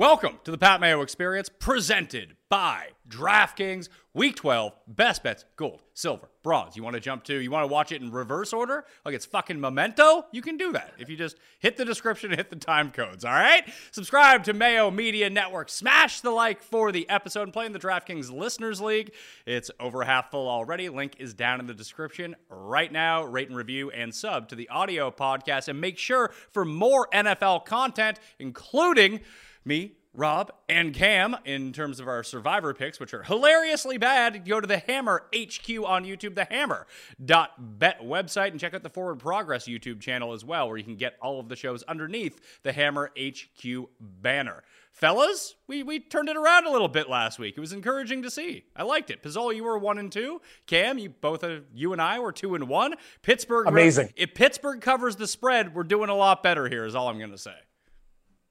Welcome 0.00 0.38
to 0.44 0.50
the 0.50 0.56
Pat 0.56 0.80
Mayo 0.80 1.02
Experience, 1.02 1.50
presented 1.50 2.34
by 2.48 2.86
DraftKings. 3.06 3.90
Week 4.14 4.34
12, 4.34 4.72
best 4.88 5.22
bets, 5.22 5.44
gold, 5.56 5.82
silver, 5.92 6.30
bronze. 6.42 6.74
You 6.74 6.82
want 6.82 6.94
to 6.94 7.00
jump 7.00 7.22
to, 7.24 7.38
you 7.38 7.50
want 7.50 7.64
to 7.64 7.72
watch 7.72 7.92
it 7.92 8.00
in 8.00 8.10
reverse 8.10 8.54
order? 8.54 8.86
Like 9.04 9.14
it's 9.14 9.26
fucking 9.26 9.60
memento? 9.60 10.24
You 10.32 10.40
can 10.40 10.56
do 10.56 10.72
that 10.72 10.94
if 10.98 11.10
you 11.10 11.16
just 11.16 11.36
hit 11.58 11.76
the 11.76 11.84
description 11.84 12.30
and 12.30 12.38
hit 12.38 12.48
the 12.48 12.56
time 12.56 12.92
codes, 12.92 13.26
all 13.26 13.34
right? 13.34 13.62
Subscribe 13.90 14.42
to 14.44 14.54
Mayo 14.54 14.90
Media 14.90 15.28
Network. 15.28 15.68
Smash 15.68 16.22
the 16.22 16.30
like 16.30 16.62
for 16.62 16.92
the 16.92 17.06
episode 17.10 17.42
and 17.42 17.52
play 17.52 17.66
in 17.66 17.72
the 17.72 17.78
DraftKings 17.78 18.32
Listeners 18.32 18.80
League. 18.80 19.12
It's 19.44 19.70
over 19.78 20.02
half 20.02 20.30
full 20.30 20.48
already. 20.48 20.88
Link 20.88 21.16
is 21.18 21.34
down 21.34 21.60
in 21.60 21.66
the 21.66 21.74
description 21.74 22.34
right 22.48 22.90
now. 22.90 23.22
Rate 23.24 23.48
and 23.48 23.56
review 23.56 23.90
and 23.90 24.14
sub 24.14 24.48
to 24.48 24.54
the 24.54 24.68
audio 24.70 25.10
podcast. 25.10 25.68
And 25.68 25.78
make 25.78 25.98
sure 25.98 26.32
for 26.52 26.64
more 26.64 27.06
NFL 27.12 27.66
content, 27.66 28.18
including 28.38 29.20
me, 29.64 29.94
Rob, 30.12 30.50
and 30.68 30.92
Cam 30.92 31.36
in 31.44 31.72
terms 31.72 32.00
of 32.00 32.08
our 32.08 32.24
survivor 32.24 32.74
picks, 32.74 32.98
which 32.98 33.14
are 33.14 33.22
hilariously 33.22 33.96
bad. 33.96 34.44
Go 34.44 34.60
to 34.60 34.66
the 34.66 34.78
Hammer 34.78 35.22
HQ 35.34 35.68
on 35.86 36.04
YouTube, 36.04 36.34
the 36.34 36.46
Hammer.bet 36.50 38.00
website, 38.02 38.50
and 38.50 38.58
check 38.58 38.74
out 38.74 38.82
the 38.82 38.90
Forward 38.90 39.20
Progress 39.20 39.68
YouTube 39.68 40.00
channel 40.00 40.32
as 40.32 40.44
well, 40.44 40.68
where 40.68 40.76
you 40.76 40.84
can 40.84 40.96
get 40.96 41.14
all 41.22 41.38
of 41.38 41.48
the 41.48 41.54
shows 41.54 41.84
underneath 41.84 42.40
the 42.64 42.72
Hammer 42.72 43.12
HQ 43.16 43.88
banner. 44.00 44.64
Fellas, 44.92 45.54
we, 45.68 45.84
we 45.84 46.00
turned 46.00 46.28
it 46.28 46.36
around 46.36 46.66
a 46.66 46.70
little 46.70 46.88
bit 46.88 47.08
last 47.08 47.38
week. 47.38 47.54
It 47.56 47.60
was 47.60 47.72
encouraging 47.72 48.22
to 48.22 48.30
see. 48.30 48.64
I 48.74 48.82
liked 48.82 49.10
it. 49.10 49.22
Pizzola, 49.22 49.54
you 49.54 49.62
were 49.62 49.78
one 49.78 49.98
and 49.98 50.10
two. 50.10 50.40
Cam, 50.66 50.98
you 50.98 51.10
both 51.10 51.44
uh, 51.44 51.60
you 51.72 51.92
and 51.92 52.02
I 52.02 52.18
were 52.18 52.32
two 52.32 52.56
and 52.56 52.68
one. 52.68 52.94
Pittsburgh 53.22 53.68
Amazing. 53.68 54.12
If 54.16 54.34
Pittsburgh 54.34 54.80
covers 54.80 55.14
the 55.14 55.28
spread, 55.28 55.74
we're 55.74 55.84
doing 55.84 56.10
a 56.10 56.16
lot 56.16 56.42
better 56.42 56.68
here. 56.68 56.84
Is 56.84 56.96
all 56.96 57.08
I'm 57.08 57.18
going 57.18 57.30
to 57.30 57.38
say. 57.38 57.54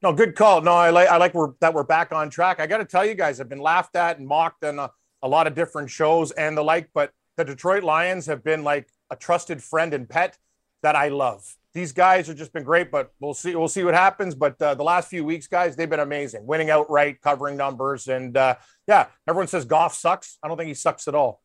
No, 0.02 0.14
good 0.14 0.36
call. 0.36 0.62
No, 0.62 0.72
I 0.72 0.92
like 0.92 1.10
I 1.10 1.18
like 1.18 1.34
we're, 1.34 1.52
that 1.60 1.74
we're 1.74 1.84
back 1.84 2.14
on 2.14 2.30
track. 2.30 2.62
I 2.62 2.68
got 2.68 2.78
to 2.78 2.86
tell 2.86 3.06
you 3.06 3.16
guys, 3.16 3.42
I've 3.42 3.50
been 3.50 3.60
laughed 3.60 3.98
at 3.98 4.18
and 4.18 4.26
mocked 4.26 4.64
on 4.64 4.80
a, 4.80 4.92
a 5.22 5.28
lot 5.28 5.46
of 5.46 5.56
different 5.56 5.90
shows 5.90 6.32
and 6.32 6.58
the 6.58 6.64
like, 6.64 6.90
but 6.94 7.12
the 7.36 7.44
Detroit 7.44 7.84
Lions 7.84 8.26
have 8.28 8.44
been 8.44 8.64
like 8.64 8.88
a 9.10 9.16
trusted 9.18 9.62
friend 9.62 9.94
and 9.94 10.08
pet 10.08 10.38
that 10.84 10.96
I 10.96 11.10
love. 11.10 11.56
These 11.74 11.92
guys 11.92 12.28
have 12.28 12.38
just 12.38 12.54
been 12.54 12.64
great, 12.64 12.92
but 12.92 13.12
we'll 13.20 13.34
see. 13.34 13.56
We'll 13.56 13.68
see 13.68 13.84
what 13.84 13.94
happens. 13.94 14.36
But 14.36 14.62
uh, 14.62 14.74
the 14.76 14.84
last 14.84 15.10
few 15.10 15.26
weeks, 15.26 15.48
guys, 15.48 15.76
they've 15.76 15.90
been 15.90 16.00
amazing, 16.00 16.48
winning 16.48 16.70
outright, 16.70 17.22
covering 17.22 17.58
numbers, 17.58 18.08
and 18.08 18.36
uh, 18.38 18.56
yeah, 18.88 19.08
everyone 19.28 19.48
says 19.48 19.66
Goff 19.66 19.94
sucks. 19.94 20.38
I 20.42 20.48
don't 20.48 20.58
think 20.58 20.70
he 20.70 20.74
sucks 20.74 21.10
at 21.10 21.16
all. 21.16 21.42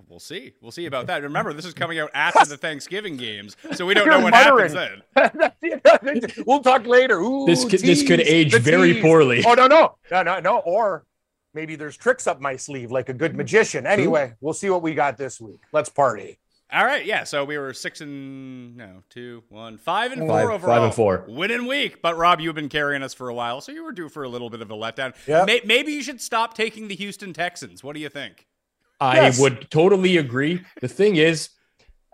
No, 0.00 0.04
we'll 0.08 0.18
see. 0.20 0.52
We'll 0.60 0.70
see 0.72 0.86
about 0.86 1.06
that. 1.08 1.22
Remember, 1.22 1.52
this 1.52 1.64
is 1.64 1.74
coming 1.74 1.98
out 1.98 2.10
after 2.14 2.44
the 2.46 2.56
Thanksgiving 2.56 3.16
games, 3.16 3.56
so 3.72 3.84
we 3.86 3.94
don't 3.94 4.06
You're 4.06 4.18
know 4.18 4.24
what 4.24 4.32
muttering. 4.32 4.74
happens 4.74 5.52
then. 5.62 6.32
we'll 6.46 6.60
talk 6.62 6.86
later. 6.86 7.18
Ooh, 7.18 7.46
This 7.46 7.64
could- 7.64 7.80
this 7.80 8.02
could 8.02 8.20
age 8.20 8.54
very 8.54 8.94
tease. 8.94 9.02
poorly. 9.02 9.44
Oh 9.46 9.54
no, 9.54 9.66
no, 9.66 9.96
no, 10.10 10.22
no, 10.22 10.40
no. 10.40 10.58
Or 10.58 11.04
maybe 11.54 11.76
there's 11.76 11.96
tricks 11.96 12.26
up 12.26 12.40
my 12.40 12.56
sleeve, 12.56 12.90
like 12.90 13.08
a 13.08 13.14
good 13.14 13.34
magician. 13.36 13.86
Anyway, 13.86 14.34
we'll 14.40 14.54
see 14.54 14.70
what 14.70 14.82
we 14.82 14.94
got 14.94 15.16
this 15.16 15.40
week. 15.40 15.60
Let's 15.72 15.88
party. 15.88 16.38
All 16.72 16.84
right, 16.84 17.04
yeah. 17.04 17.24
So 17.24 17.44
we 17.44 17.58
were 17.58 17.72
six 17.74 18.00
and 18.00 18.76
no, 18.76 19.02
two, 19.10 19.42
one, 19.48 19.76
five 19.76 20.12
and 20.12 20.20
four 20.20 20.28
Five- 20.28 20.48
overall. 20.50 20.74
five 20.76 20.82
and 20.84 20.94
four. 20.94 21.24
winning 21.28 21.66
week. 21.66 22.00
But 22.00 22.16
Rob, 22.16 22.40
you've 22.40 22.54
been 22.54 22.68
carrying 22.68 23.02
us 23.02 23.12
for 23.12 23.28
a 23.28 23.34
while, 23.34 23.60
so 23.60 23.72
you 23.72 23.82
were 23.82 23.90
due 23.92 24.08
for 24.08 24.22
a 24.22 24.28
little 24.28 24.50
bit 24.50 24.62
of 24.62 24.70
a 24.70 24.74
letdown. 24.74 25.12
Yep. 25.26 25.46
May- 25.46 25.62
maybe 25.64 25.92
you 25.92 26.02
should 26.02 26.20
stop 26.20 26.54
taking 26.54 26.86
the 26.86 26.94
Houston 26.94 27.32
Texans. 27.32 27.82
What 27.82 27.94
do 27.96 28.00
you 28.00 28.08
think? 28.08 28.46
I 29.00 29.16
Yes. 29.16 29.40
would 29.40 29.70
totally 29.70 30.18
agree. 30.18 30.62
The 30.80 30.88
thing 30.88 31.16
is, 31.16 31.50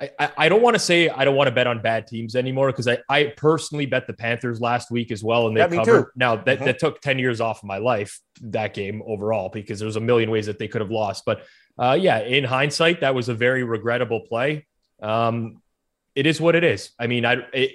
I, 0.00 0.11
I, 0.19 0.31
I 0.38 0.49
don't 0.49 0.62
want 0.62 0.75
to 0.75 0.79
say 0.79 1.09
I 1.09 1.25
don't 1.25 1.35
want 1.37 1.49
to 1.49 1.53
bet 1.55 1.67
on 1.67 1.81
bad 1.83 2.06
teams 2.06 2.37
anymore 2.37 2.69
because 2.69 2.87
I, 2.87 2.99
I 3.09 3.33
personally 3.37 3.87
bet 3.87 4.06
the 4.06 4.12
Panthers 4.12 4.61
last 4.61 4.91
week 4.91 5.11
as 5.11 5.25
well, 5.25 5.49
and 5.49 5.56
they 5.56 5.62
Yeah, 5.62 5.69
covered. 5.69 6.11
Now 6.15 6.37
that, 6.37 6.61
Mhm. 6.61 6.65
that 6.67 6.79
took 6.79 7.00
10 7.00 7.19
years 7.19 7.41
off 7.41 7.59
of 7.62 7.65
my 7.65 7.79
life, 7.79 8.21
that 8.43 8.75
game 8.75 9.03
overall, 9.06 9.49
because 9.49 9.79
there 9.79 9.87
was 9.87 9.97
a 9.97 10.00
million 10.00 10.31
ways 10.31 10.47
that 10.47 10.59
they 10.59 10.69
could 10.69 10.83
have 10.83 10.91
lost. 10.91 11.25
But 11.25 11.44
uh, 11.79 11.97
yeah, 12.00 12.21
in 12.21 12.44
hindsight, 12.44 13.00
that 13.00 13.15
was 13.15 13.29
a 13.29 13.35
very 13.35 13.65
regrettable 13.65 14.21
play. 14.21 14.67
Um, 15.03 15.61
it 16.15 16.27
is 16.27 16.41
what 16.41 16.55
it 16.55 16.65
is. 16.65 16.91
I 16.99 17.06
mean, 17.06 17.25
I 17.27 17.38
it, 17.53 17.73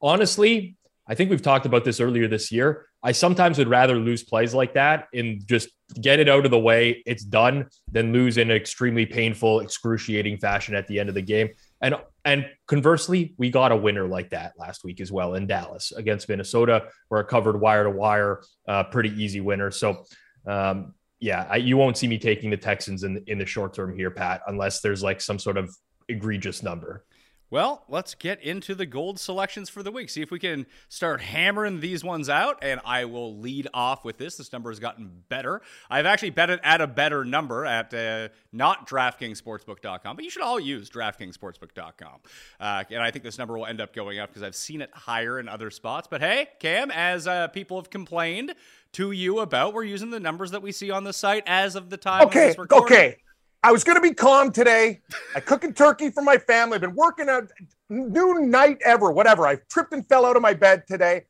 honestly, 0.00 0.76
I 1.06 1.14
think 1.14 1.30
we've 1.30 1.42
talked 1.42 1.66
about 1.66 1.84
this 1.84 2.00
earlier 2.00 2.28
this 2.28 2.52
year. 2.52 2.86
I 3.02 3.12
sometimes 3.12 3.58
would 3.58 3.68
rather 3.68 3.96
lose 3.96 4.22
plays 4.22 4.54
like 4.54 4.74
that 4.74 5.08
and 5.12 5.44
just 5.46 5.68
get 6.00 6.20
it 6.20 6.28
out 6.28 6.44
of 6.44 6.50
the 6.50 6.58
way. 6.58 7.02
It's 7.04 7.24
done 7.24 7.66
than 7.90 8.12
lose 8.12 8.38
in 8.38 8.50
an 8.50 8.56
extremely 8.56 9.06
painful, 9.06 9.60
excruciating 9.60 10.38
fashion 10.38 10.74
at 10.74 10.86
the 10.86 11.00
end 11.00 11.08
of 11.08 11.14
the 11.14 11.22
game. 11.22 11.50
And 11.80 11.96
and 12.24 12.46
conversely, 12.68 13.34
we 13.36 13.50
got 13.50 13.72
a 13.72 13.76
winner 13.76 14.06
like 14.06 14.30
that 14.30 14.52
last 14.56 14.84
week 14.84 15.00
as 15.00 15.10
well 15.10 15.34
in 15.34 15.48
Dallas 15.48 15.90
against 15.92 16.28
Minnesota, 16.28 16.84
where 17.08 17.20
it 17.20 17.26
covered 17.26 17.60
wire 17.60 17.84
to 17.84 17.90
wire, 17.90 18.42
uh, 18.68 18.84
pretty 18.84 19.10
easy 19.20 19.40
winner. 19.40 19.72
So, 19.72 20.04
um, 20.46 20.94
yeah, 21.18 21.48
I, 21.50 21.56
you 21.56 21.76
won't 21.76 21.96
see 21.96 22.06
me 22.06 22.18
taking 22.18 22.50
the 22.50 22.56
Texans 22.56 23.02
in 23.02 23.24
in 23.26 23.38
the 23.38 23.46
short 23.46 23.74
term 23.74 23.96
here, 23.96 24.10
Pat, 24.10 24.42
unless 24.46 24.80
there's 24.80 25.02
like 25.02 25.20
some 25.20 25.40
sort 25.40 25.56
of 25.56 25.74
egregious 26.08 26.62
number. 26.62 27.04
Well, 27.52 27.84
let's 27.86 28.14
get 28.14 28.42
into 28.42 28.74
the 28.74 28.86
gold 28.86 29.20
selections 29.20 29.68
for 29.68 29.82
the 29.82 29.90
week. 29.90 30.08
See 30.08 30.22
if 30.22 30.30
we 30.30 30.38
can 30.38 30.64
start 30.88 31.20
hammering 31.20 31.80
these 31.80 32.02
ones 32.02 32.30
out. 32.30 32.58
And 32.62 32.80
I 32.82 33.04
will 33.04 33.36
lead 33.36 33.68
off 33.74 34.06
with 34.06 34.16
this. 34.16 34.38
This 34.38 34.50
number 34.54 34.70
has 34.70 34.78
gotten 34.78 35.10
better. 35.28 35.60
I've 35.90 36.06
actually 36.06 36.30
bet 36.30 36.48
it 36.48 36.60
at 36.64 36.80
a 36.80 36.86
better 36.86 37.26
number 37.26 37.66
at 37.66 37.92
uh, 37.92 38.28
not 38.54 38.88
DraftKingsSportsbook.com, 38.88 40.16
but 40.16 40.24
you 40.24 40.30
should 40.30 40.40
all 40.40 40.58
use 40.58 40.88
DraftKingsSportsbook.com. 40.88 42.20
Uh, 42.58 42.84
and 42.90 43.02
I 43.02 43.10
think 43.10 43.22
this 43.22 43.36
number 43.36 43.58
will 43.58 43.66
end 43.66 43.82
up 43.82 43.92
going 43.92 44.18
up 44.18 44.30
because 44.30 44.42
I've 44.42 44.56
seen 44.56 44.80
it 44.80 44.88
higher 44.94 45.38
in 45.38 45.46
other 45.46 45.70
spots. 45.70 46.08
But 46.10 46.22
hey, 46.22 46.48
Cam, 46.58 46.90
as 46.90 47.26
uh, 47.26 47.48
people 47.48 47.76
have 47.76 47.90
complained 47.90 48.54
to 48.92 49.12
you 49.12 49.40
about, 49.40 49.74
we're 49.74 49.84
using 49.84 50.08
the 50.08 50.20
numbers 50.20 50.52
that 50.52 50.62
we 50.62 50.72
see 50.72 50.90
on 50.90 51.04
the 51.04 51.12
site 51.12 51.42
as 51.46 51.76
of 51.76 51.90
the 51.90 51.98
time. 51.98 52.28
Okay, 52.28 52.54
okay. 52.70 53.18
I 53.64 53.70
was 53.70 53.84
going 53.84 53.96
to 53.96 54.02
be 54.02 54.12
calm 54.12 54.50
today. 54.50 55.02
I 55.36 55.40
cooking 55.40 55.72
turkey 55.72 56.10
for 56.10 56.22
my 56.22 56.36
family. 56.36 56.74
I've 56.74 56.80
been 56.80 56.96
working 56.96 57.28
a 57.28 57.42
new 57.88 58.40
night 58.40 58.78
ever, 58.84 59.12
whatever. 59.12 59.46
I 59.46 59.58
tripped 59.70 59.92
and 59.92 60.06
fell 60.06 60.26
out 60.26 60.34
of 60.34 60.42
my 60.42 60.52
bed 60.52 60.82
today. 60.88 61.26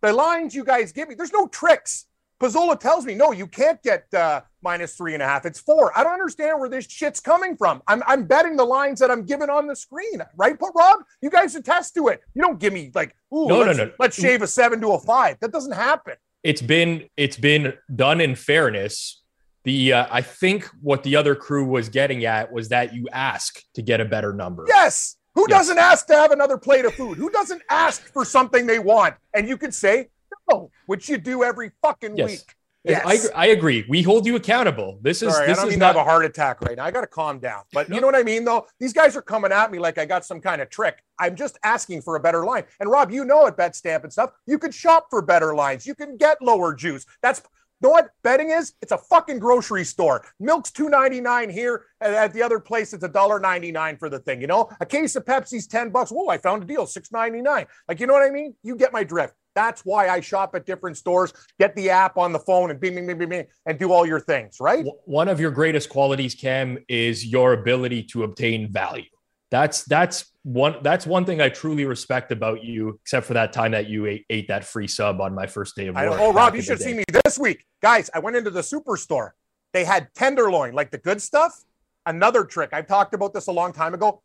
The 0.00 0.12
lines 0.12 0.54
you 0.54 0.64
guys 0.64 0.92
give 0.92 1.08
me, 1.08 1.14
there's 1.14 1.32
no 1.32 1.46
tricks. 1.48 2.06
Pizzola 2.40 2.78
tells 2.78 3.04
me, 3.04 3.14
no, 3.14 3.32
you 3.32 3.46
can't 3.46 3.82
get 3.82 4.12
uh, 4.14 4.40
minus 4.62 4.96
three 4.96 5.14
and 5.14 5.22
a 5.22 5.26
half. 5.26 5.44
It's 5.46 5.60
four. 5.60 5.96
I 5.96 6.02
don't 6.02 6.14
understand 6.14 6.58
where 6.58 6.68
this 6.68 6.86
shit's 6.90 7.20
coming 7.20 7.56
from. 7.56 7.82
I'm, 7.86 8.02
I'm 8.06 8.24
betting 8.24 8.56
the 8.56 8.64
lines 8.64 8.98
that 9.00 9.10
I'm 9.10 9.24
given 9.24 9.50
on 9.50 9.66
the 9.66 9.76
screen, 9.76 10.22
right, 10.36 10.58
But 10.58 10.70
Rob? 10.74 11.00
You 11.20 11.30
guys 11.30 11.54
attest 11.54 11.94
to 11.94 12.08
it. 12.08 12.22
You 12.34 12.42
don't 12.42 12.58
give 12.58 12.72
me 12.72 12.90
like, 12.94 13.14
ooh, 13.32 13.46
no, 13.46 13.58
let's, 13.58 13.78
no, 13.78 13.84
no. 13.84 13.92
let's 13.98 14.20
shave 14.20 14.42
a 14.42 14.46
seven 14.46 14.80
to 14.80 14.92
a 14.92 14.98
five. 14.98 15.38
That 15.40 15.52
doesn't 15.52 15.72
happen. 15.72 16.14
It's 16.42 16.60
been 16.60 17.08
it's 17.16 17.38
been 17.38 17.72
done 17.94 18.20
in 18.20 18.34
fairness 18.34 19.23
the 19.64 19.92
uh, 19.94 20.06
I 20.10 20.20
think 20.22 20.68
what 20.82 21.02
the 21.02 21.16
other 21.16 21.34
crew 21.34 21.64
was 21.64 21.88
getting 21.88 22.24
at 22.24 22.52
was 22.52 22.68
that 22.68 22.94
you 22.94 23.08
ask 23.12 23.60
to 23.74 23.82
get 23.82 24.00
a 24.00 24.04
better 24.04 24.32
number. 24.32 24.64
Yes. 24.68 25.16
Who 25.34 25.46
Yes. 25.48 25.58
doesn't 25.60 25.78
ask 25.78 26.06
to 26.06 26.14
have 26.14 26.30
another 26.30 26.56
plate 26.58 26.84
of 26.84 26.94
food? 26.94 27.18
Who 27.18 27.28
doesn't 27.30 27.62
ask 27.70 28.02
for 28.12 28.24
something 28.24 28.66
they 28.66 28.78
want? 28.78 29.16
And 29.34 29.48
you 29.48 29.56
could 29.56 29.74
say 29.74 30.10
no, 30.50 30.70
which 30.86 31.08
you 31.08 31.18
do 31.18 31.42
every 31.42 31.72
fucking 31.82 32.16
Yes. 32.16 32.30
week. 32.30 32.40
I, 32.86 32.90
Yes. 32.90 33.30
I 33.34 33.44
I, 33.44 33.46
agree. 33.46 33.86
We 33.88 34.02
hold 34.02 34.26
you 34.26 34.36
accountable. 34.36 34.98
This 35.00 35.22
is 35.22 35.32
Sorry, 35.32 35.44
I 35.44 35.46
this 35.48 35.56
don't 35.56 35.68
is 35.68 35.70
mean 35.72 35.78
not 35.78 35.96
have 35.96 35.96
a 35.96 36.04
heart 36.04 36.26
attack 36.26 36.60
right 36.60 36.76
now. 36.76 36.84
I 36.84 36.90
got 36.90 37.00
to 37.00 37.06
calm 37.06 37.38
down. 37.38 37.62
But 37.72 37.88
No. 37.88 37.94
you 37.94 38.00
know 38.02 38.06
what 38.06 38.14
I 38.14 38.22
mean, 38.22 38.44
though? 38.44 38.66
These 38.78 38.92
guys 38.92 39.16
are 39.16 39.22
coming 39.22 39.52
at 39.52 39.72
me 39.72 39.78
like 39.78 39.96
I 39.96 40.04
got 40.04 40.22
some 40.26 40.38
kind 40.38 40.60
of 40.60 40.68
trick. 40.68 41.02
I'm 41.18 41.34
just 41.34 41.56
asking 41.64 42.02
for 42.02 42.16
a 42.16 42.20
better 42.20 42.44
line. 42.44 42.64
And 42.80 42.90
Rob, 42.90 43.10
you 43.10 43.24
know 43.24 43.46
at 43.46 43.56
BetStamp 43.56 44.02
and 44.02 44.12
stuff, 44.12 44.32
you 44.46 44.58
can 44.58 44.70
shop 44.70 45.06
for 45.08 45.22
better 45.22 45.54
lines. 45.54 45.86
You 45.86 45.94
can 45.94 46.18
get 46.18 46.42
lower 46.42 46.74
juice. 46.74 47.06
That's 47.22 47.40
know 47.80 47.90
what 47.90 48.10
betting 48.22 48.50
is? 48.50 48.74
It's 48.82 48.92
a 48.92 48.98
fucking 48.98 49.38
grocery 49.38 49.84
store. 49.84 50.24
Milk's 50.40 50.70
two 50.70 50.88
ninety 50.88 51.20
nine 51.20 51.50
here, 51.50 51.86
and 52.00 52.14
at 52.14 52.32
the 52.32 52.42
other 52.42 52.60
place 52.60 52.92
it's 52.92 53.04
a 53.04 53.08
dollar 53.08 53.40
ninety 53.40 53.72
nine 53.72 53.96
for 53.96 54.08
the 54.08 54.18
thing. 54.18 54.40
You 54.40 54.46
know, 54.46 54.70
a 54.80 54.86
case 54.86 55.16
of 55.16 55.24
Pepsi's 55.24 55.66
ten 55.66 55.90
bucks. 55.90 56.10
Whoa, 56.10 56.28
I 56.28 56.38
found 56.38 56.62
a 56.62 56.66
deal, 56.66 56.86
six 56.86 57.12
ninety 57.12 57.42
nine. 57.42 57.66
Like 57.88 58.00
you 58.00 58.06
know 58.06 58.12
what 58.12 58.22
I 58.22 58.30
mean? 58.30 58.54
You 58.62 58.76
get 58.76 58.92
my 58.92 59.04
drift. 59.04 59.34
That's 59.54 59.82
why 59.84 60.08
I 60.08 60.20
shop 60.20 60.54
at 60.54 60.66
different 60.66 60.96
stores. 60.96 61.32
Get 61.60 61.76
the 61.76 61.90
app 61.90 62.16
on 62.16 62.32
the 62.32 62.40
phone 62.40 62.70
and 62.70 62.80
bing, 62.80 62.96
bing, 62.96 63.06
bing, 63.06 63.18
bing, 63.18 63.28
bing, 63.28 63.46
and 63.66 63.78
do 63.78 63.92
all 63.92 64.04
your 64.04 64.20
things. 64.20 64.56
Right? 64.60 64.84
One 65.04 65.28
of 65.28 65.40
your 65.40 65.50
greatest 65.50 65.88
qualities, 65.88 66.34
Cam, 66.34 66.78
is 66.88 67.24
your 67.26 67.52
ability 67.52 68.04
to 68.04 68.24
obtain 68.24 68.72
value. 68.72 69.04
That's 69.50 69.84
that's 69.84 70.32
one 70.44 70.76
that's 70.82 71.06
one 71.06 71.24
thing 71.24 71.40
I 71.40 71.48
truly 71.48 71.86
respect 71.86 72.30
about 72.30 72.62
you, 72.62 73.00
except 73.02 73.26
for 73.26 73.34
that 73.34 73.52
time 73.52 73.72
that 73.72 73.88
you 73.88 74.06
ate, 74.06 74.26
ate 74.28 74.48
that 74.48 74.64
free 74.64 74.86
sub 74.86 75.20
on 75.20 75.34
my 75.34 75.46
first 75.46 75.74
day 75.74 75.86
of 75.86 75.96
work. 75.96 76.20
Oh, 76.20 76.32
Rob, 76.32 76.54
you 76.54 76.62
should 76.62 76.80
see 76.80 76.94
me 76.94 77.02
this 77.24 77.38
week. 77.38 77.64
Guys, 77.82 78.10
I 78.14 78.18
went 78.18 78.36
into 78.36 78.50
the 78.50 78.60
superstore. 78.60 79.30
They 79.72 79.84
had 79.84 80.08
tenderloin, 80.14 80.74
like 80.74 80.90
the 80.90 80.98
good 80.98 81.20
stuff. 81.20 81.64
Another 82.06 82.44
trick. 82.44 82.70
I've 82.74 82.86
talked 82.86 83.14
about 83.14 83.32
this 83.32 83.46
a 83.46 83.52
long 83.52 83.72
time 83.72 83.94
ago. 83.94 84.22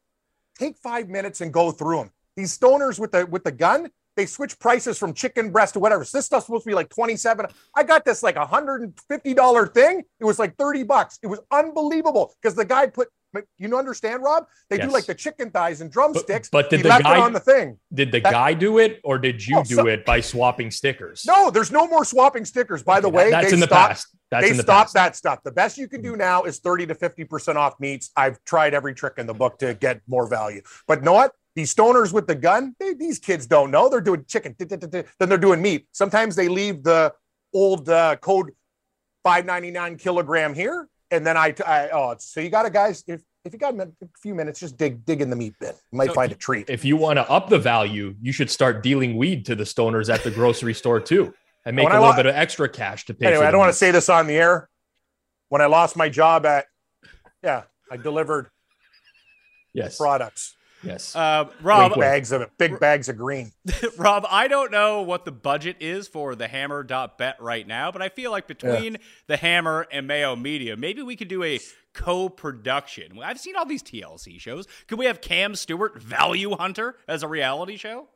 Take 0.57 0.77
five 0.77 1.07
minutes 1.07 1.39
and 1.39 1.53
go 1.53 1.71
through 1.71 1.97
them. 1.97 2.11
These 2.35 2.57
stoners 2.57 2.99
with 2.99 3.13
the 3.13 3.25
with 3.25 3.45
the 3.45 3.53
gun, 3.53 3.89
they 4.17 4.25
switch 4.25 4.59
prices 4.59 4.97
from 4.97 5.13
chicken 5.13 5.51
breast 5.51 5.75
to 5.75 5.79
whatever. 5.79 6.03
So 6.03 6.17
this 6.17 6.25
stuff's 6.25 6.47
supposed 6.47 6.65
to 6.65 6.69
be 6.69 6.75
like 6.75 6.89
27. 6.89 7.45
I 7.73 7.83
got 7.83 8.03
this 8.03 8.21
like 8.21 8.35
$150 8.35 9.73
thing. 9.73 10.03
It 10.19 10.25
was 10.25 10.37
like 10.37 10.57
30 10.57 10.83
bucks. 10.83 11.17
It 11.23 11.27
was 11.27 11.39
unbelievable 11.49 12.35
because 12.41 12.55
the 12.55 12.65
guy 12.65 12.87
put 12.87 13.07
you 13.57 13.77
understand, 13.77 14.23
Rob? 14.23 14.45
They 14.69 14.77
do 14.77 14.87
like 14.89 15.05
the 15.05 15.13
chicken 15.15 15.51
thighs 15.51 15.81
and 15.81 15.91
drumsticks. 15.91 16.49
but 16.49 16.69
did 16.69 16.77
he 16.77 16.83
the 16.83 16.89
left 16.89 17.03
guy- 17.03 17.17
it 17.17 17.21
on 17.21 17.33
the 17.33 17.39
thing. 17.39 17.77
Did 17.93 18.11
the 18.11 18.19
guy 18.19 18.53
do 18.53 18.79
it, 18.79 18.99
or 19.03 19.17
did 19.19 19.45
you 19.45 19.59
Oh, 19.59 19.63
do 19.63 19.75
so- 19.75 19.87
it 19.87 20.05
by 20.05 20.19
swapping 20.19 20.71
stickers? 20.71 21.23
No, 21.27 21.49
there's 21.51 21.71
no 21.71 21.87
more 21.87 22.03
swapping 22.03 22.45
stickers. 22.45 22.81
By 22.83 22.99
the 22.99 23.09
way, 23.09 23.29
that's 23.29 23.47
they 23.49 23.53
in 23.53 23.59
the 23.59 23.67
stopped, 23.67 23.89
past. 23.89 24.07
That's 24.31 24.45
they 24.45 24.51
in 24.51 24.57
the 24.57 24.63
stopped 24.63 24.87
past. 24.87 24.93
that 24.95 25.15
stuff. 25.15 25.39
The 25.43 25.51
best 25.51 25.77
you 25.77 25.87
can 25.87 26.01
do 26.01 26.15
now 26.15 26.43
is 26.43 26.59
30 26.59 26.87
to 26.87 26.95
50% 26.95 27.55
off 27.55 27.79
meats. 27.79 28.11
I've 28.15 28.43
tried 28.45 28.73
every 28.73 28.93
trick 28.93 29.13
in 29.17 29.27
the 29.27 29.33
book 29.33 29.59
to 29.59 29.73
get 29.75 30.01
more 30.07 30.27
value. 30.27 30.61
But 30.87 31.03
know 31.03 31.13
what? 31.13 31.33
These 31.55 31.73
stoners 31.73 32.13
with 32.13 32.27
the 32.27 32.35
gun, 32.35 32.75
they, 32.79 32.93
these 32.93 33.19
kids 33.19 33.45
don't 33.47 33.69
know. 33.71 33.89
They're 33.89 34.01
doing 34.01 34.25
chicken, 34.27 34.55
then 34.59 35.05
they're 35.29 35.37
doing 35.37 35.61
meat. 35.61 35.87
Sometimes 35.91 36.35
they 36.35 36.47
leave 36.47 36.83
the 36.83 37.13
old 37.53 37.89
uh, 37.89 38.15
code 38.17 38.51
599 39.23 39.97
kilogram 39.97 40.53
here. 40.53 40.87
And 41.11 41.25
then 41.25 41.37
I, 41.37 41.53
I 41.65 41.89
oh, 41.89 42.15
so 42.19 42.39
you 42.39 42.49
got 42.49 42.63
to, 42.63 42.69
guys, 42.69 43.03
if, 43.07 43.21
if 43.43 43.53
you 43.53 43.59
got 43.59 43.73
a 43.79 43.89
few 44.21 44.35
minutes, 44.35 44.59
just 44.59 44.77
dig 44.77 45.03
dig 45.05 45.21
in 45.21 45.29
the 45.29 45.35
meat 45.35 45.53
bin. 45.59 45.73
You 45.91 45.97
might 45.97 46.07
So- 46.09 46.13
find 46.13 46.31
a 46.31 46.35
treat. 46.35 46.69
If 46.69 46.85
you 46.85 46.97
want 46.97 47.17
to 47.17 47.29
up 47.29 47.49
the 47.49 47.57
value, 47.59 48.15
you 48.21 48.31
should 48.31 48.49
start 48.49 48.83
dealing 48.83 49.17
weed 49.17 49.45
to 49.47 49.55
the 49.55 49.63
stoners 49.63 50.13
at 50.13 50.23
the 50.23 50.31
grocery 50.31 50.73
store 50.73 50.99
too, 50.99 51.33
and 51.65 51.75
make 51.75 51.85
When 51.85 51.93
a 51.93 51.95
I 51.95 51.99
little 51.99 52.11
lo- 52.11 52.17
bit 52.17 52.25
of 52.27 52.35
extra 52.35 52.69
cash 52.69 53.05
to 53.05 53.13
pay. 53.13 53.27
Anyway, 53.27 53.41
for 53.43 53.47
I 53.47 53.51
don't 53.51 53.59
want 53.59 53.71
to 53.71 53.77
say 53.77 53.91
this 53.91 54.09
on 54.09 54.27
the 54.27 54.35
air. 54.37 54.69
When 55.49 55.61
I 55.61 55.65
lost 55.65 55.95
my 55.95 56.09
job 56.09 56.45
at, 56.45 56.65
yeah, 57.43 57.63
I 57.91 57.97
delivered 57.97 58.49
Yes, 59.73 59.97
products. 59.97 60.55
Yes. 60.83 61.15
Uh, 61.15 61.49
Rob, 61.61 61.91
Wink, 61.91 61.95
wink. 61.95 62.01
bags 62.01 62.31
of 62.31 62.49
big 62.57 62.79
bags 62.79 63.09
of 63.09 63.17
green. 63.17 63.51
Rob, 63.97 64.25
I 64.29 64.47
don't 64.47 64.71
know 64.71 65.01
what 65.01 65.25
the 65.25 65.31
budget 65.31 65.77
is 65.79 66.07
for 66.07 66.35
the 66.35 66.47
hammer.bet 66.47 67.41
right 67.41 67.67
now, 67.67 67.91
but 67.91 68.01
I 68.01 68.09
feel 68.09 68.31
like 68.31 68.47
between 68.47 68.97
the 69.27 69.37
hammer 69.37 69.87
and 69.91 70.07
Mayo 70.07 70.35
Media, 70.35 70.75
maybe 70.77 71.01
we 71.01 71.15
could 71.15 71.27
do 71.27 71.43
a 71.43 71.59
co-production. 71.93 73.19
I've 73.21 73.39
seen 73.39 73.55
all 73.55 73.65
these 73.65 73.83
TLC 73.83 74.39
shows. 74.39 74.67
Could 74.87 74.99
we 74.99 75.05
have 75.05 75.21
Cam 75.21 75.55
Stewart, 75.55 76.01
Value 76.01 76.55
Hunter, 76.55 76.97
as 77.07 77.23
a 77.23 77.27
reality 77.27 77.77
show? 77.77 78.07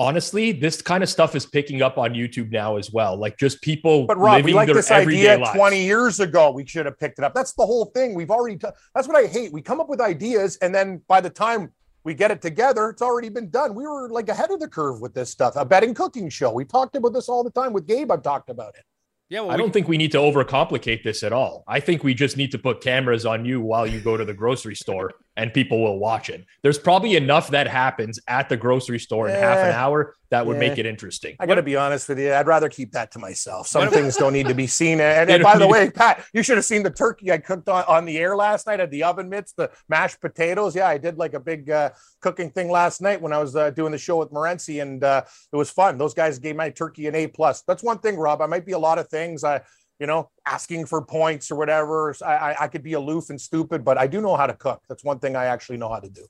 Honestly, 0.00 0.52
this 0.52 0.80
kind 0.80 1.02
of 1.02 1.08
stuff 1.08 1.34
is 1.34 1.44
picking 1.44 1.82
up 1.82 1.98
on 1.98 2.12
YouTube 2.12 2.52
now 2.52 2.76
as 2.76 2.92
well. 2.92 3.16
Like 3.16 3.36
just 3.36 3.60
people 3.62 4.06
But 4.06 4.16
Rob, 4.16 4.36
living 4.36 4.44
we 4.44 4.52
like 4.54 4.66
their 4.66 4.76
this 4.76 4.92
everyday 4.92 5.30
idea 5.32 5.44
lives. 5.44 5.58
20 5.58 5.84
years 5.84 6.20
ago. 6.20 6.52
We 6.52 6.64
should 6.64 6.86
have 6.86 6.96
picked 7.00 7.18
it 7.18 7.24
up. 7.24 7.34
That's 7.34 7.52
the 7.54 7.66
whole 7.66 7.86
thing. 7.86 8.14
We've 8.14 8.30
already, 8.30 8.56
t- 8.58 8.68
that's 8.94 9.08
what 9.08 9.16
I 9.16 9.26
hate. 9.26 9.52
We 9.52 9.60
come 9.60 9.80
up 9.80 9.88
with 9.88 10.00
ideas, 10.00 10.56
and 10.62 10.72
then 10.72 11.02
by 11.08 11.20
the 11.20 11.30
time 11.30 11.72
we 12.04 12.14
get 12.14 12.30
it 12.30 12.40
together, 12.40 12.88
it's 12.90 13.02
already 13.02 13.28
been 13.28 13.50
done. 13.50 13.74
We 13.74 13.86
were 13.86 14.08
like 14.08 14.28
ahead 14.28 14.50
of 14.50 14.60
the 14.60 14.68
curve 14.68 15.00
with 15.00 15.14
this 15.14 15.30
stuff. 15.30 15.54
A 15.56 15.64
betting 15.64 15.94
cooking 15.94 16.28
show. 16.28 16.52
We 16.52 16.64
talked 16.64 16.96
about 16.96 17.12
this 17.12 17.28
all 17.28 17.44
the 17.44 17.50
time 17.50 17.72
with 17.72 17.86
Gabe. 17.86 18.10
I've 18.10 18.22
talked 18.22 18.50
about 18.50 18.74
it. 18.76 18.84
Yeah, 19.30 19.40
well, 19.40 19.50
I 19.50 19.56
we 19.56 19.58
don't 19.58 19.72
think 19.72 19.88
we 19.88 19.98
need 19.98 20.12
to 20.12 20.18
overcomplicate 20.18 21.02
this 21.02 21.22
at 21.22 21.34
all. 21.34 21.64
I 21.68 21.80
think 21.80 22.02
we 22.02 22.14
just 22.14 22.38
need 22.38 22.50
to 22.52 22.58
put 22.58 22.80
cameras 22.80 23.26
on 23.26 23.44
you 23.44 23.60
while 23.60 23.86
you 23.86 24.00
go 24.00 24.16
to 24.16 24.24
the 24.24 24.32
grocery 24.32 24.74
store 24.74 25.12
and 25.38 25.54
people 25.54 25.80
will 25.80 25.98
watch 26.00 26.28
it. 26.28 26.44
There's 26.62 26.78
probably 26.78 27.14
enough 27.16 27.48
that 27.50 27.68
happens 27.68 28.18
at 28.26 28.48
the 28.48 28.56
grocery 28.56 28.98
store 28.98 29.28
in 29.28 29.34
half 29.34 29.58
an 29.58 29.72
hour 29.72 30.14
that 30.30 30.44
would 30.44 30.54
Yeah. 30.60 30.68
make 30.68 30.78
it 30.78 30.84
interesting. 30.84 31.36
I 31.38 31.46
got 31.46 31.54
to 31.54 31.62
be 31.62 31.76
honest 31.76 32.08
with 32.08 32.18
you. 32.18 32.34
I'd 32.34 32.48
rather 32.48 32.68
keep 32.68 32.90
that 32.92 33.12
to 33.12 33.20
myself. 33.20 33.68
Some 33.68 33.88
things 33.88 34.16
don't 34.16 34.32
need 34.32 34.48
to 34.48 34.54
be 34.54 34.66
seen. 34.66 35.00
And, 35.00 35.30
and 35.30 35.42
by 35.42 35.56
the 35.56 35.66
way, 35.74 35.90
Pat, 35.90 36.24
you 36.34 36.42
should 36.42 36.56
have 36.58 36.64
seen 36.66 36.82
the 36.82 36.90
turkey 36.90 37.30
I 37.30 37.38
cooked 37.38 37.68
on, 37.68 37.84
on 37.86 38.04
the 38.04 38.18
air 38.18 38.36
last 38.36 38.66
night 38.66 38.80
at 38.80 38.90
the 38.90 39.04
oven 39.04 39.28
mitts, 39.28 39.52
the 39.52 39.70
mashed 39.88 40.20
potatoes. 40.20 40.74
Yeah, 40.74 40.88
I 40.88 40.98
did 40.98 41.16
like 41.18 41.34
a 41.34 41.40
big 41.40 41.70
uh, 41.70 41.90
cooking 42.20 42.50
thing 42.50 42.68
last 42.68 43.00
night 43.00 43.22
when 43.22 43.32
I 43.32 43.38
was 43.38 43.54
uh, 43.54 43.70
doing 43.70 43.92
the 43.92 43.98
show 43.98 44.16
with 44.16 44.30
Morency, 44.32 44.82
and 44.82 45.02
uh, 45.04 45.22
it 45.52 45.56
was 45.56 45.70
fun. 45.70 45.96
Those 45.98 46.14
guys 46.14 46.38
gave 46.40 46.56
my 46.56 46.68
turkey 46.70 47.06
an 47.06 47.14
A 47.14 47.28
plus. 47.28 47.62
That's 47.62 47.84
one 47.84 47.98
thing, 47.98 48.16
Rob. 48.16 48.42
I 48.42 48.46
might 48.46 48.66
be 48.66 48.72
a 48.72 48.78
lot 48.78 48.98
of 48.98 49.08
things. 49.08 49.44
I, 49.44 49.62
you 49.98 50.06
know, 50.06 50.30
asking 50.46 50.86
for 50.86 51.02
points 51.02 51.50
or 51.50 51.56
whatever. 51.56 52.14
I, 52.24 52.34
I, 52.34 52.64
I 52.64 52.68
could 52.68 52.82
be 52.82 52.92
aloof 52.92 53.30
and 53.30 53.40
stupid, 53.40 53.84
but 53.84 53.98
I 53.98 54.06
do 54.06 54.20
know 54.20 54.36
how 54.36 54.46
to 54.46 54.54
cook. 54.54 54.82
That's 54.88 55.04
one 55.04 55.18
thing 55.18 55.36
I 55.36 55.46
actually 55.46 55.78
know 55.78 55.88
how 55.88 56.00
to 56.00 56.08
do. 56.08 56.26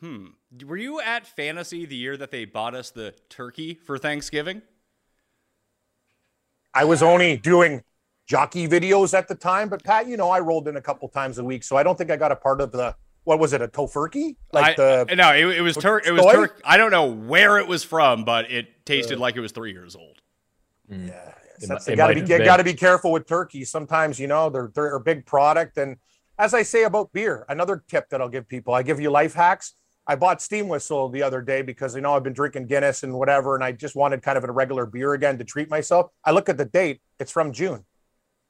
Hmm. 0.00 0.26
Were 0.66 0.76
you 0.76 1.00
at 1.00 1.26
Fantasy 1.26 1.84
the 1.86 1.96
year 1.96 2.16
that 2.16 2.30
they 2.30 2.44
bought 2.44 2.74
us 2.74 2.90
the 2.90 3.14
turkey 3.28 3.74
for 3.74 3.98
Thanksgiving? 3.98 4.62
I 6.72 6.84
was 6.84 7.02
only 7.02 7.36
doing 7.36 7.82
jockey 8.26 8.68
videos 8.68 9.12
at 9.12 9.28
the 9.28 9.34
time, 9.34 9.68
but 9.68 9.82
Pat, 9.82 10.06
you 10.06 10.16
know, 10.16 10.30
I 10.30 10.40
rolled 10.40 10.68
in 10.68 10.76
a 10.76 10.80
couple 10.80 11.08
times 11.08 11.38
a 11.38 11.44
week, 11.44 11.64
so 11.64 11.76
I 11.76 11.82
don't 11.82 11.98
think 11.98 12.10
I 12.10 12.16
got 12.16 12.32
a 12.32 12.36
part 12.36 12.60
of 12.60 12.72
the 12.72 12.94
what 13.24 13.38
was 13.38 13.52
it, 13.52 13.60
a 13.60 13.68
tofurkey? 13.68 14.36
Like 14.52 14.78
I, 14.78 15.04
the 15.06 15.14
no, 15.14 15.34
it, 15.34 15.58
it 15.58 15.60
was 15.60 15.76
turk. 15.76 16.06
It 16.06 16.12
was 16.12 16.22
Soy? 16.22 16.32
turk. 16.32 16.60
I 16.64 16.76
don't 16.76 16.90
know 16.90 17.06
where 17.06 17.58
it 17.58 17.68
was 17.68 17.84
from, 17.84 18.24
but 18.24 18.50
it 18.50 18.86
tasted 18.86 19.18
like 19.18 19.36
it 19.36 19.40
was 19.40 19.52
three 19.52 19.72
years 19.72 19.94
old. 19.94 20.20
yeah, 20.88 20.96
It 20.98 21.49
that's 21.68 21.86
mi- 21.86 21.92
you 21.92 21.94
it 21.94 21.96
got 21.96 22.08
to 22.08 22.14
be 22.14 22.44
got 22.44 22.56
to 22.56 22.64
be 22.64 22.74
careful 22.74 23.12
with 23.12 23.26
turkeys. 23.26 23.70
Sometimes 23.70 24.18
you 24.18 24.26
know 24.26 24.50
they're 24.50 24.70
they're 24.74 24.96
a 24.96 25.00
big 25.00 25.26
product, 25.26 25.76
and 25.78 25.96
as 26.38 26.54
I 26.54 26.62
say 26.62 26.84
about 26.84 27.12
beer, 27.12 27.44
another 27.48 27.84
tip 27.88 28.08
that 28.10 28.20
I'll 28.20 28.28
give 28.28 28.48
people, 28.48 28.74
I 28.74 28.82
give 28.82 29.00
you 29.00 29.10
life 29.10 29.34
hacks. 29.34 29.74
I 30.06 30.16
bought 30.16 30.40
Steam 30.42 30.68
Whistle 30.68 31.08
the 31.08 31.22
other 31.22 31.42
day 31.42 31.62
because 31.62 31.94
you 31.94 32.00
know 32.00 32.14
I've 32.14 32.24
been 32.24 32.32
drinking 32.32 32.66
Guinness 32.66 33.02
and 33.02 33.12
whatever, 33.14 33.54
and 33.54 33.62
I 33.62 33.72
just 33.72 33.94
wanted 33.94 34.22
kind 34.22 34.38
of 34.38 34.44
a 34.44 34.50
regular 34.50 34.86
beer 34.86 35.14
again 35.14 35.38
to 35.38 35.44
treat 35.44 35.70
myself. 35.70 36.10
I 36.24 36.32
look 36.32 36.48
at 36.48 36.56
the 36.56 36.64
date; 36.64 37.00
it's 37.18 37.30
from 37.30 37.52
June. 37.52 37.84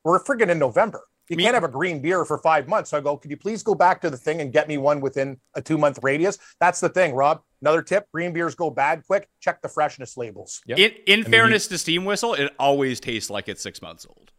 We're 0.05 0.23
friggin' 0.23 0.49
in 0.49 0.59
November. 0.59 1.03
You 1.31 1.37
Me- 1.37 1.45
can't 1.45 1.55
have 1.55 1.65
a 1.65 1.69
green 1.69 2.01
beer 2.03 2.25
for 2.25 2.39
five 2.39 2.67
months. 2.67 2.91
So 2.91 2.99
I 2.99 3.01
go, 3.01 3.17
could 3.17 3.31
you 3.31 3.37
please 3.37 3.63
go 3.63 3.75
back 3.75 4.01
to 4.01 4.11
the 4.11 4.17
thing 4.17 4.41
and 4.41 4.53
get 4.53 4.67
me 4.67 4.79
one 4.79 5.01
within 5.01 5.39
a 5.55 5.63
two 5.63 5.79
month 5.79 6.01
radius? 6.03 6.39
That's 6.59 6.81
the 6.81 6.89
thing, 6.89 7.15
Rob. 7.15 7.41
Another 7.63 7.83
tip: 7.83 8.07
green 8.13 8.33
beers 8.33 8.57
go 8.57 8.69
bad 8.69 9.05
quick. 9.07 9.29
Check 9.39 9.63
the 9.63 9.69
freshness 9.69 10.17
labels. 10.17 10.61
Yep. 10.67 10.79
In, 10.79 10.91
in 11.07 11.21
I 11.21 11.23
mean, 11.23 11.31
fairness 11.31 11.69
to 11.69 11.79
Steam 11.79 12.05
Whistle, 12.05 12.35
it 12.35 12.53
always 12.59 12.99
tastes 12.99 13.31
like 13.31 13.49
it's 13.49 13.63
six 13.63 13.81
months 13.81 14.05
old. 14.07 14.33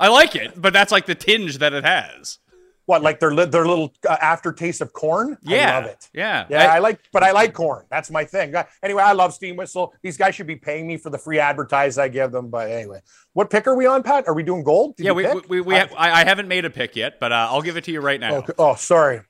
I 0.00 0.08
like 0.08 0.34
it, 0.34 0.60
but 0.60 0.72
that's 0.72 0.90
like 0.90 1.06
the 1.06 1.14
tinge 1.14 1.58
that 1.58 1.72
it 1.72 1.84
has. 1.84 2.38
What, 2.86 3.02
like 3.02 3.18
their 3.18 3.32
li- 3.34 3.46
their 3.46 3.66
little 3.66 3.92
uh, 4.08 4.16
aftertaste 4.20 4.80
of 4.80 4.92
corn? 4.92 5.38
Yeah, 5.42 5.70
I 5.70 5.78
love 5.78 5.84
it. 5.86 6.08
Yeah, 6.12 6.46
Yeah, 6.50 6.72
I, 6.72 6.78
like, 6.80 7.00
but 7.12 7.22
I 7.22 7.30
like 7.30 7.54
corn. 7.54 7.86
That's 7.90 8.10
my 8.10 8.24
thing. 8.24 8.54
Anyway, 8.82 9.02
I 9.02 9.12
love 9.12 9.32
Steam 9.32 9.56
Whistle. 9.56 9.94
These 10.02 10.16
guys 10.16 10.34
should 10.34 10.46
be 10.46 10.56
paying 10.56 10.86
me 10.86 10.96
for 10.96 11.10
the 11.10 11.18
free 11.18 11.38
advertise 11.38 11.96
I 11.96 12.08
give 12.08 12.30
them. 12.30 12.50
But 12.50 12.70
anyway, 12.70 13.00
what 13.32 13.48
pick 13.48 13.66
are 13.66 13.74
we 13.74 13.86
on, 13.86 14.02
Pat? 14.02 14.28
Are 14.28 14.34
we 14.34 14.42
doing 14.42 14.62
gold? 14.62 14.96
Did 14.96 15.06
yeah. 15.06 15.12
you 15.12 15.42
We, 15.48 15.60
we, 15.60 15.60
we 15.62 15.74
have, 15.74 15.92
I, 15.96 16.20
I 16.20 16.24
haven't 16.24 16.48
made 16.48 16.64
a 16.64 16.70
pick 16.70 16.94
yet, 16.94 17.18
but 17.20 17.32
uh, 17.32 17.48
I'll 17.50 17.62
give 17.62 17.76
it 17.76 17.84
to 17.84 17.92
you 17.92 18.00
right 18.00 18.20
now. 18.20 18.36
Okay. 18.36 18.52
Oh, 18.58 18.74
sorry. 18.74 19.22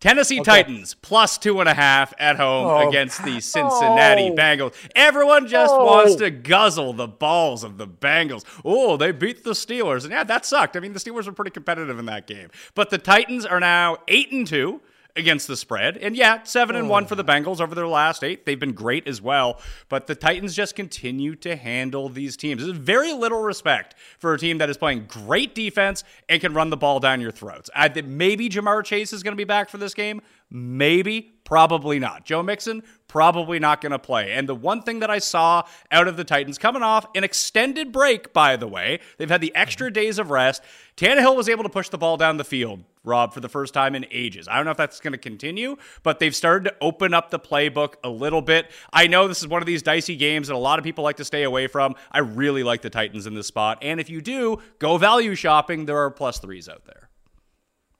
Tennessee 0.00 0.40
Okay. 0.40 0.62
Titans 0.62 0.94
plus 0.94 1.36
two 1.38 1.60
and 1.60 1.68
a 1.68 1.74
half 1.74 2.14
at 2.18 2.36
home 2.36 2.66
Oh, 2.66 2.88
against 2.88 3.22
the 3.22 3.38
Cincinnati 3.40 4.30
oh. 4.30 4.34
Bengals. 4.34 4.74
Everyone 4.96 5.46
just 5.46 5.72
Oh. 5.74 5.84
wants 5.84 6.14
to 6.16 6.30
guzzle 6.30 6.94
the 6.94 7.06
balls 7.06 7.62
of 7.62 7.76
the 7.76 7.86
Bengals. 7.86 8.44
Oh, 8.64 8.96
they 8.96 9.12
beat 9.12 9.44
the 9.44 9.50
Steelers. 9.52 10.04
And 10.04 10.12
yeah, 10.12 10.24
that 10.24 10.46
sucked. 10.46 10.76
I 10.76 10.80
mean, 10.80 10.94
the 10.94 10.98
Steelers 11.00 11.26
were 11.26 11.32
pretty 11.32 11.50
competitive 11.50 11.98
in 11.98 12.06
that 12.06 12.26
game. 12.26 12.48
But 12.74 12.88
the 12.90 12.98
Titans 12.98 13.44
are 13.44 13.60
now 13.60 13.98
8 14.08 14.32
and 14.32 14.46
2 14.46 14.80
against 15.16 15.46
the 15.46 15.56
spread. 15.56 15.96
And 15.96 16.16
yeah, 16.16 16.42
7 16.42 16.76
and 16.76 16.88
1 16.88 17.06
for 17.06 17.14
the 17.14 17.22
oh. 17.22 17.26
Bengals 17.26 17.60
over 17.60 17.74
their 17.74 17.86
last 17.86 18.22
8. 18.22 18.46
They've 18.46 18.58
been 18.58 18.72
great 18.72 19.06
as 19.06 19.20
well, 19.20 19.60
but 19.88 20.06
the 20.06 20.14
Titans 20.14 20.54
just 20.54 20.74
continue 20.74 21.34
to 21.36 21.56
handle 21.56 22.08
these 22.08 22.36
teams. 22.36 22.64
There's 22.64 22.76
very 22.76 23.12
little 23.12 23.42
respect 23.42 23.94
for 24.18 24.34
a 24.34 24.38
team 24.38 24.58
that 24.58 24.70
is 24.70 24.76
playing 24.76 25.06
great 25.06 25.54
defense 25.54 26.04
and 26.28 26.40
can 26.40 26.54
run 26.54 26.70
the 26.70 26.76
ball 26.76 27.00
down 27.00 27.20
your 27.20 27.32
throats. 27.32 27.70
I 27.74 27.88
think 27.88 28.06
maybe 28.06 28.48
Ja'Marr 28.48 28.84
Chase 28.84 29.12
is 29.12 29.22
going 29.22 29.32
to 29.32 29.40
be 29.40 29.44
back 29.44 29.68
for 29.68 29.78
this 29.78 29.94
game. 29.94 30.20
Maybe, 30.50 31.34
probably 31.50 31.98
not. 31.98 32.24
Joe 32.24 32.44
Mixon, 32.44 32.80
probably 33.08 33.58
not 33.58 33.80
going 33.80 33.90
to 33.90 33.98
play. 33.98 34.30
And 34.30 34.48
the 34.48 34.54
one 34.54 34.82
thing 34.82 35.00
that 35.00 35.10
I 35.10 35.18
saw 35.18 35.64
out 35.90 36.06
of 36.06 36.16
the 36.16 36.22
Titans 36.22 36.58
coming 36.58 36.84
off 36.84 37.04
an 37.16 37.24
extended 37.24 37.90
break, 37.90 38.32
by 38.32 38.54
the 38.54 38.68
way, 38.68 39.00
they've 39.18 39.28
had 39.28 39.40
the 39.40 39.52
extra 39.56 39.88
mm-hmm. 39.88 39.94
days 39.94 40.20
of 40.20 40.30
rest. 40.30 40.62
Tannehill 40.96 41.36
was 41.36 41.48
able 41.48 41.64
to 41.64 41.68
push 41.68 41.88
the 41.88 41.98
ball 41.98 42.16
down 42.16 42.36
the 42.36 42.44
field, 42.44 42.84
Rob, 43.02 43.34
for 43.34 43.40
the 43.40 43.48
first 43.48 43.74
time 43.74 43.96
in 43.96 44.06
ages. 44.12 44.46
I 44.46 44.54
don't 44.54 44.64
know 44.64 44.70
if 44.70 44.76
that's 44.76 45.00
going 45.00 45.10
to 45.10 45.18
continue, 45.18 45.74
but 46.04 46.20
they've 46.20 46.36
started 46.36 46.70
to 46.70 46.76
open 46.80 47.14
up 47.14 47.30
the 47.30 47.40
playbook 47.40 47.94
a 48.04 48.08
little 48.08 48.42
bit. 48.42 48.70
I 48.92 49.08
know 49.08 49.26
this 49.26 49.40
is 49.40 49.48
one 49.48 49.60
of 49.60 49.66
these 49.66 49.82
dicey 49.82 50.14
games 50.14 50.46
that 50.46 50.54
a 50.54 50.56
lot 50.56 50.78
of 50.78 50.84
people 50.84 51.02
like 51.02 51.16
to 51.16 51.24
stay 51.24 51.42
away 51.42 51.66
from. 51.66 51.96
I 52.12 52.20
really 52.20 52.62
like 52.62 52.82
the 52.82 52.90
Titans 52.90 53.26
in 53.26 53.34
this 53.34 53.48
spot. 53.48 53.78
And 53.82 53.98
if 53.98 54.08
you 54.08 54.20
do, 54.20 54.58
go 54.78 54.98
value 54.98 55.34
shopping. 55.34 55.86
There 55.86 55.98
are 55.98 56.12
plus 56.12 56.38
threes 56.38 56.68
out 56.68 56.84
there. 56.84 57.10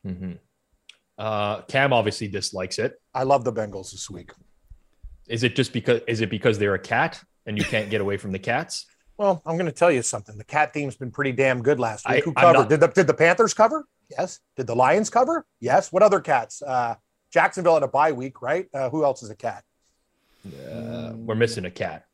Mm-hmm. 0.07 0.33
Uh, 1.21 1.61
Cam 1.63 1.93
obviously 1.93 2.29
dislikes 2.29 2.79
it. 2.79 3.01
I 3.15 3.25
love 3.25 3.45
the 3.45 3.53
Bengals 3.53 3.91
this 3.93 4.09
week. 4.09 4.31
Is 5.29 5.43
it 5.43 5.55
just 5.55 5.73
because 5.73 6.01
is 6.09 6.23
it 6.23 6.31
because 6.31 6.59
they're 6.59 6.75
a 6.75 6.79
cat 6.79 7.23
and 7.47 7.59
you 7.59 7.65
can't 7.65 7.91
get 7.91 8.01
away 8.01 8.17
from 8.17 8.33
the 8.33 8.39
cats? 8.39 8.87
Well, 9.19 9.43
I'm 9.45 9.57
going 9.57 9.67
to 9.67 9.73
tell 9.73 9.91
you 9.91 10.01
something. 10.01 10.39
The 10.39 10.45
cat 10.45 10.73
theme's 10.73 10.97
been 10.97 11.11
pretty 11.11 11.33
damn 11.33 11.63
good 11.63 11.79
last 11.79 12.09
week. 12.09 12.19
I- 12.19 12.21
Who 12.25 12.33
covered? 12.33 12.53
not- 12.61 12.69
Did 12.71 12.81
the 12.81 12.89
did 12.89 13.07
the 13.07 13.13
Panthers 13.15 13.53
cover? 13.53 13.87
Yes. 14.11 14.41
Did 14.57 14.67
the 14.67 14.75
Lions 14.75 15.11
cover? 15.11 15.45
Yes. 15.61 15.93
What 15.93 16.03
other 16.03 16.21
cats? 16.21 16.63
Uh, 16.63 16.95
Jacksonville 17.31 17.75
had 17.75 17.83
a 17.83 17.89
bye 17.89 18.13
week, 18.13 18.41
right? 18.41 18.67
Uh, 18.73 18.89
who 18.89 19.05
else 19.05 19.23
is 19.23 19.29
a 19.31 19.37
cat? 19.37 19.63
Uh, 20.47 21.13
we're 21.17 21.35
missing 21.35 21.67
a 21.67 21.71
cat. 21.71 22.07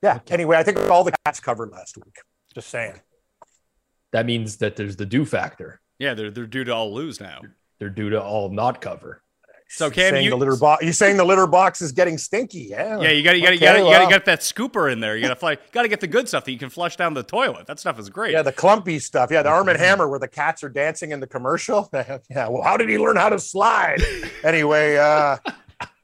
Yeah. 0.00 0.20
Anyway, 0.28 0.56
I 0.56 0.62
think 0.62 0.78
all 0.88 1.02
the 1.02 1.12
cats 1.26 1.40
covered 1.40 1.70
last 1.72 1.96
week. 1.96 2.14
Just 2.54 2.68
saying. 2.68 2.94
That 4.12 4.26
means 4.26 4.58
that 4.58 4.76
there's 4.76 4.94
the 4.96 5.06
do 5.06 5.24
factor. 5.24 5.80
Yeah, 5.98 6.14
they're, 6.14 6.30
they're 6.30 6.46
due 6.46 6.64
to 6.64 6.72
all 6.74 6.94
lose 6.94 7.20
now. 7.20 7.40
They're 7.82 7.90
due 7.90 8.10
to 8.10 8.22
all 8.22 8.48
not 8.48 8.80
cover. 8.80 9.24
So, 9.68 9.86
You're 9.86 9.92
Cam, 9.92 10.12
saying 10.12 10.24
you, 10.26 10.30
the 10.30 10.36
litter 10.36 10.54
box. 10.54 10.84
You're 10.84 10.92
saying 10.92 11.16
the 11.16 11.24
litter 11.24 11.48
box 11.48 11.82
is 11.82 11.90
getting 11.90 12.16
stinky. 12.16 12.68
Yeah. 12.70 13.00
Yeah, 13.00 13.10
you 13.10 13.24
got 13.24 13.32
to 13.32 13.38
you 13.38 13.42
got 13.42 13.50
to 13.50 13.56
Okay, 13.56 13.56
you 13.56 13.60
got 13.60 13.78
to 13.78 13.84
well. 13.84 14.08
get 14.08 14.24
that 14.26 14.38
scooper 14.38 14.92
in 14.92 15.00
there. 15.00 15.16
You 15.16 15.22
got 15.22 15.30
to 15.30 15.34
fly. 15.34 15.58
Got 15.72 15.82
to 15.82 15.88
get 15.88 15.98
the 15.98 16.06
good 16.06 16.28
stuff 16.28 16.44
that 16.44 16.52
you 16.52 16.58
can 16.58 16.70
flush 16.70 16.94
down 16.94 17.12
the 17.14 17.24
toilet. 17.24 17.66
That 17.66 17.80
stuff 17.80 17.98
is 17.98 18.08
great. 18.08 18.34
Yeah, 18.34 18.42
the 18.42 18.52
clumpy 18.52 19.00
stuff. 19.00 19.32
Yeah, 19.32 19.42
the 19.42 19.48
Arm 19.48 19.68
and 19.68 19.76
Hammer 19.76 20.08
where 20.08 20.20
the 20.20 20.28
cats 20.28 20.62
are 20.62 20.68
dancing 20.68 21.10
in 21.10 21.18
the 21.18 21.26
commercial. 21.26 21.90
yeah, 21.92 22.20
well, 22.48 22.62
how 22.62 22.76
did 22.76 22.88
he 22.88 22.98
learn 22.98 23.16
how 23.16 23.30
to 23.30 23.40
slide? 23.40 24.00
anyway, 24.44 24.94
uh, 24.96 25.38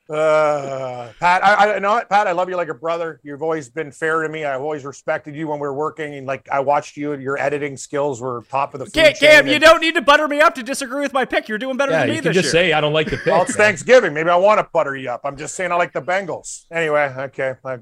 uh, 0.09 1.13
Pat, 1.21 1.45
I, 1.45 1.75
I 1.75 1.79
know 1.79 1.93
what, 1.93 2.09
Pat, 2.09 2.27
I 2.27 2.33
love 2.33 2.49
you 2.49 2.57
like 2.57 2.69
a 2.69 2.75
brother. 2.75 3.21
You've 3.23 3.43
always 3.43 3.69
been 3.69 3.93
fair 3.93 4.23
to 4.23 4.29
me. 4.29 4.45
I've 4.45 4.61
always 4.63 4.85
respected 4.85 5.35
you 5.35 5.49
when 5.49 5.59
we 5.59 5.67
were 5.67 5.75
working, 5.75 6.15
and 6.15 6.27
like 6.27 6.49
I 6.51 6.61
watched 6.61 6.97
you. 6.97 7.15
Your 7.15 7.39
editing 7.39 7.77
skills 7.77 8.21
were 8.21 8.45
top 8.51 8.75
of 8.75 8.81
the 8.81 8.87
food 8.87 8.95
Cam, 8.95 9.13
chain. 9.15 9.31
Cam, 9.31 9.47
you 9.49 9.59
don't 9.59 9.81
need 9.81 9.95
to 9.95 10.03
butter 10.03 10.27
me 10.27 10.41
up 10.41 10.55
to 10.55 10.63
disagree 10.63 11.03
with 11.03 11.13
my 11.13 11.25
pick. 11.25 11.49
You're 11.49 11.59
doing 11.59 11.77
better 11.77 11.93
Yeah, 11.93 12.01
than 12.01 12.09
me 12.09 12.17
you 12.17 12.23
can 12.23 12.33
this 12.33 12.43
just 12.43 12.55
year. 12.55 12.65
say 12.65 12.73
I 12.73 12.81
don't 12.81 12.93
like 12.93 13.11
the 13.11 13.17
pick. 13.19 13.27
Well, 13.27 13.43
it's 13.43 13.57
man. 13.59 13.67
Thanksgiving. 13.67 14.15
Maybe 14.15 14.31
I 14.31 14.37
want 14.37 14.59
to 14.61 14.69
butter 14.73 14.97
you 14.97 15.11
up. 15.11 15.21
I'm 15.25 15.37
just 15.37 15.55
saying 15.55 15.73
I 15.73 15.77
like 15.77 15.93
the 15.93 16.03
Bengals. 16.03 16.65
Anyway, 16.71 17.13
okay. 17.19 17.55
I, 17.65 17.79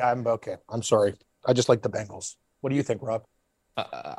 I'm 0.00 0.26
okay. 0.26 0.56
I'm 0.68 0.82
sorry. 0.82 1.14
I 1.46 1.52
just 1.54 1.68
like 1.68 1.82
the 1.82 1.90
Bengals. 1.90 2.36
What 2.60 2.70
do 2.70 2.76
you 2.76 2.82
think, 2.82 3.00
Rob? 3.02 3.22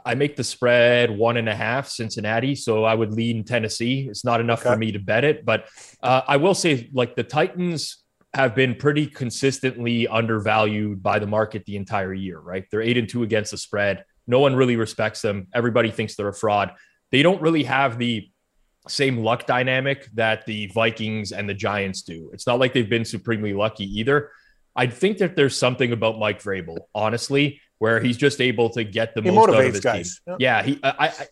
I 0.06 0.16
make 0.16 0.36
the 0.36 0.44
spread 0.44 1.12
one 1.12 1.38
and 1.38 1.50
a 1.50 1.56
half 1.56 1.88
Cincinnati, 1.88 2.56
so 2.56 2.84
I 2.84 2.94
would 2.94 3.12
lean 3.14 3.44
Tennessee. 3.44 4.08
It's 4.10 4.26
not 4.26 4.40
enough 4.40 4.62
Okay. 4.62 4.72
for 4.74 4.78
me 4.78 4.92
to 4.92 5.00
bet 5.00 5.24
it, 5.24 5.46
but 5.46 5.68
uh, 6.04 6.22
I 6.28 6.38
will 6.38 6.54
say, 6.56 6.90
like 6.94 7.16
the 7.16 7.24
Titans 7.24 7.98
have 8.34 8.56
been 8.56 8.76
pretty 8.76 9.08
consistently 9.08 10.08
undervalued 10.08 11.04
by 11.04 11.20
the 11.20 11.28
market 11.28 11.66
the 11.66 11.76
entire 11.76 12.14
year. 12.14 12.40
Right? 12.40 12.66
They're 12.72 12.82
eight 12.82 12.98
and 12.98 13.08
two 13.10 13.24
against 13.24 13.52
the 13.52 13.58
spread. 13.58 14.04
No 14.28 14.40
one 14.40 14.56
really 14.56 14.76
respects 14.76 15.22
them. 15.22 15.48
Everybody 15.54 15.92
thinks 15.92 16.16
they're 16.16 16.30
a 16.30 16.34
fraud. 16.34 16.72
They 17.12 17.24
don't 17.24 17.42
really 17.42 17.64
have 17.64 17.98
the 17.98 18.30
same 18.88 19.18
luck 19.18 19.46
dynamic 19.46 20.08
that 20.14 20.46
the 20.46 20.68
Vikings 20.68 21.32
and 21.34 21.48
the 21.48 21.54
Giants 21.54 22.02
do. 22.04 22.30
It's 22.34 22.48
not 22.48 22.60
like 22.60 22.74
they've 22.74 22.90
been 22.90 23.06
supremely 23.06 23.54
lucky 23.54 23.86
either. 24.00 24.32
I 24.76 24.88
think 24.88 25.18
that 25.18 25.36
there's 25.36 25.58
something 25.58 25.92
about 25.92 26.18
Mike 26.18 26.42
Vrabel, 26.42 26.78
honestly, 26.96 27.60
where 27.82 28.00
he's 28.00 28.16
just 28.16 28.40
able 28.40 28.70
to 28.70 28.84
get 28.84 29.16
the 29.16 29.24
He 29.24 29.32
most 29.32 29.50
out 29.50 29.60
of 29.66 29.74
his 29.74 29.80
guys. 29.80 30.22
team. 30.28 30.36
Yeah, 30.38 30.62
he. 30.62 30.80
I, 30.84 31.08
I. 31.08 31.28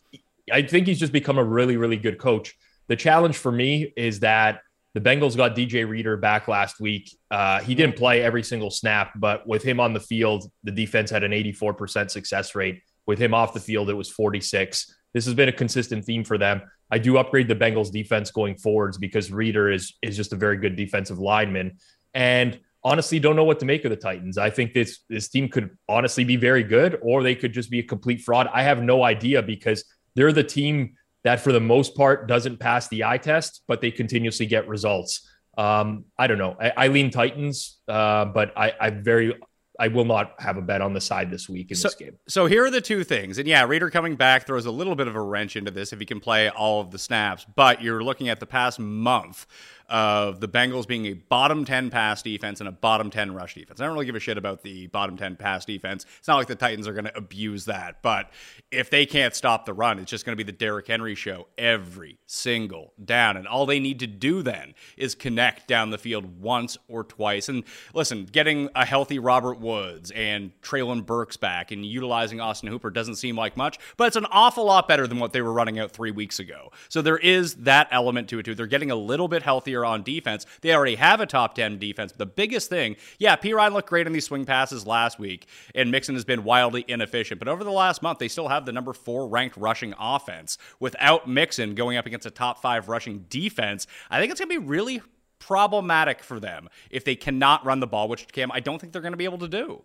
I 0.51 0.61
think 0.63 0.87
he's 0.87 0.99
just 0.99 1.13
become 1.13 1.37
a 1.37 1.43
really, 1.43 1.77
really 1.77 1.95
good 1.95 2.17
coach. 2.17 2.55
The 2.87 2.95
challenge 2.95 3.37
for 3.37 3.51
me 3.51 3.93
is 3.95 4.21
that 4.21 4.61
the 4.95 4.99
Bengals 4.99 5.37
got 5.37 5.55
DJ 5.55 5.87
Reader 5.87 6.17
back 6.17 6.47
last 6.47 6.79
week. 6.79 7.15
Uh, 7.29 7.59
he 7.59 7.75
didn't 7.75 7.97
play 7.97 8.23
every 8.23 8.41
single 8.41 8.71
snap, 8.71 9.11
but 9.15 9.47
with 9.47 9.61
him 9.61 9.79
on 9.79 9.93
the 9.93 9.99
field, 9.99 10.49
the 10.63 10.71
defense 10.71 11.11
had 11.11 11.23
an 11.23 11.33
84% 11.33 12.09
success 12.09 12.55
rate. 12.55 12.81
With 13.05 13.19
him 13.19 13.35
off 13.35 13.53
the 13.53 13.59
field, 13.59 13.91
it 13.91 13.93
was 13.93 14.09
46. 14.09 14.91
This 15.13 15.25
has 15.25 15.35
been 15.35 15.49
a 15.49 15.53
consistent 15.53 16.03
theme 16.03 16.23
for 16.23 16.39
them. 16.39 16.63
I 16.89 16.97
do 16.97 17.19
upgrade 17.19 17.47
the 17.47 17.55
Bengals 17.55 17.91
defense 17.91 18.31
going 18.31 18.57
forwards 18.57 18.97
because 18.97 19.31
Reader 19.31 19.69
is 19.71 19.93
is 20.01 20.17
just 20.17 20.33
a 20.33 20.35
very 20.35 20.57
good 20.57 20.75
defensive 20.75 21.19
lineman. 21.19 21.77
And 22.15 22.59
honestly, 22.83 23.19
don't 23.19 23.35
know 23.35 23.43
what 23.43 23.59
to 23.59 23.65
make 23.65 23.83
of 23.85 23.91
the 23.91 23.97
Titans. 23.97 24.37
I 24.37 24.49
think 24.49 24.73
this 24.73 24.99
this 25.09 25.27
team 25.29 25.49
could 25.49 25.77
honestly 25.87 26.23
be 26.23 26.35
very 26.35 26.63
good, 26.63 26.99
or 27.01 27.23
they 27.23 27.35
could 27.35 27.53
just 27.53 27.69
be 27.69 27.79
a 27.79 27.83
complete 27.83 28.21
fraud. 28.21 28.47
I 28.53 28.63
have 28.63 28.81
no 28.81 29.03
idea 29.03 29.41
because 29.41 29.83
they're 30.15 30.33
the 30.33 30.43
team 30.43 30.95
that, 31.23 31.39
for 31.41 31.51
the 31.51 31.59
most 31.59 31.95
part, 31.95 32.27
doesn't 32.27 32.57
pass 32.59 32.87
the 32.87 33.03
eye 33.03 33.17
test, 33.17 33.63
but 33.67 33.81
they 33.81 33.91
continuously 33.91 34.45
get 34.45 34.67
results. 34.67 35.27
Um, 35.57 36.05
I 36.17 36.27
don't 36.27 36.37
know. 36.37 36.55
I, 36.59 36.71
I 36.77 36.87
lean 36.87 37.11
Titans, 37.11 37.79
uh, 37.87 38.25
but 38.25 38.53
I, 38.57 38.73
I 38.79 38.89
very 38.91 39.35
I 39.77 39.87
will 39.87 40.03
not 40.05 40.33
have 40.39 40.57
a 40.57 40.61
bet 40.61 40.81
on 40.81 40.91
the 40.93 40.99
side 40.99 41.31
this 41.31 41.47
week 41.47 41.71
in 41.71 41.77
So- 41.77 41.87
this 41.87 41.95
game. 41.95 42.17
So 42.27 42.47
here 42.47 42.65
are 42.65 42.69
the 42.69 42.81
two 42.81 43.05
things. 43.05 43.37
And 43.37 43.47
yeah, 43.47 43.63
Reader 43.63 43.89
coming 43.89 44.15
back 44.17 44.45
throws 44.45 44.65
a 44.65 44.71
little 44.71 44.93
bit 44.95 45.07
of 45.07 45.15
a 45.15 45.21
wrench 45.21 45.55
into 45.55 45.71
this 45.71 45.93
if 45.93 45.99
he 45.99 46.05
can 46.05 46.19
play 46.19 46.49
all 46.49 46.81
of 46.81 46.91
the 46.91 46.99
snaps. 46.99 47.45
But 47.55 47.81
you're 47.81 48.03
looking 48.03 48.27
at 48.27 48.41
the 48.41 48.45
past 48.45 48.77
month 48.77 49.45
of 49.89 50.39
the 50.39 50.47
Bengals 50.47 50.87
being 50.87 51.07
a 51.07 51.13
bottom 51.13 51.65
10 51.65 51.89
pass 51.89 52.21
defense 52.21 52.59
and 52.59 52.69
a 52.69 52.71
bottom 52.71 53.09
10 53.09 53.33
rush 53.33 53.55
defense. 53.55 53.81
I 53.81 53.85
don't 53.85 53.93
really 53.93 54.05
give 54.05 54.15
a 54.15 54.19
shit 54.19 54.37
about 54.37 54.61
the 54.61 54.87
bottom 54.87 55.17
10 55.17 55.35
pass 55.35 55.65
defense. 55.65 56.05
It's 56.19 56.27
not 56.27 56.37
like 56.37 56.47
the 56.47 56.55
Titans 56.55 56.87
are 56.87 56.93
going 56.93 57.05
to 57.05 57.17
abuse 57.17 57.65
that. 57.65 58.01
But 58.01 58.31
if 58.71 58.89
they 58.89 59.05
can't 59.05 59.35
stop 59.35 59.65
the 59.65 59.73
run, 59.73 59.99
it's 59.99 60.11
just 60.11 60.25
going 60.25 60.37
to 60.37 60.43
be 60.43 60.49
the 60.49 60.57
Derrick 60.57 60.87
Henry 60.87 61.15
show 61.15 61.47
every 61.57 62.19
single 62.25 62.93
down. 63.03 63.37
And 63.37 63.47
all 63.47 63.65
they 63.65 63.79
need 63.79 63.99
to 63.99 64.07
do 64.07 64.41
then 64.41 64.73
is 64.97 65.15
connect 65.15 65.67
down 65.67 65.89
the 65.89 65.97
field 65.97 66.41
once 66.41 66.77
or 66.87 67.03
twice. 67.03 67.49
And 67.49 67.63
listen, 67.93 68.25
getting 68.25 68.69
a 68.75 68.85
healthy 68.85 69.19
Robert 69.19 69.59
Woods 69.59 70.11
and 70.11 70.51
Treylon 70.61 71.05
Burks 71.05 71.37
back 71.37 71.71
and 71.71 71.85
utilizing 71.85 72.39
Austin 72.39 72.69
Hooper 72.69 72.89
doesn't 72.89 73.15
seem 73.15 73.35
like 73.35 73.57
much, 73.57 73.79
but 73.97 74.07
it's 74.07 74.15
an 74.15 74.25
awful 74.31 74.65
lot 74.65 74.87
better 74.87 75.07
than 75.07 75.19
what 75.19 75.33
they 75.33 75.41
were 75.41 75.53
running 75.53 75.79
out 75.79 75.91
three 75.91 76.11
weeks 76.11 76.39
ago. 76.39 76.71
So 76.89 77.01
there 77.01 77.17
is 77.17 77.55
that 77.55 77.87
element 77.91 78.29
to 78.29 78.39
it 78.39 78.43
too. 78.43 78.55
They're 78.55 78.67
getting 78.67 78.91
a 78.91 78.95
little 78.95 79.27
bit 79.27 79.43
healthier 79.43 79.78
year 79.79 79.85
on 79.85 80.03
defense. 80.03 80.45
They 80.61 80.73
already 80.73 80.95
have 80.95 81.19
a 81.19 81.25
top 81.25 81.55
10 81.55 81.79
defense. 81.79 82.11
The 82.11 82.25
biggest 82.25 82.69
thing, 82.69 82.95
yeah, 83.17 83.35
Perine 83.35 83.73
looked 83.73 83.89
great 83.89 84.07
in 84.07 84.13
these 84.13 84.25
swing 84.25 84.45
passes 84.45 84.85
last 84.85 85.19
week, 85.19 85.47
and 85.73 85.91
Mixon 85.91 86.15
has 86.15 86.25
been 86.25 86.43
wildly 86.43 86.85
inefficient. 86.87 87.39
But 87.39 87.47
over 87.47 87.63
the 87.63 87.71
last 87.71 88.01
month, 88.01 88.19
they 88.19 88.27
still 88.27 88.49
have 88.49 88.65
the 88.65 88.71
number 88.71 88.93
four 88.93 89.27
ranked 89.27 89.57
rushing 89.57 89.93
offense. 89.99 90.57
Without 90.79 91.27
Mixon 91.27 91.75
going 91.75 91.97
up 91.97 92.05
against 92.05 92.25
a 92.25 92.31
top 92.31 92.61
five 92.61 92.89
rushing 92.89 93.25
defense, 93.29 93.87
I 94.09 94.19
think 94.19 94.31
it's 94.31 94.39
going 94.39 94.49
to 94.49 94.59
be 94.59 94.65
really 94.65 95.01
problematic 95.39 96.21
for 96.21 96.39
them 96.39 96.69
if 96.91 97.05
they 97.05 97.15
cannot 97.15 97.65
run 97.65 97.79
the 97.79 97.87
ball, 97.87 98.07
which 98.07 98.27
Cam, 98.27 98.51
I 98.51 98.59
don't 98.59 98.79
think 98.79 98.93
they're 98.93 99.01
going 99.01 99.13
to 99.13 99.17
be 99.17 99.25
able 99.25 99.37
to 99.39 99.47
do. 99.47 99.83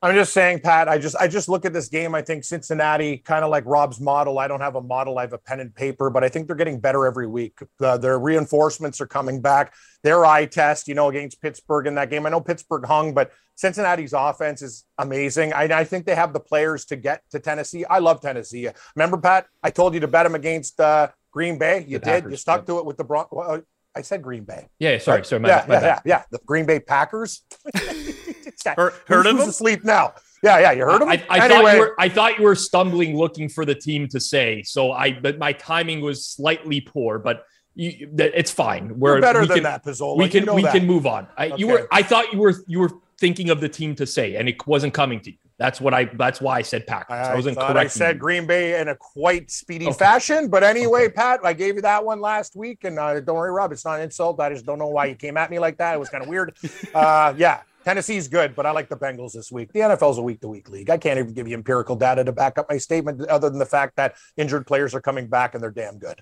I'm 0.00 0.14
just 0.14 0.32
saying, 0.32 0.60
Pat. 0.60 0.88
I 0.88 0.98
just 0.98 1.16
I 1.16 1.26
just 1.26 1.48
look 1.48 1.64
at 1.64 1.72
this 1.72 1.88
game. 1.88 2.14
I 2.14 2.22
think 2.22 2.44
Cincinnati, 2.44 3.18
kind 3.18 3.44
of 3.44 3.50
like 3.50 3.64
Rob's 3.66 4.00
model. 4.00 4.38
I 4.38 4.46
don't 4.46 4.60
have 4.60 4.76
a 4.76 4.80
model. 4.80 5.18
I 5.18 5.22
have 5.22 5.32
a 5.32 5.38
pen 5.38 5.58
and 5.58 5.74
paper, 5.74 6.08
but 6.08 6.22
I 6.22 6.28
think 6.28 6.46
they're 6.46 6.54
getting 6.54 6.78
better 6.78 7.04
every 7.04 7.26
week. 7.26 7.58
Uh, 7.80 7.98
their 7.98 8.16
reinforcements 8.18 9.00
are 9.00 9.08
coming 9.08 9.40
back. 9.40 9.74
Their 10.04 10.24
eye 10.24 10.46
test, 10.46 10.86
you 10.86 10.94
know, 10.94 11.08
against 11.08 11.42
Pittsburgh 11.42 11.88
in 11.88 11.96
that 11.96 12.10
game. 12.10 12.26
I 12.26 12.30
know 12.30 12.40
Pittsburgh 12.40 12.86
hung, 12.86 13.12
but 13.12 13.32
Cincinnati's 13.56 14.12
offense 14.12 14.62
is 14.62 14.84
amazing. 14.98 15.52
I, 15.52 15.64
I 15.64 15.82
think 15.82 16.06
they 16.06 16.14
have 16.14 16.32
the 16.32 16.38
players 16.38 16.84
to 16.86 16.96
get 16.96 17.22
to 17.32 17.40
Tennessee. 17.40 17.84
I 17.84 17.98
love 17.98 18.20
Tennessee. 18.20 18.68
Remember, 18.94 19.16
Pat? 19.18 19.46
I 19.64 19.70
told 19.70 19.94
you 19.94 20.00
to 20.00 20.08
bet 20.08 20.26
them 20.26 20.36
against 20.36 20.78
uh, 20.78 21.08
Green 21.32 21.58
Bay. 21.58 21.84
You 21.88 21.98
The 21.98 22.04
did. 22.04 22.10
Packers, 22.12 22.30
you 22.30 22.36
stuck 22.36 22.66
to 22.66 22.78
it 22.78 22.84
with 22.84 22.98
the 22.98 23.04
Bron. 23.04 23.26
Well, 23.32 23.62
I 23.96 24.02
said 24.02 24.22
Green 24.22 24.44
Bay. 24.44 24.68
Yeah, 24.78 24.98
sorry, 24.98 25.24
sorry. 25.24 25.40
My, 25.40 25.48
yeah, 25.48 25.64
my 25.66 25.74
yeah, 25.74 25.80
yeah, 25.82 26.00
yeah. 26.04 26.22
The 26.30 26.38
Green 26.46 26.66
Bay 26.66 26.78
Packers. 26.78 27.42
Heard- 28.66 28.76
heard 28.76 28.92
Who's- 29.06 29.26
of 29.26 29.32
who's 29.32 29.40
them? 29.40 29.48
asleep 29.50 29.84
now? 29.84 30.14
Yeah, 30.42 30.58
yeah. 30.60 30.72
You 30.72 30.82
heard 30.84 30.94
of 31.02 31.08
them? 31.08 31.08
I, 31.08 31.24
I 31.28 31.44
anyway, 31.44 31.48
thought 31.62 31.72
you 31.74 31.80
were 31.80 31.94
I 31.98 32.08
thought 32.08 32.38
you 32.38 32.44
were 32.44 32.54
stumbling 32.54 33.16
looking 33.16 33.48
for 33.48 33.64
the 33.64 33.74
team 33.74 34.06
to 34.08 34.20
say. 34.20 34.62
So 34.62 34.92
I 34.92 35.12
but 35.12 35.38
my 35.38 35.52
timing 35.52 36.00
was 36.00 36.24
slightly 36.26 36.80
poor, 36.80 37.18
but 37.18 37.44
you, 37.74 38.08
that- 38.14 38.32
it's 38.38 38.50
fine. 38.50 38.98
We're 38.98 39.14
you're 39.14 39.20
better 39.22 39.40
we 39.40 39.46
than 39.46 39.56
can, 39.58 39.62
that, 39.64 39.84
Pizzola. 39.84 40.16
We 40.16 40.24
You 40.24 40.30
can 40.30 40.44
know 40.44 40.54
we 40.54 40.62
that. 40.62 40.74
can 40.74 40.86
move 40.86 41.06
on. 41.06 41.26
I, 41.36 41.46
You 41.56 41.66
were 41.68 41.88
I 41.90 42.02
thought 42.02 42.32
you 42.32 42.38
were 42.38 42.54
you 42.66 42.78
were 42.80 42.90
thinking 43.18 43.50
of 43.50 43.60
the 43.60 43.68
team 43.68 43.94
to 43.96 44.06
say, 44.06 44.36
and 44.36 44.48
it 44.48 44.64
wasn't 44.66 44.94
coming 44.94 45.20
to 45.22 45.30
you. 45.32 45.36
That's 45.58 45.80
what 45.80 45.92
I 45.92 46.04
that's 46.04 46.40
why 46.40 46.58
I 46.58 46.62
said 46.62 46.86
Packers. 46.86 47.16
I, 47.16 47.32
I, 47.32 47.34
wasn't 47.34 47.58
correct. 47.58 47.76
I 47.76 47.86
said 47.88 48.20
Green 48.20 48.46
Bay 48.46 48.80
in 48.80 48.86
a 48.86 48.94
quite 48.94 49.50
speedy 49.50 49.86
Okay. 49.88 49.96
fashion, 49.98 50.46
but 50.48 50.62
anyway, 50.62 51.08
Pat, 51.08 51.40
I 51.42 51.52
gave 51.52 51.74
you 51.74 51.82
that 51.82 52.04
one 52.04 52.20
last 52.20 52.54
week, 52.54 52.84
and 52.84 52.96
uh, 52.96 53.18
don't 53.18 53.34
worry, 53.34 53.50
Rob, 53.50 53.72
it's 53.72 53.84
not 53.84 53.96
an 53.98 54.02
insult. 54.02 54.38
I 54.38 54.50
just 54.50 54.64
don't 54.64 54.78
know 54.78 54.86
why 54.86 55.06
you 55.06 55.16
came 55.16 55.36
at 55.36 55.50
me 55.50 55.58
like 55.58 55.78
that. 55.78 55.94
It 55.94 55.98
was 55.98 56.10
kind 56.10 56.22
of 56.22 56.28
weird. 56.28 56.54
Uh, 56.94 57.34
yeah, 57.36 57.62
Tennessee's 57.84 58.28
good, 58.28 58.54
but 58.54 58.66
I 58.66 58.70
like 58.72 58.88
the 58.88 58.96
Bengals 58.96 59.32
this 59.32 59.50
week. 59.50 59.72
The 59.72 59.80
NFL's 59.80 60.18
a 60.18 60.22
week-to-week 60.22 60.68
league. 60.68 60.90
I 60.90 60.98
can't 60.98 61.18
even 61.18 61.32
give 61.32 61.48
you 61.48 61.54
empirical 61.54 61.96
data 61.96 62.24
to 62.24 62.32
back 62.32 62.58
up 62.58 62.66
my 62.68 62.76
statement, 62.78 63.26
other 63.28 63.48
than 63.48 63.58
the 63.58 63.66
fact 63.66 63.96
that 63.96 64.16
injured 64.36 64.66
players 64.66 64.94
are 64.94 65.00
coming 65.00 65.26
back 65.28 65.54
and 65.54 65.62
they're 65.62 65.70
damn 65.70 65.98
good. 65.98 66.20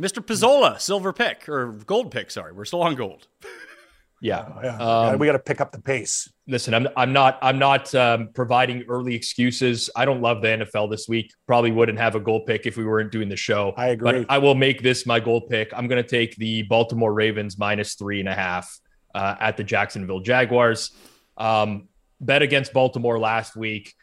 Mr. 0.00 0.24
Pizzola, 0.24 0.80
silver 0.80 1.12
pick 1.12 1.48
or 1.48 1.72
gold 1.86 2.10
pick. 2.10 2.30
Sorry, 2.30 2.52
we're 2.52 2.64
still 2.64 2.82
on 2.82 2.94
gold. 2.94 3.26
yeah. 4.22 4.48
Yeah, 4.62 4.76
Um, 4.78 5.18
we 5.18 5.26
got 5.26 5.32
to 5.32 5.40
pick 5.40 5.60
up 5.60 5.72
the 5.72 5.80
pace. 5.80 6.32
listen, 6.46 6.72
I'm 6.72 6.86
I'm 6.96 7.12
not 7.12 7.38
I'm 7.42 7.58
not 7.58 7.92
um, 7.96 8.28
providing 8.32 8.84
early 8.88 9.14
excuses. 9.14 9.90
I 9.96 10.04
don't 10.04 10.20
love 10.22 10.40
the 10.40 10.48
NFL 10.48 10.90
this 10.90 11.08
week. 11.08 11.32
Probably 11.48 11.72
wouldn't 11.72 11.98
have 11.98 12.14
a 12.14 12.20
goal 12.20 12.44
pick 12.44 12.64
if 12.64 12.76
we 12.76 12.84
weren't 12.84 13.10
doing 13.12 13.28
the 13.28 13.36
show. 13.36 13.74
I 13.76 13.88
agree. 13.88 14.20
But 14.20 14.26
I 14.30 14.38
will 14.38 14.54
make 14.54 14.82
this 14.82 15.04
my 15.04 15.18
goal 15.20 15.40
pick. 15.40 15.72
I'm 15.76 15.88
going 15.88 16.02
to 16.02 16.08
take 16.08 16.36
the 16.36 16.62
Baltimore 16.62 17.12
Ravens 17.12 17.58
minus 17.58 17.94
three 17.94 18.20
and 18.20 18.28
a 18.28 18.34
half 18.34 18.78
uh, 19.14 19.36
at 19.40 19.56
the 19.56 19.64
Jacksonville 19.64 20.20
Jaguars. 20.20 20.92
Um, 21.36 21.88
bet 22.20 22.42
against 22.42 22.72
Baltimore 22.72 23.18
last 23.18 23.56
week. 23.56 23.94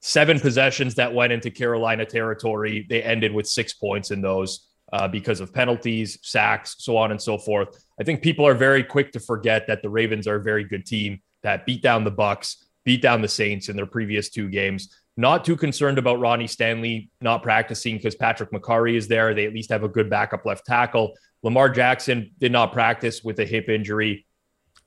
Seven 0.00 0.38
possessions 0.38 0.94
that 0.96 1.12
went 1.12 1.32
into 1.32 1.50
Carolina 1.50 2.04
territory. 2.04 2.86
They 2.88 3.02
ended 3.02 3.32
with 3.32 3.46
six 3.46 3.72
points 3.72 4.10
in 4.10 4.20
those 4.20 4.68
uh, 4.92 5.08
because 5.08 5.40
of 5.40 5.52
penalties, 5.52 6.18
sacks, 6.22 6.76
so 6.78 6.96
on 6.96 7.10
and 7.10 7.20
so 7.20 7.38
forth. 7.38 7.84
I 8.00 8.04
think 8.04 8.22
people 8.22 8.46
are 8.46 8.54
very 8.54 8.84
quick 8.84 9.12
to 9.12 9.20
forget 9.20 9.66
that 9.66 9.82
the 9.82 9.90
Ravens 9.90 10.28
are 10.28 10.36
a 10.36 10.42
very 10.42 10.64
good 10.64 10.86
team 10.86 11.20
that 11.42 11.66
beat 11.66 11.82
down 11.82 12.04
the 12.04 12.10
Bucks, 12.10 12.66
beat 12.84 13.02
down 13.02 13.20
the 13.20 13.28
Saints 13.28 13.68
in 13.68 13.76
their 13.76 13.86
previous 13.86 14.30
two 14.30 14.48
games. 14.48 14.94
Not 15.16 15.44
too 15.44 15.56
concerned 15.56 15.98
about 15.98 16.20
Ronnie 16.20 16.46
Stanley 16.46 17.10
not 17.20 17.42
practicing 17.42 17.96
because 17.96 18.14
Patrick 18.14 18.50
Mekari 18.50 18.96
is 18.96 19.08
there. 19.08 19.34
They 19.34 19.46
at 19.46 19.54
least 19.54 19.70
have 19.70 19.82
a 19.82 19.88
good 19.88 20.10
backup 20.10 20.44
left 20.44 20.66
tackle. 20.66 21.14
Lamar 21.42 21.68
Jackson 21.68 22.32
did 22.38 22.52
not 22.52 22.72
practice 22.72 23.24
with 23.24 23.40
a 23.40 23.44
hip 23.44 23.68
injury. 23.68 24.26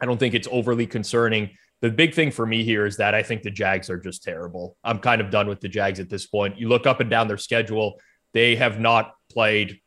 I 0.01 0.05
don't 0.05 0.17
think 0.17 0.33
it's 0.33 0.47
overly 0.51 0.87
concerning. 0.87 1.51
The 1.81 1.89
big 1.89 2.13
thing 2.13 2.31
for 2.31 2.45
me 2.45 2.63
here 2.63 2.85
is 2.85 2.97
that 2.97 3.15
I 3.15 3.23
think 3.23 3.43
the 3.43 3.51
Jags 3.51 3.89
are 3.89 3.97
just 3.97 4.23
terrible. 4.23 4.77
I'm 4.83 4.99
kind 4.99 5.21
of 5.21 5.29
done 5.29 5.47
with 5.47 5.61
the 5.61 5.69
Jags 5.69 5.99
at 5.99 6.09
this 6.09 6.25
point. 6.25 6.57
You 6.57 6.67
look 6.67 6.85
up 6.85 6.99
and 6.99 7.09
down 7.09 7.27
their 7.27 7.37
schedule, 7.37 7.99
they 8.33 8.55
have 8.57 8.79
not 8.79 9.13
played 9.31 9.79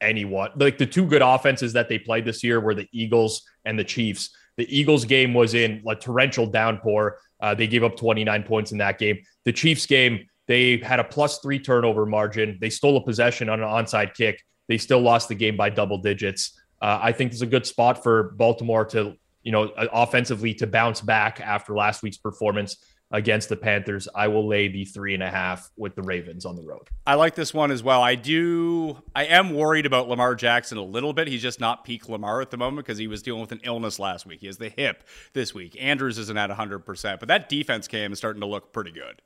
anyone. 0.00 0.50
Like 0.56 0.78
the 0.78 0.86
two 0.86 1.06
good 1.06 1.22
offenses 1.22 1.72
that 1.74 1.88
they 1.88 1.98
played 1.98 2.24
this 2.24 2.42
year 2.42 2.60
were 2.60 2.74
the 2.74 2.88
Eagles 2.92 3.42
and 3.64 3.78
the 3.78 3.84
Chiefs. 3.84 4.30
The 4.56 4.76
Eagles 4.76 5.04
game 5.04 5.34
was 5.34 5.54
in 5.54 5.82
a 5.88 5.94
torrential 5.94 6.46
downpour. 6.46 7.18
Uh, 7.40 7.54
they 7.54 7.66
gave 7.66 7.82
up 7.82 7.96
29 7.96 8.42
points 8.44 8.72
in 8.72 8.78
that 8.78 8.98
game. 8.98 9.18
The 9.44 9.52
Chiefs 9.52 9.86
game, 9.86 10.26
they 10.46 10.78
had 10.78 11.00
a 11.00 11.04
plus 11.04 11.38
three 11.38 11.58
turnover 11.58 12.06
margin. 12.06 12.58
They 12.60 12.70
stole 12.70 12.96
a 12.96 13.04
possession 13.04 13.48
on 13.48 13.60
an 13.62 13.68
onside 13.68 14.14
kick. 14.14 14.42
They 14.68 14.78
still 14.78 15.00
lost 15.00 15.28
the 15.28 15.34
game 15.34 15.56
by 15.56 15.70
double 15.70 15.98
digits. 15.98 16.60
Uh, 16.82 16.98
I 17.02 17.12
think 17.12 17.32
it's 17.32 17.42
a 17.42 17.46
good 17.46 17.66
spot 17.66 18.02
for 18.02 18.34
Baltimore 18.36 18.84
to, 18.86 19.14
you 19.42 19.52
know, 19.52 19.64
uh, 19.68 19.86
offensively 19.92 20.54
to 20.54 20.66
bounce 20.66 21.00
back 21.00 21.40
after 21.40 21.74
last 21.74 22.02
week's 22.02 22.18
performance 22.18 22.76
against 23.12 23.48
the 23.48 23.56
Panthers. 23.56 24.08
I 24.14 24.28
will 24.28 24.46
lay 24.46 24.68
the 24.68 24.84
three 24.84 25.14
and 25.14 25.22
a 25.22 25.30
half 25.30 25.70
with 25.76 25.94
the 25.94 26.02
Ravens 26.02 26.44
on 26.44 26.56
the 26.56 26.62
road. 26.62 26.88
I 27.06 27.14
like 27.14 27.34
this 27.34 27.52
one 27.52 27.70
as 27.70 27.82
well. 27.82 28.02
I 28.02 28.14
do. 28.14 29.02
I 29.14 29.24
am 29.24 29.54
worried 29.54 29.86
about 29.86 30.08
Lamar 30.08 30.34
Jackson 30.34 30.78
a 30.78 30.82
little 30.82 31.12
bit. 31.12 31.26
He's 31.26 31.42
just 31.42 31.60
not 31.60 31.84
peak 31.84 32.08
Lamar 32.08 32.40
at 32.40 32.50
the 32.50 32.56
moment 32.56 32.86
because 32.86 32.98
he 32.98 33.08
was 33.08 33.22
dealing 33.22 33.40
with 33.40 33.52
an 33.52 33.60
illness 33.64 33.98
last 33.98 34.26
week. 34.26 34.40
He 34.40 34.46
has 34.46 34.58
the 34.58 34.68
hip 34.68 35.04
this 35.32 35.54
week. 35.54 35.76
Andrews 35.80 36.18
isn't 36.18 36.36
at 36.36 36.50
100%, 36.50 37.18
but 37.18 37.28
that 37.28 37.48
defense 37.48 37.88
came 37.88 38.12
is 38.12 38.18
starting 38.18 38.40
to 38.40 38.46
look 38.46 38.72
pretty 38.72 38.92
good. 38.92 39.22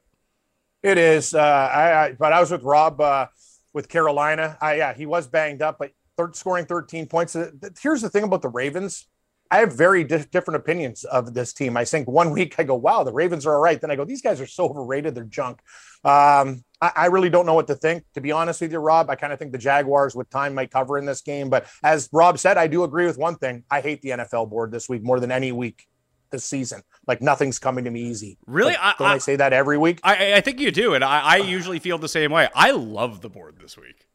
It 0.83 0.99
is. 0.99 1.35
Uh, 1.35 1.41
I, 1.41 2.05
I 2.05 2.13
but 2.13 2.33
I 2.33 2.41
was 2.41 2.51
with 2.51 2.63
Rob 2.63 3.01
uh, 3.01 3.27
with 3.73 3.89
Carolina. 3.89 4.59
I, 4.61 4.77
yeah, 4.77 4.95
he 4.95 5.07
was 5.07 5.27
banged 5.27 5.63
up, 5.63 5.79
but 5.79 5.93
third, 6.19 6.37
scoring 6.37 6.67
13 6.67 7.07
points. 7.07 7.35
Uh, 7.35 7.51
Here's 7.81 8.03
the 8.03 8.11
thing 8.11 8.25
about 8.25 8.43
the 8.43 8.51
Ravens. 8.51 9.07
I 9.51 9.59
have 9.59 9.73
very 9.73 10.05
di- 10.05 10.25
different 10.33 10.57
opinions 10.57 11.05
of 11.05 11.35
this 11.35 11.53
team. 11.53 11.77
I 11.77 11.85
think 11.85 12.09
one 12.09 12.31
week 12.39 12.55
I 12.59 12.65
go, 12.65 12.75
"Wow, 12.75 13.05
the 13.05 13.13
Ravens 13.13 13.47
are 13.47 13.55
all 13.55 13.61
right." 13.63 13.81
Then 13.81 13.91
I 13.91 13.97
go, 13.97 14.05
"These 14.05 14.23
guys 14.23 14.41
are 14.41 14.47
so 14.47 14.69
overrated. 14.69 15.15
They're 15.15 15.25
junk." 15.25 15.61
Um, 16.05 16.65
I, 16.81 16.93
I 16.97 17.07
really 17.07 17.31
don't 17.31 17.47
know 17.47 17.55
what 17.55 17.67
to 17.69 17.75
think. 17.75 18.05
To 18.15 18.21
be 18.21 18.33
honest 18.33 18.61
with 18.61 18.73
you, 18.73 18.79
Rob, 18.79 19.09
I 19.11 19.15
kind 19.17 19.33
of 19.33 19.39
think 19.39 19.53
the 19.53 19.59
Jaguars 19.59 20.15
with 20.15 20.29
time 20.31 20.55
might 20.55 20.71
cover 20.71 20.99
in 20.99 21.07
this 21.07 21.21
game. 21.23 21.49
But 21.51 21.67
as 21.83 22.09
Rob 22.13 22.39
said, 22.39 22.59
I 22.59 22.67
do 22.67 22.85
agree 22.85 23.07
with 23.07 23.17
one 23.19 23.37
thing. 23.37 23.65
I 23.71 23.81
hate 23.81 24.03
the 24.03 24.11
NFL 24.11 24.51
board 24.51 24.71
this 24.73 24.89
week 24.89 25.03
more 25.03 25.21
than 25.21 25.31
any 25.33 25.53
week 25.53 25.87
this 26.31 26.45
season. 26.45 26.83
Like 27.07 27.23
nothing's 27.23 27.59
coming 27.59 27.85
to 27.85 27.91
me 27.91 28.03
easy. 28.03 28.39
Really? 28.47 28.73
Like, 28.73 29.01
I- 29.01 29.05
I, 29.05 29.13
I- 29.15 29.19
say 29.19 29.37
that 29.37 29.53
every 29.53 29.79
week? 29.79 30.01
I, 30.03 30.35
I 30.35 30.41
think 30.41 30.59
you 30.61 30.71
do, 30.73 30.95
and 30.95 31.05
I, 31.05 31.21
I 31.21 31.37
usually 31.37 31.79
feel 31.79 31.97
the 31.99 32.09
same 32.09 32.33
way. 32.33 32.49
I 32.55 32.73
love 32.73 33.21
the 33.21 33.31
board 33.31 33.57
this 33.61 33.77
week. 33.79 34.07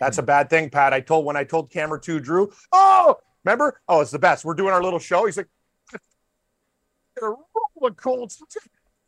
That's 0.00 0.18
a 0.18 0.22
bad 0.34 0.48
thing, 0.50 0.70
Pat. 0.70 0.92
I 0.94 1.00
told 1.00 1.24
when 1.26 1.36
I 1.36 1.44
told 1.44 1.70
Camera 1.70 2.00
2 2.00 2.20
Drew, 2.20 2.52
oh, 2.72 3.16
remember? 3.44 3.80
Oh, 3.88 4.00
it's 4.00 4.10
the 4.10 4.18
best. 4.18 4.44
We're 4.44 4.54
doing 4.54 4.72
our 4.72 4.82
little 4.82 4.98
show. 4.98 5.26
He's 5.26 5.36
like, 5.36 5.48
"Gonna 7.20 7.30
roll 7.30 7.46
the 7.80 7.90
Colts, 7.90 8.42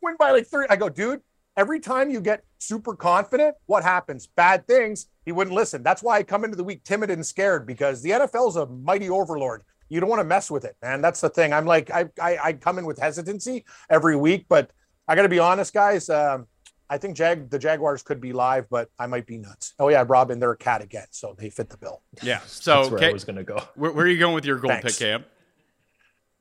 win 0.01 0.15
by 0.17 0.31
like 0.31 0.47
30. 0.47 0.69
I 0.69 0.75
go, 0.75 0.89
dude, 0.89 1.21
every 1.55 1.79
time 1.79 2.09
you 2.09 2.21
get 2.21 2.43
super 2.59 2.95
confident, 2.95 3.55
what 3.65 3.83
happens? 3.83 4.27
Bad 4.27 4.67
things. 4.67 5.07
He 5.25 5.31
wouldn't 5.31 5.55
listen. 5.55 5.83
That's 5.83 6.03
why 6.03 6.17
I 6.17 6.23
come 6.23 6.43
into 6.43 6.55
the 6.55 6.63
week 6.63 6.83
timid 6.83 7.09
and 7.09 7.25
scared 7.25 7.65
because 7.65 8.01
the 8.01 8.11
NFL 8.11 8.49
is 8.49 8.55
a 8.55 8.65
mighty 8.67 9.09
overlord. 9.09 9.63
You 9.89 9.99
don't 9.99 10.09
want 10.09 10.19
to 10.19 10.25
mess 10.25 10.51
with 10.51 10.65
it, 10.65 10.75
man. 10.81 11.01
That's 11.01 11.21
the 11.21 11.29
thing. 11.29 11.53
I'm 11.53 11.65
like, 11.65 11.89
I, 11.91 12.05
I, 12.21 12.37
I 12.43 12.53
come 12.53 12.77
in 12.77 12.85
with 12.85 12.99
hesitancy 12.99 13.65
every 13.89 14.15
week, 14.15 14.45
but 14.49 14.71
I 15.07 15.15
got 15.15 15.23
to 15.23 15.29
be 15.29 15.39
honest, 15.39 15.73
guys. 15.73 16.09
Um, 16.09 16.47
I 16.89 16.97
think 16.97 17.17
Jag 17.17 17.49
the 17.49 17.59
Jaguars 17.59 18.01
could 18.01 18.21
be 18.21 18.31
live, 18.31 18.69
but 18.69 18.89
I 18.97 19.07
might 19.07 19.25
be 19.25 19.37
nuts. 19.37 19.73
Oh 19.79 19.89
yeah, 19.89 20.05
Robin, 20.07 20.39
they're 20.39 20.51
a 20.51 20.57
cat 20.57 20.81
again, 20.81 21.07
so 21.11 21.35
they 21.37 21.49
fit 21.49 21.69
the 21.69 21.77
bill. 21.77 22.01
Yeah. 22.21 22.39
So, 22.45 22.75
That's 22.75 22.89
where 22.89 22.99
okay, 22.99 23.09
I 23.09 23.13
was 23.13 23.25
going 23.25 23.35
to 23.35 23.43
go. 23.43 23.61
where, 23.75 23.91
where 23.91 24.05
are 24.05 24.09
you 24.09 24.19
going 24.19 24.35
with 24.35 24.45
your 24.45 24.57
gold 24.57 24.73
Thanks. 24.73 24.97
pick, 24.97 25.07
Cam? 25.07 25.25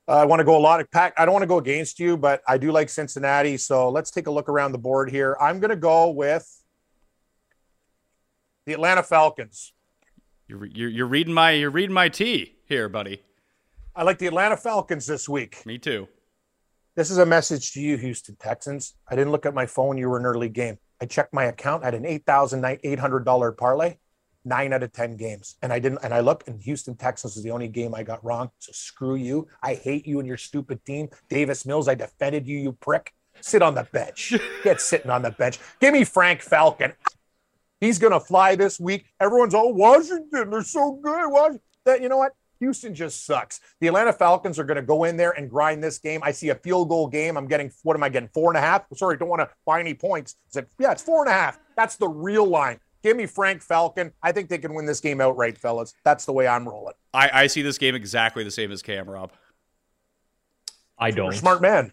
Uh, 0.08 0.12
I 0.12 0.24
want 0.24 0.38
to 0.38 0.44
go 0.44 0.56
a 0.56 0.58
lot 0.58 0.78
of 0.80 0.88
pack. 0.90 1.14
I 1.18 1.24
don't 1.24 1.32
want 1.32 1.42
to 1.42 1.48
go 1.48 1.58
against 1.58 1.98
you, 1.98 2.16
but 2.16 2.40
I 2.46 2.58
do 2.58 2.70
like 2.70 2.88
Cincinnati. 2.88 3.56
So 3.56 3.88
let's 3.88 4.12
take 4.12 4.28
a 4.28 4.30
look 4.30 4.48
around 4.48 4.70
the 4.70 4.78
board 4.78 5.10
here. 5.10 5.36
I'm 5.40 5.58
going 5.58 5.70
to 5.70 5.76
go 5.76 6.10
with 6.10 6.48
the 8.66 8.72
Atlanta 8.72 9.02
Falcons. 9.02 9.72
You're, 10.46 10.64
you're, 10.66 10.90
you're 10.90 11.06
reading 11.06 11.34
my 11.34 11.52
you're 11.52 11.70
reading 11.70 11.94
my 11.94 12.08
tea 12.08 12.54
here, 12.66 12.88
buddy. 12.88 13.22
I 13.96 14.04
like 14.04 14.18
the 14.18 14.26
Atlanta 14.28 14.56
Falcons 14.56 15.06
this 15.06 15.28
week. 15.28 15.66
Me 15.66 15.76
too. 15.76 16.06
This 16.96 17.10
is 17.10 17.18
a 17.18 17.26
message 17.26 17.72
to 17.72 17.80
you, 17.82 17.98
Houston 17.98 18.36
Texans. 18.36 18.94
I 19.06 19.16
didn't 19.16 19.30
look 19.30 19.44
at 19.44 19.52
my 19.52 19.66
phone. 19.66 19.98
You 19.98 20.08
were 20.08 20.16
an 20.16 20.24
early 20.24 20.48
game. 20.48 20.78
I 20.98 21.04
checked 21.04 21.34
my 21.34 21.44
account. 21.44 21.82
I 21.82 21.88
had 21.88 21.94
an 21.94 22.06
eight 22.06 22.24
thousand 22.24 22.64
eight 22.64 22.98
hundred 22.98 23.26
dollar 23.26 23.52
parlay, 23.52 23.96
nine 24.46 24.72
out 24.72 24.82
of 24.82 24.94
ten 24.94 25.18
games, 25.18 25.56
and 25.60 25.74
I 25.74 25.78
didn't. 25.78 25.98
And 26.02 26.14
I 26.14 26.20
looked, 26.20 26.48
and 26.48 26.58
Houston 26.62 26.96
Texans 26.96 27.36
is 27.36 27.42
the 27.42 27.50
only 27.50 27.68
game 27.68 27.94
I 27.94 28.02
got 28.02 28.24
wrong. 28.24 28.50
So 28.60 28.72
screw 28.72 29.14
you. 29.14 29.46
I 29.62 29.74
hate 29.74 30.06
you 30.06 30.20
and 30.20 30.26
your 30.26 30.38
stupid 30.38 30.82
team, 30.86 31.10
Davis 31.28 31.66
Mills. 31.66 31.86
I 31.86 31.94
defended 31.94 32.48
you, 32.48 32.58
you 32.58 32.72
prick. 32.72 33.12
Sit 33.42 33.60
on 33.60 33.74
the 33.74 33.84
bench. 33.92 34.32
Get 34.64 34.80
sitting 34.80 35.10
on 35.10 35.20
the 35.20 35.32
bench. 35.32 35.58
Give 35.80 35.92
me 35.92 36.04
Frank 36.04 36.40
Falcon. 36.40 36.94
He's 37.78 37.98
gonna 37.98 38.20
fly 38.20 38.56
this 38.56 38.80
week. 38.80 39.04
Everyone's 39.20 39.52
all 39.52 39.74
Washington. 39.74 40.48
They're 40.48 40.62
so 40.62 40.92
good. 40.92 41.30
Washington. 41.30 41.60
That 41.84 42.00
you 42.00 42.08
know 42.08 42.16
what? 42.16 42.32
Houston 42.60 42.94
just 42.94 43.26
sucks. 43.26 43.60
The 43.80 43.88
Atlanta 43.88 44.12
Falcons 44.12 44.58
are 44.58 44.64
going 44.64 44.76
to 44.76 44.82
go 44.82 45.04
in 45.04 45.16
there 45.16 45.32
and 45.32 45.50
grind 45.50 45.82
this 45.82 45.98
game. 45.98 46.20
I 46.22 46.32
see 46.32 46.48
a 46.50 46.54
field 46.54 46.88
goal 46.88 47.08
game. 47.08 47.36
I'm 47.36 47.46
getting, 47.46 47.70
what 47.82 47.96
am 47.96 48.02
I 48.02 48.08
getting? 48.08 48.28
Four 48.28 48.50
and 48.50 48.58
a 48.58 48.60
half? 48.60 48.84
Sorry, 48.94 49.16
don't 49.16 49.28
want 49.28 49.40
to 49.40 49.50
buy 49.64 49.80
any 49.80 49.94
points. 49.94 50.36
I 50.38 50.48
said, 50.50 50.66
yeah, 50.78 50.92
it's 50.92 51.02
four 51.02 51.22
and 51.22 51.30
a 51.30 51.34
half. 51.34 51.58
That's 51.76 51.96
the 51.96 52.08
real 52.08 52.46
line. 52.46 52.80
Give 53.02 53.16
me 53.16 53.26
Frank 53.26 53.62
Falcon. 53.62 54.12
I 54.22 54.32
think 54.32 54.48
they 54.48 54.58
can 54.58 54.74
win 54.74 54.86
this 54.86 55.00
game 55.00 55.20
outright, 55.20 55.58
fellas. 55.58 55.94
That's 56.04 56.24
the 56.24 56.32
way 56.32 56.48
I'm 56.48 56.68
rolling. 56.68 56.94
I, 57.14 57.42
I 57.42 57.46
see 57.46 57.62
this 57.62 57.78
game 57.78 57.94
exactly 57.94 58.42
the 58.42 58.50
same 58.50 58.72
as 58.72 58.82
Cam 58.82 59.08
Rob. 59.08 59.32
I 60.98 61.10
don't. 61.10 61.32
smart 61.32 61.62
man. 61.62 61.92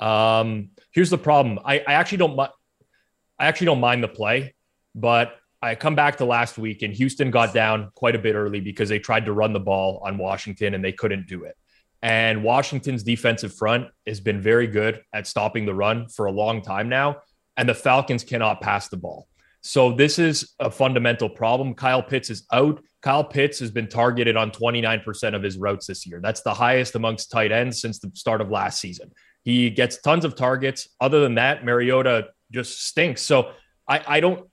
Um, 0.00 0.70
here's 0.90 1.10
the 1.10 1.18
problem. 1.18 1.60
I, 1.64 1.78
I 1.78 1.94
actually 1.94 2.18
don't. 2.18 2.38
I 2.38 3.46
actually 3.46 3.66
don't 3.66 3.80
mind 3.80 4.02
the 4.02 4.08
play, 4.08 4.54
but 4.94 5.36
I 5.64 5.74
come 5.74 5.94
back 5.94 6.16
to 6.18 6.26
last 6.26 6.58
week 6.58 6.82
and 6.82 6.92
Houston 6.92 7.30
got 7.30 7.54
down 7.54 7.90
quite 7.94 8.14
a 8.14 8.18
bit 8.18 8.34
early 8.34 8.60
because 8.60 8.90
they 8.90 8.98
tried 8.98 9.24
to 9.24 9.32
run 9.32 9.54
the 9.54 9.60
ball 9.60 10.02
on 10.04 10.18
Washington 10.18 10.74
and 10.74 10.84
they 10.84 10.92
couldn't 10.92 11.26
do 11.26 11.44
it. 11.44 11.56
And 12.02 12.44
Washington's 12.44 13.02
defensive 13.02 13.54
front 13.54 13.88
has 14.06 14.20
been 14.20 14.42
very 14.42 14.66
good 14.66 15.02
at 15.14 15.26
stopping 15.26 15.64
the 15.64 15.74
run 15.74 16.06
for 16.08 16.26
a 16.26 16.32
long 16.32 16.60
time 16.60 16.90
now. 16.90 17.16
And 17.56 17.66
the 17.66 17.74
Falcons 17.74 18.24
cannot 18.24 18.60
pass 18.60 18.88
the 18.88 18.98
ball. 18.98 19.26
So 19.62 19.92
this 19.92 20.18
is 20.18 20.52
a 20.60 20.70
fundamental 20.70 21.30
problem. 21.30 21.72
Kyle 21.72 22.02
Pitts 22.02 22.28
is 22.28 22.46
out. 22.52 22.82
Kyle 23.00 23.24
Pitts 23.24 23.58
has 23.60 23.70
been 23.70 23.88
targeted 23.88 24.36
on 24.36 24.50
29% 24.50 25.34
of 25.34 25.42
his 25.42 25.56
routes 25.56 25.86
this 25.86 26.06
year. 26.06 26.20
That's 26.22 26.42
the 26.42 26.52
highest 26.52 26.94
amongst 26.94 27.30
tight 27.30 27.52
ends 27.52 27.80
since 27.80 27.98
the 27.98 28.10
start 28.12 28.42
of 28.42 28.50
last 28.50 28.80
season. 28.80 29.12
He 29.44 29.70
gets 29.70 29.98
tons 30.02 30.26
of 30.26 30.36
targets. 30.36 30.88
Other 31.00 31.20
than 31.20 31.36
that, 31.36 31.64
Mariota 31.64 32.28
just 32.50 32.86
stinks. 32.86 33.22
So 33.22 33.52
I, 33.88 34.02
I 34.06 34.20
don't 34.20 34.46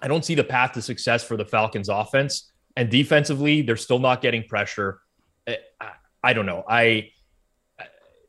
I 0.00 0.08
don't 0.08 0.24
see 0.24 0.34
the 0.34 0.44
path 0.44 0.72
to 0.72 0.82
success 0.82 1.24
for 1.24 1.36
the 1.36 1.44
Falcons 1.44 1.88
offense. 1.88 2.52
And 2.76 2.90
defensively, 2.90 3.62
they're 3.62 3.76
still 3.76 3.98
not 3.98 4.22
getting 4.22 4.44
pressure. 4.44 5.00
I, 5.46 5.58
I 6.22 6.32
don't 6.32 6.46
know. 6.46 6.64
I, 6.68 7.10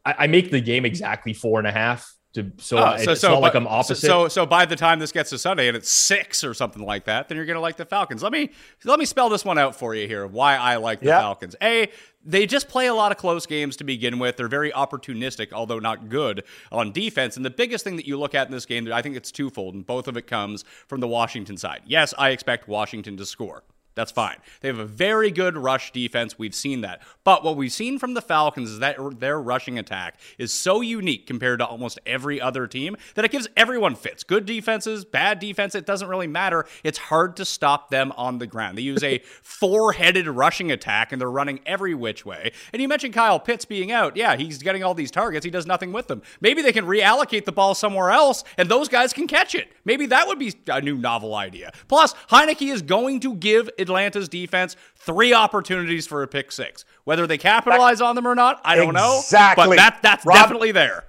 I, 0.05 0.15
I 0.19 0.27
make 0.27 0.51
the 0.51 0.61
game 0.61 0.85
exactly 0.85 1.33
four 1.33 1.59
and 1.59 1.67
a 1.67 1.71
half. 1.71 2.11
To, 2.33 2.51
so, 2.57 2.77
Oh, 2.77 2.91
it's 2.91 3.05
so, 3.05 3.15
so, 3.15 3.29
not 3.29 3.35
but- 3.37 3.41
like 3.41 3.55
I'm 3.55 3.65
opposite. 3.67 3.95
So, 4.05 4.27
so 4.27 4.45
by 4.45 4.65
the 4.65 4.75
time 4.75 4.99
this 4.99 5.11
gets 5.11 5.31
to 5.31 5.39
Sunday 5.39 5.67
and 5.67 5.75
it's 5.75 5.89
six 5.89 6.43
or 6.43 6.53
something 6.53 6.83
like 6.83 7.05
that, 7.05 7.27
then 7.27 7.35
you're 7.37 7.45
going 7.47 7.55
to 7.55 7.59
like 7.61 7.75
the 7.77 7.85
Falcons. 7.85 8.21
Let 8.21 8.31
me 8.31 8.51
let 8.85 8.99
me 8.99 9.05
spell 9.05 9.29
this 9.29 9.43
one 9.43 9.57
out 9.57 9.75
for 9.75 9.95
you 9.95 10.07
here. 10.07 10.27
Why 10.27 10.55
I 10.55 10.75
like 10.75 10.99
the 10.99 11.07
Yeah. 11.07 11.21
Falcons. 11.21 11.55
A, 11.63 11.89
they 12.23 12.45
just 12.45 12.67
play 12.67 12.85
a 12.85 12.93
lot 12.93 13.11
of 13.11 13.17
close 13.17 13.47
games 13.47 13.75
to 13.77 13.83
begin 13.83 14.19
with. 14.19 14.37
They're 14.37 14.47
very 14.47 14.71
opportunistic, 14.71 15.51
although 15.53 15.79
not 15.79 16.07
good 16.09 16.43
on 16.71 16.91
defense. 16.91 17.35
And 17.35 17.43
the 17.43 17.49
biggest 17.49 17.83
thing 17.83 17.95
that 17.95 18.05
you 18.05 18.19
look 18.19 18.35
at 18.35 18.45
in 18.45 18.51
this 18.53 18.67
game, 18.67 18.91
I 18.93 19.01
think 19.01 19.15
it's 19.15 19.31
twofold, 19.31 19.73
and 19.73 19.83
both 19.83 20.07
of 20.07 20.15
it 20.15 20.27
comes 20.27 20.63
from 20.87 20.99
the 20.99 21.07
Washington 21.07 21.57
side. 21.57 21.81
Yes, 21.87 22.13
I 22.17 22.29
expect 22.29 22.67
Washington 22.67 23.17
to 23.17 23.25
score. 23.25 23.63
That's 23.99 24.13
fine. 24.13 24.37
They 24.61 24.69
have 24.69 24.79
a 24.79 24.85
very 24.85 25.29
good 25.29 25.57
rush 25.57 25.91
defense. 25.91 26.39
We've 26.39 26.55
seen 26.55 26.79
that. 26.81 27.01
But 27.25 27.43
what 27.43 27.57
we've 27.57 27.69
seen 27.69 27.99
from 27.99 28.13
the 28.13 28.21
Falcons 28.21 28.71
is 28.71 28.79
that 28.79 28.97
their 29.19 29.41
rushing 29.41 29.77
attack 29.77 30.17
is 30.37 30.53
so 30.53 30.79
unique 30.79 31.27
compared 31.27 31.59
to 31.59 31.65
almost 31.65 31.99
every 32.05 32.39
other 32.39 32.65
team 32.65 32.95
that 33.15 33.25
it 33.25 33.31
gives 33.31 33.49
everyone 33.57 33.95
fits. 33.95 34.23
Good 34.23 34.45
defenses, 34.45 35.03
bad 35.03 35.39
defense, 35.39 35.75
it 35.75 35.85
doesn't 35.85 36.07
really 36.07 36.27
matter. 36.27 36.65
It's 36.81 36.97
hard 36.97 37.35
to 37.35 37.43
stop 37.43 37.89
them 37.89 38.13
on 38.15 38.37
the 38.37 38.47
ground. 38.47 38.77
They 38.77 38.83
use 38.83 39.03
a 39.03 39.19
four 39.41 39.91
headed 39.91 40.29
rushing 40.29 40.71
attack 40.71 41.11
and 41.11 41.19
they're 41.19 41.29
running 41.29 41.59
every 41.65 41.93
which 41.93 42.25
way. 42.25 42.53
And 42.71 42.81
you 42.81 42.87
mentioned 42.87 43.13
Kyle 43.13 43.37
Pitts 43.37 43.65
being 43.65 43.91
out. 43.91 44.15
Yeah, 44.15 44.37
he's 44.37 44.59
getting 44.59 44.81
all 44.81 44.93
these 44.93 45.11
targets. 45.11 45.43
He 45.43 45.51
does 45.51 45.67
nothing 45.67 45.91
with 45.91 46.07
them. 46.07 46.21
Maybe 46.39 46.61
they 46.61 46.71
can 46.71 46.85
reallocate 46.85 47.43
the 47.43 47.51
ball 47.51 47.75
somewhere 47.75 48.11
else 48.11 48.45
and 48.57 48.69
those 48.69 48.87
guys 48.87 49.11
can 49.11 49.27
catch 49.27 49.55
it. 49.55 49.67
Maybe 49.89 50.05
that 50.05 50.27
would 50.27 50.37
be 50.37 50.53
a 50.67 50.81
new 50.81 50.99
novel 50.99 51.33
idea. 51.33 51.71
Plus, 51.87 52.13
Heinicke 52.29 52.71
is 52.71 52.83
going 52.83 53.21
to 53.21 53.33
give 53.33 53.71
Atlanta's 53.79 54.29
defense 54.29 54.75
three 54.95 55.33
opportunities 55.33 56.05
for 56.05 56.21
a 56.21 56.27
pick 56.27 56.51
six. 56.51 56.85
Whether 57.05 57.25
they 57.25 57.39
capitalize 57.39 57.99
on 57.99 58.13
them 58.13 58.27
or 58.27 58.35
not, 58.35 58.61
I 58.63 58.75
don't 58.75 58.93
know. 58.93 59.17
Exactly. 59.17 59.65
But 59.65 59.77
that 59.77 59.99
that's 60.03 60.23
Rob- 60.27 60.37
definitely 60.37 60.71
there. 60.73 61.05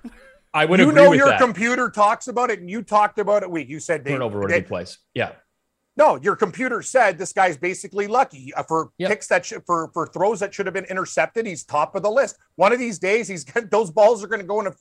I 0.55 0.65
would 0.65 0.81
you 0.81 0.89
agree 0.89 0.95
know 1.05 1.13
your 1.13 1.29
that. 1.29 1.39
computer 1.39 1.91
talks 1.91 2.27
about 2.29 2.49
it, 2.49 2.61
and 2.61 2.71
you 2.71 2.81
talked 2.83 3.19
about 3.19 3.43
it. 3.43 3.51
Week 3.51 3.69
you 3.69 3.81
said 3.81 4.03
they, 4.03 4.13
Turnover 4.13 4.39
they- 4.49 4.55
worthy 4.55 4.63
plays. 4.63 4.97
Yeah. 5.13 5.33
No, 5.97 6.19
your 6.23 6.37
computer 6.37 6.83
said 6.83 7.19
this 7.19 7.33
guy's 7.33 7.57
basically 7.57 8.07
lucky 8.07 8.55
uh, 8.55 8.63
for 8.63 8.91
Yep. 8.99 9.11
picks 9.11 9.27
that 9.29 9.45
sh- 9.45 9.55
for 9.67 9.91
for 9.93 10.07
throws 10.07 10.41
that 10.41 10.55
should 10.55 10.67
have 10.67 10.75
been 10.75 10.85
intercepted. 10.85 11.47
He's 11.47 11.65
top 11.65 11.95
of 11.95 12.03
the 12.03 12.11
list. 12.11 12.39
One 12.57 12.73
of 12.73 12.79
these 12.79 12.99
days, 12.99 13.29
he's 13.29 13.45
those 13.71 13.91
balls 13.91 14.23
are 14.23 14.29
going 14.29 14.41
to 14.41 14.47
go 14.47 14.61
into 14.61 14.75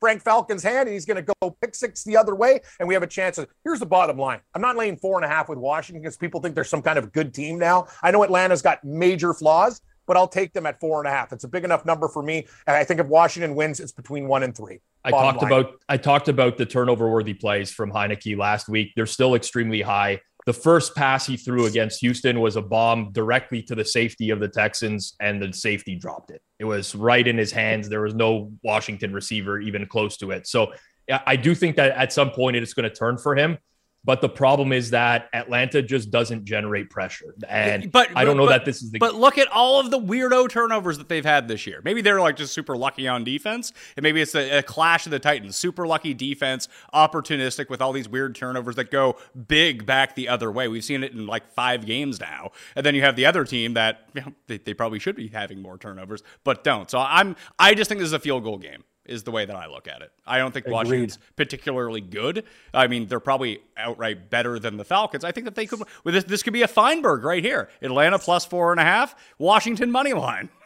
Frank 0.00 0.22
Falcon's 0.22 0.62
hand, 0.62 0.88
and 0.88 0.92
he's 0.92 1.06
going 1.06 1.24
to 1.24 1.34
go 1.40 1.50
pick 1.60 1.74
six 1.74 2.04
the 2.04 2.16
other 2.16 2.34
way, 2.34 2.60
and 2.78 2.88
we 2.88 2.94
have 2.94 3.02
a 3.02 3.08
chance. 3.08 3.38
Of, 3.38 3.48
here's 3.64 3.80
the 3.80 3.86
bottom 3.86 4.18
line: 4.18 4.40
I'm 4.54 4.62
not 4.62 4.76
laying 4.76 4.96
four 4.96 5.16
and 5.16 5.24
a 5.24 5.28
half 5.28 5.48
with 5.48 5.58
Washington 5.58 6.02
because 6.02 6.16
people 6.16 6.40
think 6.40 6.54
they're 6.54 6.64
some 6.64 6.82
kind 6.82 6.98
of 6.98 7.12
good 7.12 7.32
team 7.32 7.58
now. 7.58 7.86
I 8.02 8.10
know 8.10 8.22
Atlanta's 8.22 8.62
got 8.62 8.84
major 8.84 9.32
flaws, 9.34 9.80
but 10.06 10.16
I'll 10.16 10.28
take 10.28 10.52
them 10.52 10.66
at 10.66 10.80
four 10.80 11.00
and 11.00 11.08
a 11.08 11.10
half. 11.10 11.32
It's 11.32 11.44
a 11.44 11.48
big 11.48 11.64
enough 11.64 11.84
number 11.86 12.08
for 12.08 12.22
me, 12.22 12.46
and 12.66 12.76
I 12.76 12.84
think 12.84 13.00
if 13.00 13.06
Washington 13.06 13.54
wins, 13.54 13.80
it's 13.80 13.92
between 13.92 14.28
one 14.28 14.42
and 14.42 14.56
three. 14.56 14.80
I 15.04 15.10
talked 15.10 15.42
line. 15.42 15.52
about 15.52 15.74
I 15.88 15.96
talked 15.96 16.28
about 16.28 16.56
the 16.56 16.66
turnover 16.66 17.08
worthy 17.08 17.34
plays 17.34 17.70
from 17.70 17.90
Heinicke 17.90 18.36
last 18.36 18.68
week. 18.68 18.92
They're 18.94 19.06
still 19.06 19.34
extremely 19.34 19.82
high. 19.82 20.20
The 20.44 20.52
first 20.52 20.96
pass 20.96 21.26
he 21.26 21.36
threw 21.36 21.66
against 21.66 22.00
Houston 22.00 22.40
was 22.40 22.56
a 22.56 22.62
bomb 22.62 23.12
directly 23.12 23.62
to 23.62 23.74
the 23.74 23.84
safety 23.84 24.30
of 24.30 24.40
the 24.40 24.48
Texans, 24.48 25.14
and 25.20 25.40
the 25.40 25.52
safety 25.52 25.94
dropped 25.94 26.30
it. 26.30 26.42
It 26.58 26.64
was 26.64 26.94
right 26.94 27.26
in 27.26 27.38
his 27.38 27.52
hands. 27.52 27.88
There 27.88 28.00
was 28.00 28.14
no 28.14 28.52
Washington 28.64 29.12
receiver 29.12 29.60
even 29.60 29.86
close 29.86 30.16
to 30.18 30.32
it. 30.32 30.48
So 30.48 30.72
I 31.26 31.36
do 31.36 31.54
think 31.54 31.76
that 31.76 31.92
at 31.92 32.12
some 32.12 32.30
point 32.30 32.56
it's 32.56 32.74
going 32.74 32.88
to 32.88 32.94
turn 32.94 33.18
for 33.18 33.36
him. 33.36 33.58
But 34.04 34.20
the 34.20 34.28
problem 34.28 34.72
is 34.72 34.90
that 34.90 35.28
Atlanta 35.32 35.80
just 35.80 36.10
doesn't 36.10 36.44
generate 36.44 36.90
pressure, 36.90 37.34
and 37.48 37.92
But 37.92 38.10
I 38.16 38.24
don't 38.24 38.36
know 38.36 38.46
but- 38.46 38.50
that 38.50 38.64
this 38.64 38.82
is 38.82 38.90
the 38.90 38.98
But 38.98 39.14
look 39.14 39.38
at 39.38 39.46
all 39.48 39.78
of 39.78 39.92
the 39.92 39.98
weirdo 39.98 40.48
turnovers 40.48 40.98
that 40.98 41.08
they've 41.08 41.24
had 41.24 41.46
this 41.46 41.66
year. 41.68 41.80
Maybe 41.84 42.00
they're 42.00 42.20
like 42.20 42.36
just 42.36 42.52
super 42.52 42.76
lucky 42.76 43.06
on 43.06 43.22
defense, 43.22 43.72
and 43.96 44.02
maybe 44.02 44.20
it's 44.20 44.34
a, 44.34 44.58
a 44.58 44.62
clash 44.62 45.06
of 45.06 45.12
the 45.12 45.20
Titans. 45.20 45.56
Super 45.56 45.86
lucky 45.86 46.14
defense, 46.14 46.68
opportunistic 46.92 47.68
with 47.70 47.80
all 47.80 47.92
these 47.92 48.08
weird 48.08 48.34
turnovers 48.34 48.74
that 48.74 48.90
go 48.90 49.16
big 49.46 49.86
back 49.86 50.16
the 50.16 50.28
other 50.28 50.50
way. 50.50 50.66
We've 50.66 50.84
seen 50.84 51.04
it 51.04 51.12
in 51.12 51.26
like 51.26 51.52
five 51.52 51.86
games 51.86 52.18
now, 52.18 52.50
and 52.74 52.84
then 52.84 52.96
you 52.96 53.02
have 53.02 53.14
the 53.14 53.26
other 53.26 53.44
team 53.44 53.74
that 53.74 54.08
you 54.14 54.22
know, 54.22 54.32
they, 54.48 54.58
they 54.58 54.74
probably 54.74 54.98
should 54.98 55.14
be 55.14 55.28
having 55.28 55.62
more 55.62 55.78
turnovers, 55.78 56.24
but 56.42 56.64
don't. 56.64 56.90
So 56.90 56.98
I'm 56.98 57.36
I 57.58 57.74
just 57.74 57.88
think 57.88 58.00
this 58.00 58.06
is 58.06 58.12
a 58.12 58.18
field 58.18 58.42
goal 58.42 58.58
game. 58.58 58.82
Is 59.04 59.24
the 59.24 59.32
way 59.32 59.44
that 59.44 59.56
I 59.56 59.66
look 59.66 59.88
at 59.88 60.00
it. 60.00 60.12
I 60.24 60.38
don't 60.38 60.54
think 60.54 60.68
Washington's 60.68 61.18
particularly 61.34 62.00
good. 62.00 62.44
I 62.72 62.86
mean, 62.86 63.06
they're 63.08 63.18
probably 63.18 63.60
outright 63.76 64.30
better 64.30 64.60
than 64.60 64.76
the 64.76 64.84
Falcons. 64.84 65.24
I 65.24 65.32
think 65.32 65.46
that 65.46 65.56
they 65.56 65.66
could. 65.66 65.80
Well, 66.04 66.14
this, 66.14 66.22
this 66.22 66.42
could 66.44 66.52
be 66.52 66.62
a 66.62 66.68
Feinberg 66.68 67.24
right 67.24 67.42
here. 67.42 67.68
Atlanta 67.82 68.18
plus 68.18 68.44
four 68.44 68.70
and 68.70 68.80
a 68.80 68.84
half. 68.84 69.16
Washington 69.38 69.90
money 69.90 70.12
line. 70.12 70.48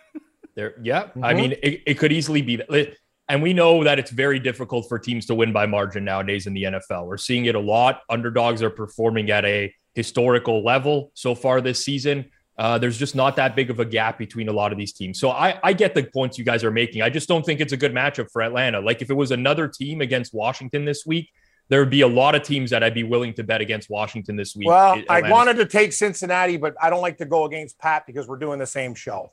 There, 0.54 0.74
yeah. 0.82 1.08
I 1.22 1.34
mm-hmm. 1.34 1.36
mean, 1.36 1.52
it, 1.62 1.82
it 1.86 1.98
could 1.98 2.12
easily 2.12 2.40
be 2.40 2.56
that. 2.56 2.96
And 3.28 3.42
we 3.42 3.52
know 3.52 3.84
that 3.84 3.98
it's 3.98 4.10
very 4.10 4.38
difficult 4.38 4.88
for 4.88 4.98
teams 4.98 5.26
to 5.26 5.34
win 5.34 5.52
by 5.52 5.66
margin 5.66 6.04
nowadays 6.04 6.46
in 6.46 6.54
the 6.54 6.62
NFL. 6.62 7.06
We're 7.06 7.18
seeing 7.18 7.46
it 7.46 7.54
a 7.54 7.60
lot. 7.60 8.00
Underdogs 8.08 8.62
are 8.62 8.70
performing 8.70 9.30
at 9.30 9.44
a 9.44 9.74
historical 9.94 10.64
level 10.64 11.10
so 11.14 11.34
far 11.34 11.60
this 11.60 11.84
season. 11.84 12.30
Uh, 12.58 12.78
there's 12.78 12.96
just 12.96 13.14
not 13.14 13.36
that 13.36 13.54
big 13.54 13.68
of 13.68 13.80
a 13.80 13.84
gap 13.84 14.16
between 14.18 14.48
a 14.48 14.52
lot 14.52 14.72
of 14.72 14.78
these 14.78 14.92
teams. 14.92 15.20
So 15.20 15.30
I, 15.30 15.58
I 15.62 15.72
get 15.74 15.94
the 15.94 16.04
points 16.04 16.38
you 16.38 16.44
guys 16.44 16.64
are 16.64 16.70
making. 16.70 17.02
I 17.02 17.10
just 17.10 17.28
don't 17.28 17.44
think 17.44 17.60
it's 17.60 17.74
a 17.74 17.76
good 17.76 17.92
matchup 17.92 18.30
for 18.30 18.42
Atlanta. 18.42 18.80
Like 18.80 19.02
if 19.02 19.10
it 19.10 19.14
was 19.14 19.30
another 19.30 19.68
team 19.68 20.00
against 20.00 20.32
Washington 20.32 20.86
this 20.86 21.04
week, 21.04 21.30
there 21.68 21.80
would 21.80 21.90
be 21.90 22.00
a 22.00 22.08
lot 22.08 22.34
of 22.34 22.42
teams 22.42 22.70
that 22.70 22.82
I'd 22.82 22.94
be 22.94 23.02
willing 23.02 23.34
to 23.34 23.44
bet 23.44 23.60
against 23.60 23.90
Washington 23.90 24.36
this 24.36 24.54
week. 24.56 24.68
Well, 24.68 25.02
I 25.08 25.30
wanted 25.30 25.56
to 25.56 25.66
take 25.66 25.92
Cincinnati, 25.92 26.56
but 26.56 26.74
I 26.80 26.90
don't 26.90 27.02
like 27.02 27.18
to 27.18 27.26
go 27.26 27.44
against 27.44 27.78
Pat 27.78 28.06
because 28.06 28.28
we're 28.28 28.38
doing 28.38 28.58
the 28.58 28.66
same 28.66 28.94
show. 28.94 29.32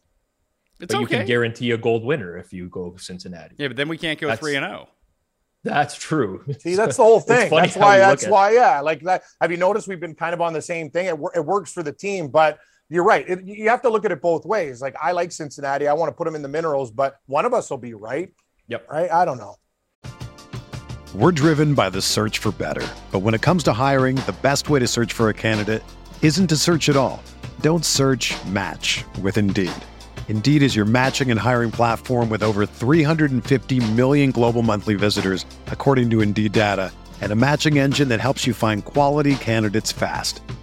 It's 0.80 0.94
but 0.94 1.00
you 1.00 1.06
okay. 1.06 1.18
can 1.18 1.28
guarantee 1.28 1.72
a 1.72 1.78
gold 1.78 2.04
winner 2.04 2.38
if 2.38 2.52
you 2.52 2.68
go 2.68 2.96
Cincinnati. 2.98 3.56
yeah, 3.58 3.68
but 3.68 3.78
then 3.78 3.88
we 3.88 3.98
can't 3.98 4.20
go 4.20 4.28
That's- 4.28 4.40
three 4.40 4.56
and 4.56 4.66
oh. 4.66 4.70
zero. 4.70 4.88
That's 5.64 5.96
true. 5.96 6.44
See, 6.60 6.76
that's 6.76 6.98
the 6.98 7.04
whole 7.04 7.22
thing. 7.22 7.50
That's 7.50 7.78
why. 7.78 7.98
That's 7.98 8.24
at 8.24 8.28
it. 8.28 8.32
why. 8.34 8.52
Yeah, 8.52 8.82
like 8.82 9.00
that. 9.04 9.24
Have 9.40 9.50
you 9.50 9.56
noticed 9.56 9.88
we've 9.88 10.00
been 10.00 10.14
kind 10.14 10.34
of 10.34 10.42
on 10.42 10.52
the 10.52 10.62
same 10.62 10.90
thing? 10.90 11.06
It, 11.06 11.18
it 11.36 11.46
works 11.46 11.72
for 11.72 11.84
the 11.84 11.94
team, 11.94 12.28
but 12.28 12.60
you're 12.90 13.04
right. 13.04 13.28
It, 13.28 13.44
you 13.44 13.70
have 13.70 13.82
to 13.84 13.90
look 13.90 14.06
at 14.06 14.12
it 14.12 14.22
both 14.22 14.46
ways. 14.46 14.82
Like 14.82 14.96
I 15.02 15.12
like 15.12 15.32
Cincinnati. 15.32 15.88
I 15.88 15.94
want 15.94 16.10
to 16.10 16.14
put 16.14 16.26
them 16.26 16.36
in 16.36 16.42
the 16.42 16.48
minerals, 16.48 16.92
but 16.92 17.20
one 17.26 17.46
of 17.46 17.54
us 17.54 17.70
will 17.70 17.78
be 17.78 17.94
right. 17.94 18.32
Yep. 18.68 18.88
Right. 18.90 19.12
I 19.12 19.26
don't 19.26 19.38
know. 19.38 19.56
We're 21.14 21.32
driven 21.32 21.76
by 21.76 21.92
the 21.92 22.02
search 22.02 22.40
for 22.40 22.52
better. 22.52 22.88
But 23.12 23.20
when 23.20 23.36
it 23.36 23.42
comes 23.42 23.62
to 23.64 23.74
hiring, 23.74 24.16
the 24.16 24.36
best 24.42 24.70
way 24.70 24.80
to 24.80 24.88
search 24.88 25.14
for 25.14 25.30
a 25.30 25.34
candidate 25.34 25.84
isn't 26.24 26.48
to 26.48 26.58
search 26.58 26.90
at 26.90 26.96
all. 26.96 27.22
Don't 27.62 27.86
search 27.86 28.34
match 28.46 29.04
with 29.22 29.38
Indeed. 29.38 29.72
Indeed 30.28 30.64
is 30.64 30.76
your 30.76 30.86
matching 30.86 31.30
and 31.30 31.40
hiring 31.40 31.70
platform 31.70 32.30
with 32.30 32.42
over 32.42 32.66
350 32.66 33.92
million 33.92 34.32
global 34.32 34.64
monthly 34.64 34.96
visitors, 34.96 35.46
according 35.68 36.10
to 36.10 36.22
Indeed 36.22 36.54
data, 36.54 36.92
and 37.22 37.32
a 37.32 37.36
matching 37.36 37.78
engine 37.78 38.08
that 38.10 38.20
helps 38.20 38.48
you 38.48 38.54
find 38.56 38.84
quality 38.84 39.36
candidates 39.36 39.92
fast. 39.92 40.42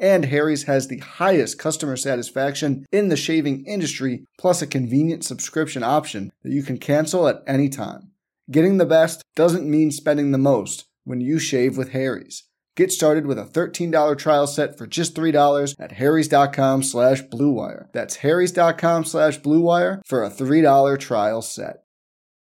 And 0.00 0.24
Harry's 0.24 0.64
has 0.64 0.88
the 0.88 0.98
highest 0.98 1.58
customer 1.58 1.96
satisfaction 1.96 2.86
in 2.90 3.08
the 3.08 3.16
shaving 3.16 3.64
industry, 3.66 4.24
plus 4.38 4.62
a 4.62 4.66
convenient 4.66 5.24
subscription 5.24 5.82
option 5.82 6.32
that 6.42 6.52
you 6.52 6.62
can 6.62 6.78
cancel 6.78 7.28
at 7.28 7.42
any 7.46 7.68
time. 7.68 8.10
Getting 8.50 8.78
the 8.78 8.86
best 8.86 9.22
doesn't 9.36 9.70
mean 9.70 9.92
spending 9.92 10.32
the 10.32 10.38
most 10.38 10.86
when 11.04 11.20
you 11.20 11.38
shave 11.38 11.76
with 11.76 11.90
Harry's. 11.90 12.44
Get 12.76 12.90
started 12.90 13.26
with 13.26 13.38
a 13.38 13.44
$13 13.44 14.16
trial 14.16 14.46
set 14.46 14.78
for 14.78 14.86
just 14.86 15.14
$3 15.14 15.74
at 15.78 15.92
harrys.com 15.92 16.82
slash 16.82 17.22
bluewire. 17.24 17.92
That's 17.92 18.16
harrys.com 18.16 19.04
slash 19.04 19.38
bluewire 19.40 20.00
for 20.06 20.24
a 20.24 20.30
$3 20.30 20.98
trial 20.98 21.42
set. 21.42 21.82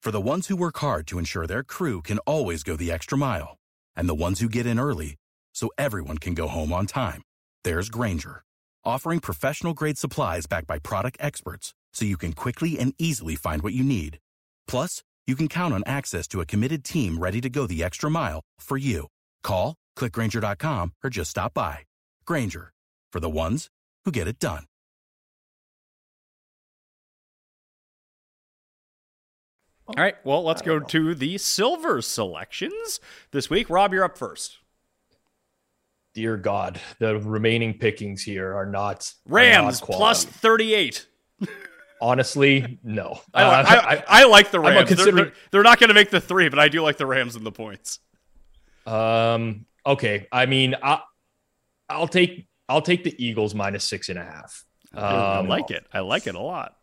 For 0.02 0.10
the 0.10 0.20
ones 0.20 0.48
who 0.48 0.56
work 0.56 0.78
hard 0.78 1.06
to 1.08 1.18
ensure 1.18 1.46
their 1.46 1.62
crew 1.62 2.02
can 2.02 2.18
always 2.20 2.62
go 2.62 2.76
the 2.76 2.92
extra 2.92 3.16
mile, 3.16 3.56
and 3.96 4.08
the 4.08 4.14
ones 4.14 4.40
who 4.40 4.48
get 4.48 4.66
in 4.66 4.78
early 4.78 5.16
so 5.54 5.70
everyone 5.78 6.18
can 6.18 6.34
go 6.34 6.48
home 6.48 6.72
on 6.72 6.86
time, 6.86 7.22
there's 7.64 7.90
Grainger, 7.90 8.42
offering 8.84 9.20
professional 9.20 9.74
grade 9.74 9.98
supplies 9.98 10.46
backed 10.46 10.66
by 10.66 10.78
product 10.78 11.16
experts 11.20 11.74
so 11.92 12.04
you 12.04 12.16
can 12.16 12.32
quickly 12.32 12.78
and 12.78 12.94
easily 12.98 13.36
find 13.36 13.62
what 13.62 13.74
you 13.74 13.84
need. 13.84 14.18
Plus, 14.66 15.02
you 15.26 15.36
can 15.36 15.48
count 15.48 15.74
on 15.74 15.82
access 15.86 16.26
to 16.28 16.40
a 16.40 16.46
committed 16.46 16.84
team 16.84 17.18
ready 17.18 17.40
to 17.40 17.50
go 17.50 17.66
the 17.66 17.82
extra 17.82 18.10
mile 18.10 18.40
for 18.58 18.78
you. 18.78 19.06
Call, 19.42 19.74
clickgrainger.com, 19.96 20.92
or 21.04 21.10
just 21.10 21.30
stop 21.30 21.52
by. 21.54 21.80
Grainger, 22.26 22.72
for 23.12 23.20
the 23.20 23.30
ones 23.30 23.68
who 24.04 24.10
get 24.10 24.28
it 24.28 24.38
done. 24.38 24.64
All 29.88 30.04
right, 30.04 30.14
well, 30.24 30.44
let's 30.44 30.62
go 30.62 30.78
to 30.78 31.14
the 31.16 31.36
silver 31.36 32.00
selections 32.00 33.00
this 33.32 33.50
week. 33.50 33.68
Rob, 33.68 33.92
you're 33.92 34.04
up 34.04 34.16
first. 34.16 34.58
Dear 36.14 36.36
God, 36.36 36.80
the 36.98 37.18
remaining 37.20 37.74
pickings 37.74 38.22
here 38.22 38.52
are 38.54 38.66
not 38.66 39.12
are 39.28 39.32
Rams 39.32 39.80
not 39.88 40.16
38. 40.16 41.06
Honestly, 42.02 42.78
no. 42.82 43.20
I, 43.34 43.42
Uh, 43.42 43.64
I, 43.66 43.74
I, 43.74 44.04
I 44.08 44.24
like 44.26 44.50
the 44.50 44.58
I'm 44.58 44.74
not 44.74 44.88
Rams. 44.90 45.04
They're, 45.04 45.12
they're, 45.12 45.32
they're 45.50 45.62
not 45.62 45.78
going 45.78 45.88
to 45.88 45.94
make 45.94 46.10
the 46.10 46.20
three, 46.20 46.48
but 46.48 46.58
I 46.58 46.68
do 46.68 46.82
like 46.82 46.96
the 46.96 47.06
Rams 47.06 47.36
in 47.36 47.44
the 47.44 47.52
points. 47.52 48.00
Um. 48.86 49.66
Okay. 49.86 50.26
I 50.32 50.46
mean, 50.46 50.74
I, 50.82 51.00
I'll 51.88 52.08
take 52.08 52.46
I'll 52.68 52.82
take 52.82 53.04
the 53.04 53.14
Eagles 53.24 53.54
minus 53.54 53.84
six 53.84 54.08
and 54.08 54.18
a 54.18 54.24
half. 54.24 54.64
I 54.94 55.38
Um, 55.38 55.48
like 55.48 55.70
it. 55.70 55.84
I 55.92 56.00
like 56.00 56.26
it 56.26 56.34
a 56.34 56.40
lot. 56.40 56.74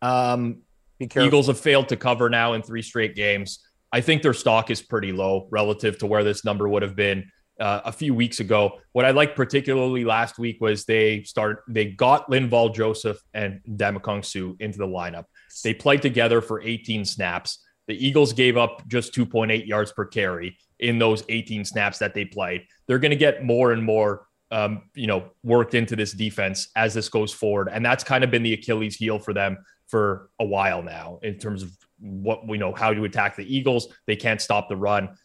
Um, 0.00 0.62
Be 0.98 1.06
careful. 1.08 1.26
Eagles 1.28 1.46
have 1.48 1.60
failed 1.60 1.88
to 1.90 1.96
cover 1.96 2.30
now 2.30 2.54
in 2.54 2.62
three 2.62 2.82
straight 2.82 3.14
games. 3.14 3.60
I 3.92 4.00
think 4.00 4.22
their 4.22 4.32
stock 4.34 4.70
is 4.70 4.80
pretty 4.80 5.12
low 5.12 5.48
relative 5.50 5.98
to 5.98 6.06
where 6.06 6.24
this 6.24 6.44
number 6.44 6.68
would 6.68 6.82
have 6.82 6.96
been 6.96 7.30
uh, 7.62 7.80
a 7.84 7.92
few 7.92 8.12
weeks 8.12 8.40
ago. 8.40 8.80
What 8.90 9.04
I 9.04 9.12
liked 9.12 9.36
particularly 9.36 10.04
last 10.04 10.36
week 10.36 10.60
was 10.60 10.84
they 10.84 11.22
start 11.22 11.62
they 11.68 11.86
got 11.86 12.28
Linval 12.28 12.74
Joseph 12.74 13.22
and 13.32 13.60
Ndamukong 13.70 14.24
Suh 14.24 14.56
into 14.58 14.78
the 14.78 14.86
lineup. 14.86 15.24
They 15.62 15.72
played 15.72 16.02
together 16.02 16.40
for 16.40 16.60
18 16.60 17.04
snaps. 17.04 17.64
The 17.86 18.04
Eagles 18.04 18.32
gave 18.32 18.56
up 18.56 18.86
just 18.88 19.14
2.8 19.14 19.66
yards 19.66 19.92
per 19.92 20.04
carry 20.04 20.58
in 20.80 20.98
those 20.98 21.22
18 21.28 21.64
snaps 21.64 21.98
that 21.98 22.14
they 22.14 22.24
played. 22.24 22.66
They're 22.86 22.98
going 22.98 23.10
to 23.10 23.16
get 23.16 23.44
more 23.44 23.72
and 23.72 23.82
more 23.82 24.26
um, 24.50 24.82
you 24.94 25.06
know, 25.06 25.30
worked 25.42 25.74
into 25.74 25.96
this 25.96 26.12
defense 26.12 26.68
as 26.76 26.92
this 26.92 27.08
goes 27.08 27.32
forward. 27.32 27.70
And 27.72 27.84
that's 27.84 28.04
kind 28.04 28.22
of 28.22 28.30
been 28.30 28.42
the 28.42 28.52
Achilles 28.52 28.96
heel 28.96 29.18
for 29.18 29.32
them 29.32 29.56
for 29.86 30.28
a 30.38 30.44
while 30.44 30.82
now 30.82 31.20
in 31.22 31.38
terms 31.38 31.62
of 31.62 31.70
what 31.98 32.46
we 32.46 32.58
know 32.58 32.74
how 32.74 32.92
to 32.92 33.04
attack 33.04 33.36
the 33.36 33.56
Eagles. 33.56 33.88
They 34.06 34.16
can't 34.16 34.42
stop 34.42 34.68
the 34.68 34.76
run. 34.76 35.16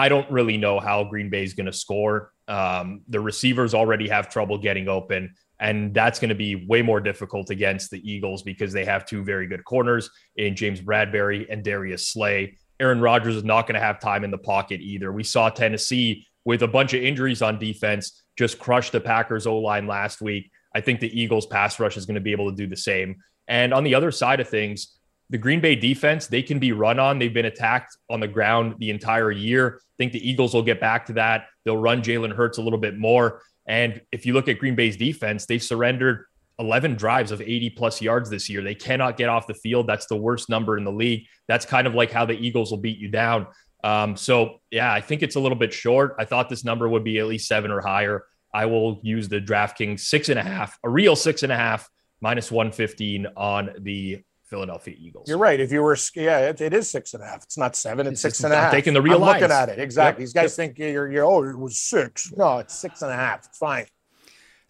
I 0.00 0.08
don't 0.08 0.30
really 0.30 0.56
know 0.56 0.80
how 0.80 1.04
Green 1.04 1.28
Bay 1.28 1.44
is 1.44 1.52
going 1.52 1.66
to 1.66 1.74
score. 1.74 2.32
Um, 2.48 3.02
the 3.08 3.20
receivers 3.20 3.74
already 3.74 4.08
have 4.08 4.30
trouble 4.30 4.56
getting 4.56 4.88
open, 4.88 5.34
and 5.60 5.92
that's 5.92 6.18
going 6.18 6.30
to 6.30 6.34
be 6.34 6.66
way 6.66 6.80
more 6.80 7.02
difficult 7.02 7.50
against 7.50 7.90
the 7.90 8.00
Eagles 8.10 8.42
because 8.42 8.72
they 8.72 8.86
have 8.86 9.04
two 9.04 9.22
very 9.22 9.46
good 9.46 9.62
corners 9.62 10.08
in 10.36 10.56
James 10.56 10.80
Bradberry 10.80 11.46
and 11.50 11.62
Darius 11.62 12.08
Slay. 12.08 12.56
Aaron 12.80 13.02
Rodgers 13.02 13.36
is 13.36 13.44
not 13.44 13.66
going 13.66 13.74
to 13.74 13.86
have 13.86 14.00
time 14.00 14.24
in 14.24 14.30
the 14.30 14.38
pocket 14.38 14.80
either. 14.80 15.12
We 15.12 15.22
saw 15.22 15.50
Tennessee 15.50 16.26
with 16.46 16.62
a 16.62 16.68
bunch 16.68 16.94
of 16.94 17.02
injuries 17.02 17.42
on 17.42 17.58
defense 17.58 18.22
just 18.38 18.58
crush 18.58 18.88
the 18.88 19.02
Packers 19.02 19.46
O 19.46 19.58
line 19.58 19.86
last 19.86 20.22
week. 20.22 20.50
I 20.74 20.80
think 20.80 21.00
the 21.00 21.20
Eagles 21.20 21.44
pass 21.44 21.78
rush 21.78 21.98
is 21.98 22.06
going 22.06 22.14
to 22.14 22.22
be 22.22 22.32
able 22.32 22.48
to 22.48 22.56
do 22.56 22.66
the 22.66 22.74
same. 22.74 23.16
And 23.48 23.74
on 23.74 23.84
the 23.84 23.94
other 23.94 24.12
side 24.12 24.40
of 24.40 24.48
things, 24.48 24.96
the 25.30 25.38
Green 25.38 25.60
Bay 25.60 25.76
defense, 25.76 26.26
they 26.26 26.42
can 26.42 26.58
be 26.58 26.72
run 26.72 26.98
on. 26.98 27.18
They've 27.18 27.32
been 27.32 27.46
attacked 27.46 27.96
on 28.10 28.20
the 28.20 28.28
ground 28.28 28.74
the 28.78 28.90
entire 28.90 29.30
year. 29.30 29.76
I 29.78 29.94
think 29.96 30.12
the 30.12 30.28
Eagles 30.28 30.52
will 30.52 30.62
get 30.62 30.80
back 30.80 31.06
to 31.06 31.12
that. 31.14 31.46
They'll 31.64 31.76
run 31.76 32.02
Jalen 32.02 32.34
Hurts 32.34 32.58
a 32.58 32.62
little 32.62 32.78
bit 32.78 32.98
more. 32.98 33.42
And 33.66 34.00
if 34.10 34.26
you 34.26 34.34
look 34.34 34.48
at 34.48 34.58
Green 34.58 34.74
Bay's 34.74 34.96
defense, 34.96 35.46
they've 35.46 35.62
surrendered 35.62 36.24
11 36.58 36.96
drives 36.96 37.30
of 37.30 37.40
80 37.40 37.70
plus 37.70 38.02
yards 38.02 38.28
this 38.28 38.50
year. 38.50 38.62
They 38.62 38.74
cannot 38.74 39.16
get 39.16 39.28
off 39.28 39.46
the 39.46 39.54
field. 39.54 39.86
That's 39.86 40.06
the 40.06 40.16
worst 40.16 40.48
number 40.48 40.76
in 40.76 40.84
the 40.84 40.92
league. 40.92 41.26
That's 41.46 41.64
kind 41.64 41.86
of 41.86 41.94
like 41.94 42.10
how 42.10 42.26
the 42.26 42.34
Eagles 42.34 42.70
will 42.70 42.78
beat 42.78 42.98
you 42.98 43.08
down. 43.08 43.46
Um, 43.84 44.16
so, 44.16 44.58
yeah, 44.70 44.92
I 44.92 45.00
think 45.00 45.22
it's 45.22 45.36
a 45.36 45.40
little 45.40 45.56
bit 45.56 45.72
short. 45.72 46.16
I 46.18 46.24
thought 46.24 46.48
this 46.48 46.64
number 46.64 46.88
would 46.88 47.04
be 47.04 47.18
at 47.18 47.26
least 47.26 47.46
seven 47.46 47.70
or 47.70 47.80
higher. 47.80 48.24
I 48.52 48.66
will 48.66 49.00
use 49.02 49.28
the 49.28 49.40
DraftKings 49.40 50.00
six 50.00 50.28
and 50.28 50.38
a 50.38 50.42
half, 50.42 50.76
a 50.84 50.90
real 50.90 51.14
six 51.14 51.44
and 51.44 51.52
a 51.52 51.56
half, 51.56 51.88
minus 52.20 52.50
115 52.50 53.28
on 53.36 53.70
the 53.78 54.22
Philadelphia 54.50 54.94
Eagles. 54.98 55.28
You're 55.28 55.38
right. 55.38 55.58
If 55.60 55.72
you 55.72 55.80
were, 55.82 55.96
yeah, 56.14 56.40
it, 56.50 56.60
it 56.60 56.74
is 56.74 56.90
six 56.90 57.14
and 57.14 57.22
a 57.22 57.26
half. 57.26 57.44
It's 57.44 57.56
not 57.56 57.76
seven. 57.76 58.06
It's, 58.06 58.22
It's- 58.24 58.36
six 58.38 58.44
and 58.44 58.52
a 58.52 58.56
I'm 58.56 58.62
half. 58.64 58.72
taking 58.72 58.92
the 58.92 59.00
real 59.02 59.22
I'm 59.24 59.32
looking 59.34 59.50
at 59.50 59.68
it 59.70 59.78
exactly. 59.78 60.22
Yep. 60.22 60.26
These 60.26 60.32
guys 60.34 60.56
think 60.56 60.78
you're, 60.78 61.10
you're, 61.10 61.24
oh, 61.24 61.44
it 61.48 61.56
was 61.58 61.78
six. 61.78 62.32
No, 62.36 62.58
it's 62.58 62.74
six 62.74 63.00
and 63.02 63.10
a 63.10 63.14
half. 63.16 63.46
It's 63.46 63.56
fine. 63.56 63.86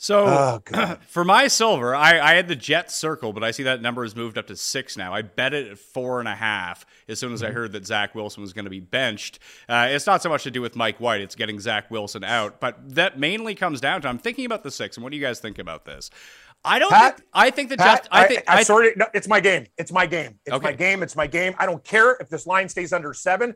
So 0.03 0.25
Oh, 0.73 0.97
for 1.09 1.25
my 1.25 1.47
silver, 1.49 1.95
I, 1.95 2.19
I 2.21 2.35
had 2.35 2.49
the 2.49 2.57
Jets 2.57 2.97
circle, 2.97 3.35
but 3.35 3.45
I 3.45 3.51
see 3.51 3.65
that 3.65 3.83
number 3.83 4.03
has 4.03 4.17
moved 4.17 4.39
up 4.39 4.47
to 4.47 4.57
six 4.57 4.97
now. 4.97 5.13
I 5.13 5.21
bet 5.21 5.53
it 5.53 5.71
at 5.73 5.79
four 5.79 6.21
and 6.21 6.29
a 6.29 6.35
half 6.35 6.87
as 7.07 7.19
soon 7.19 7.35
as 7.35 7.43
I 7.43 7.51
heard 7.51 7.73
that 7.73 7.85
Zach 7.85 8.15
Wilson 8.15 8.41
was 8.41 8.55
going 8.55 8.65
to 8.65 8.71
be 8.71 8.81
benched. 8.81 9.41
Uh, 9.69 9.89
it's 9.91 10.07
not 10.07 10.23
so 10.23 10.31
much 10.31 10.43
to 10.45 10.51
do 10.51 10.63
with 10.63 10.75
Mike 10.75 11.01
White; 11.01 11.21
it's 11.21 11.35
getting 11.35 11.61
Zach 11.61 11.91
Wilson 11.91 12.25
out. 12.25 12.61
But 12.61 12.95
that 12.95 13.19
mainly 13.19 13.55
comes 13.55 13.79
down 13.79 14.01
to 14.01 14.09
I'm 14.09 14.17
thinking 14.17 14.47
about 14.47 14.63
the 14.63 14.71
six, 14.71 14.97
and 14.97 15.05
what 15.05 15.11
do 15.11 15.19
you 15.19 15.23
guys 15.23 15.39
think 15.39 15.59
about 15.59 15.85
this? 15.85 16.09
I 16.65 16.79
don't. 16.79 16.91
Pat? 16.91 17.17
think, 17.17 17.29
I 17.33 17.51
think 17.51 17.71
the 17.71 17.77
Pat, 17.77 18.03
Jets. 18.05 18.09
I 18.11 18.27
think. 18.27 18.45
I, 18.47 18.59
I, 18.59 18.63
sorry. 18.63 18.93
No, 18.97 19.07
it's 19.15 19.29
my 19.29 19.41
game. 19.41 19.67
It's 19.79 19.93
my 19.93 20.07
game. 20.07 20.39
It's 20.45 20.55
Okay. 20.55 20.65
my 20.67 20.73
game. 20.73 21.03
It's 21.03 21.17
my 21.17 21.27
game. 21.27 21.55
I 21.59 21.67
don't 21.67 21.83
care 21.83 22.17
if 22.21 22.29
this 22.29 22.47
line 22.47 22.69
stays 22.69 22.93
under 22.93 23.15
seven. 23.15 23.55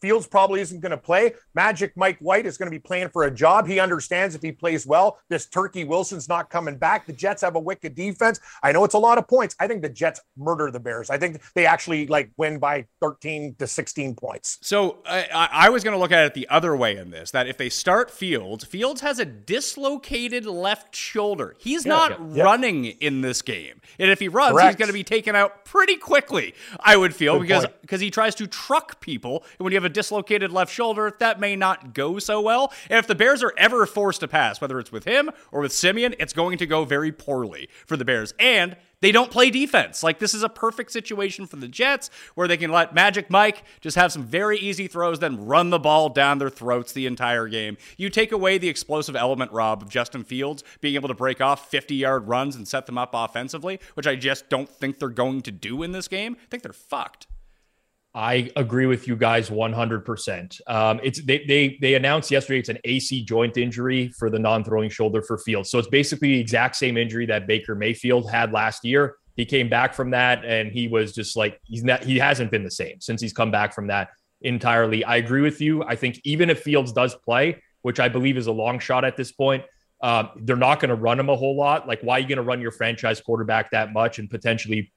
Fields 0.00 0.26
probably 0.26 0.60
isn't 0.60 0.80
going 0.80 0.90
to 0.90 0.96
play. 0.96 1.32
Magic 1.54 1.96
Mike 1.96 2.18
White 2.20 2.46
is 2.46 2.58
going 2.58 2.66
to 2.66 2.70
be 2.70 2.78
playing 2.80 3.08
for 3.08 3.24
a 3.24 3.30
job. 3.30 3.66
He 3.66 3.80
understands 3.80 4.34
if 4.34 4.42
he 4.42 4.52
plays 4.52 4.86
well, 4.86 5.18
this 5.28 5.46
Turkey 5.46 5.84
Wilson's 5.84 6.28
not 6.28 6.50
coming 6.50 6.76
back. 6.76 7.06
The 7.06 7.12
Jets 7.12 7.42
have 7.42 7.56
a 7.56 7.60
wicked 7.60 7.94
defense. 7.94 8.40
I 8.62 8.72
know 8.72 8.84
it's 8.84 8.94
a 8.94 8.98
lot 8.98 9.18
of 9.18 9.28
points. 9.28 9.54
I 9.60 9.66
think 9.66 9.82
the 9.82 9.88
Jets 9.88 10.20
murder 10.36 10.70
the 10.70 10.80
Bears. 10.80 11.10
I 11.10 11.18
think 11.18 11.40
they 11.54 11.66
actually 11.66 12.06
like 12.06 12.30
win 12.36 12.58
by 12.58 12.86
13 13.00 13.56
to 13.58 13.66
16 13.66 14.14
points. 14.14 14.58
So 14.62 14.98
I, 15.06 15.48
I 15.52 15.68
was 15.70 15.84
going 15.84 15.94
to 15.94 15.98
look 16.00 16.12
at 16.12 16.24
it 16.26 16.34
the 16.34 16.48
other 16.48 16.76
way 16.76 16.96
in 16.96 17.10
this 17.10 17.30
that 17.32 17.46
if 17.46 17.56
they 17.58 17.68
start 17.68 18.10
Fields, 18.10 18.64
Fields 18.64 19.00
has 19.00 19.18
a 19.18 19.24
dislocated 19.24 20.46
left 20.46 20.94
shoulder. 20.94 21.54
He's 21.58 21.84
Yeah, 21.86 21.92
not 21.94 22.10
yeah, 22.10 22.26
yeah. 22.34 22.42
running 22.42 22.84
in 22.86 23.20
this 23.20 23.42
game. 23.42 23.80
And 23.98 24.10
if 24.10 24.18
he 24.20 24.28
runs, 24.28 24.60
he's 24.60 24.76
going 24.76 24.88
to 24.88 24.92
be 24.92 25.04
taken 25.04 25.34
out 25.34 25.64
pretty 25.64 25.96
quickly, 25.96 26.54
I 26.80 26.96
would 26.96 27.14
feel, 27.14 27.34
Good 27.38 27.42
because 27.42 27.66
because 27.80 28.00
he 28.00 28.10
tries 28.10 28.34
to 28.36 28.46
truck 28.46 29.00
people. 29.00 29.44
And 29.62 29.64
when 29.64 29.70
you 29.74 29.76
have 29.76 29.84
a 29.84 29.88
dislocated 29.88 30.50
left 30.50 30.74
shoulder, 30.74 31.14
that 31.20 31.38
may 31.38 31.54
not 31.54 31.94
go 31.94 32.18
so 32.18 32.40
well. 32.40 32.72
And 32.90 32.98
if 32.98 33.06
the 33.06 33.14
Bears 33.14 33.44
are 33.44 33.54
ever 33.56 33.86
forced 33.86 34.18
to 34.18 34.26
pass, 34.26 34.60
whether 34.60 34.80
it's 34.80 34.90
with 34.90 35.04
him 35.04 35.30
or 35.52 35.60
with 35.60 35.72
Siemian, 35.72 36.16
it's 36.18 36.32
going 36.32 36.58
to 36.58 36.66
go 36.66 36.84
very 36.84 37.12
poorly 37.12 37.68
for 37.86 37.96
the 37.96 38.04
Bears. 38.04 38.34
And 38.40 38.76
they 39.02 39.12
don't 39.12 39.30
play 39.30 39.50
defense. 39.50 40.02
Like 40.02 40.18
this 40.18 40.34
is 40.34 40.42
a 40.42 40.48
perfect 40.48 40.90
situation 40.90 41.46
for 41.46 41.54
the 41.54 41.68
Jets 41.68 42.10
where 42.34 42.48
they 42.48 42.56
can 42.56 42.72
let 42.72 42.92
Magic 42.92 43.30
Mike 43.30 43.62
just 43.80 43.94
have 43.94 44.10
some 44.10 44.24
very 44.24 44.58
easy 44.58 44.88
throws, 44.88 45.20
then 45.20 45.46
run 45.46 45.70
the 45.70 45.78
ball 45.78 46.08
down 46.08 46.38
their 46.38 46.50
throats 46.50 46.92
the 46.92 47.06
entire 47.06 47.46
game. 47.46 47.76
You 47.96 48.10
take 48.10 48.32
away 48.32 48.58
the 48.58 48.68
explosive 48.68 49.14
element, 49.14 49.52
Rob, 49.52 49.80
of 49.80 49.88
Justin 49.88 50.24
Fields 50.24 50.64
being 50.80 50.96
able 50.96 51.06
to 51.06 51.14
break 51.14 51.40
off 51.40 51.70
50 51.70 51.94
yard 51.94 52.26
runs 52.26 52.56
and 52.56 52.66
set 52.66 52.86
them 52.86 52.98
up 52.98 53.10
offensively, 53.14 53.78
which 53.94 54.08
I 54.08 54.16
just 54.16 54.48
don't 54.48 54.68
think 54.68 54.98
they're 54.98 55.08
going 55.08 55.42
to 55.42 55.52
do 55.52 55.84
in 55.84 55.92
this 55.92 56.08
game. 56.08 56.36
I 56.40 56.46
think 56.50 56.64
they're 56.64 56.72
fucked. 56.72 57.28
I 58.14 58.50
agree 58.56 58.84
with 58.84 59.08
you 59.08 59.16
guys 59.16 59.48
100%. 59.48 60.60
Um, 60.66 61.00
it's 61.02 61.22
they, 61.22 61.44
they 61.46 61.78
they 61.80 61.94
announced 61.94 62.30
yesterday 62.30 62.58
it's 62.58 62.68
an 62.68 62.78
AC 62.84 63.24
joint 63.24 63.56
injury 63.56 64.08
for 64.18 64.28
the 64.28 64.38
non-throwing 64.38 64.90
shoulder 64.90 65.22
for 65.22 65.38
Fields. 65.38 65.70
So 65.70 65.78
it's 65.78 65.88
basically 65.88 66.32
the 66.32 66.40
exact 66.40 66.76
same 66.76 66.98
injury 66.98 67.24
that 67.26 67.46
Baker 67.46 67.74
Mayfield 67.74 68.30
had 68.30 68.52
last 68.52 68.84
year. 68.84 69.16
He 69.34 69.46
came 69.46 69.70
back 69.70 69.94
from 69.94 70.10
that 70.10 70.44
and 70.44 70.70
he 70.70 70.88
was 70.88 71.14
just 71.14 71.36
like 71.36 71.58
he's 71.64 71.84
not 71.84 72.04
he 72.04 72.18
hasn't 72.18 72.50
been 72.50 72.64
the 72.64 72.70
same 72.70 73.00
since 73.00 73.22
he's 73.22 73.32
come 73.32 73.50
back 73.50 73.74
from 73.74 73.86
that 73.86 74.10
entirely. 74.42 75.04
I 75.04 75.16
agree 75.16 75.40
with 75.40 75.62
you. 75.62 75.82
I 75.84 75.96
think 75.96 76.20
even 76.24 76.50
if 76.50 76.60
Fields 76.60 76.92
does 76.92 77.14
play, 77.14 77.62
which 77.80 77.98
I 77.98 78.08
believe 78.08 78.36
is 78.36 78.46
a 78.46 78.52
long 78.52 78.78
shot 78.78 79.06
at 79.06 79.16
this 79.16 79.32
point, 79.32 79.64
um, 80.02 80.30
they're 80.36 80.56
not 80.56 80.80
going 80.80 80.90
to 80.90 80.96
run 80.96 81.18
him 81.18 81.30
a 81.30 81.36
whole 81.36 81.56
lot. 81.56 81.86
Like, 81.86 82.00
why 82.02 82.16
are 82.16 82.18
you 82.18 82.28
going 82.28 82.36
to 82.36 82.42
run 82.42 82.60
your 82.60 82.72
franchise 82.72 83.20
quarterback 83.20 83.70
that 83.70 83.92
much 83.92 84.18
and 84.18 84.28
potentially 84.28 84.92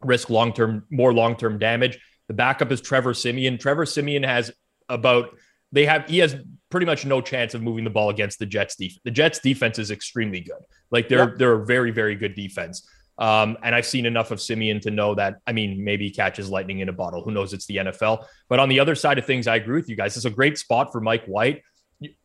risk 0.00 0.30
long 0.30 0.52
term, 0.52 0.84
more 0.90 1.12
long 1.12 1.36
term 1.36 1.58
damage? 1.58 1.98
The 2.28 2.34
backup 2.34 2.72
is 2.72 2.80
Trevor 2.80 3.14
Siemian. 3.14 3.58
Trevor 3.58 3.86
Siemian 3.86 4.22
has 4.22 4.50
about 4.88 5.30
they 5.72 5.86
have 5.86 6.08
he 6.08 6.18
has 6.18 6.36
pretty 6.70 6.86
much 6.86 7.04
no 7.04 7.20
chance 7.20 7.54
of 7.54 7.62
moving 7.62 7.84
the 7.84 7.90
ball 7.90 8.10
against 8.10 8.38
the 8.38 8.46
Jets 8.46 8.76
defense. 8.76 9.00
The 9.04 9.10
Jets 9.10 9.38
defense 9.38 9.78
is 9.78 9.90
extremely 9.90 10.40
good. 10.40 10.62
Like 10.90 11.08
they're 11.08 11.28
Yep. 11.30 11.38
they're 11.38 11.62
a 11.62 11.66
very 11.66 11.90
very 11.90 12.14
good 12.14 12.34
defense. 12.34 12.88
Um, 13.18 13.56
and 13.62 13.74
I've 13.74 13.86
seen 13.86 14.04
enough 14.04 14.30
of 14.30 14.40
Siemian 14.42 14.80
to 14.80 14.90
know 14.90 15.14
that. 15.14 15.36
I 15.46 15.52
mean, 15.52 15.82
maybe 15.82 16.06
he 16.06 16.10
catches 16.12 16.50
lightning 16.50 16.80
in 16.80 16.90
a 16.90 16.92
bottle. 16.92 17.22
Who 17.22 17.30
knows? 17.30 17.54
It's 17.54 17.64
the 17.66 17.76
NFL. 17.76 18.26
But 18.50 18.58
on 18.60 18.68
the 18.68 18.78
other 18.78 18.94
side 18.94 19.18
of 19.18 19.24
things, 19.24 19.46
I 19.46 19.56
agree 19.56 19.76
with 19.76 19.88
you 19.88 19.96
guys. 19.96 20.16
It's 20.16 20.26
a 20.26 20.30
great 20.30 20.58
spot 20.58 20.92
for 20.92 21.00
Mike 21.00 21.24
White. 21.24 21.62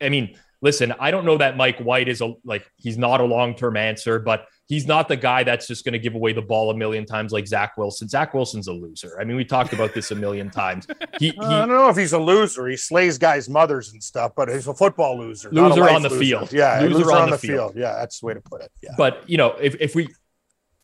I 0.02 0.10
mean, 0.10 0.36
listen, 0.62 0.94
I 0.98 1.10
don't 1.10 1.26
know 1.26 1.36
that 1.36 1.56
Mike 1.56 1.78
White 1.80 2.08
is 2.08 2.20
a 2.22 2.32
like 2.44 2.64
he's 2.76 2.96
not 2.96 3.20
a 3.20 3.24
long 3.24 3.54
term 3.54 3.76
answer, 3.76 4.18
but 4.18 4.46
he's 4.68 4.86
not 4.86 5.08
the 5.08 5.16
guy 5.16 5.42
that's 5.42 5.66
just 5.66 5.84
going 5.84 5.92
to 5.92 5.98
give 5.98 6.14
away 6.14 6.32
the 6.32 6.40
ball 6.40 6.70
a 6.70 6.74
million 6.74 7.04
times 7.04 7.32
like 7.32 7.46
Zach 7.46 7.76
Wilson. 7.76 8.08
Zach 8.08 8.32
Wilson's 8.32 8.68
a 8.68 8.72
loser. 8.72 9.18
I 9.20 9.24
mean, 9.24 9.36
we 9.36 9.44
talked 9.44 9.74
about 9.74 9.92
this 9.92 10.10
a 10.12 10.14
million 10.14 10.48
times. 10.48 10.86
He, 11.18 11.30
uh, 11.38 11.48
he 11.48 11.54
I 11.54 11.66
don't 11.66 11.68
know 11.76 11.88
if 11.90 11.96
he's 11.96 12.14
a 12.14 12.18
loser. 12.18 12.66
He 12.68 12.76
slays 12.76 13.18
guys' 13.18 13.48
mothers 13.50 13.92
and 13.92 14.02
stuff, 14.02 14.32
but 14.36 14.48
he's 14.48 14.66
a 14.68 14.74
football 14.74 15.18
loser. 15.18 15.50
Loser 15.50 15.88
on 15.90 16.00
the 16.02 16.08
loser. 16.08 16.20
field. 16.20 16.52
Yeah, 16.52 16.80
Loser 16.80 16.94
loser, 16.94 17.12
on 17.12 17.22
on, 17.22 17.30
the 17.30 17.36
the 17.36 17.46
field. 17.46 17.72
field. 17.72 17.82
Yeah, 17.82 17.94
that's 17.94 18.20
the 18.20 18.26
way 18.26 18.34
to 18.34 18.40
put 18.40 18.62
it. 18.62 18.70
Yeah. 18.82 18.90
but 18.96 19.28
you 19.28 19.36
know, 19.36 19.50
if, 19.60 19.74
if 19.80 19.94
we 19.94 20.08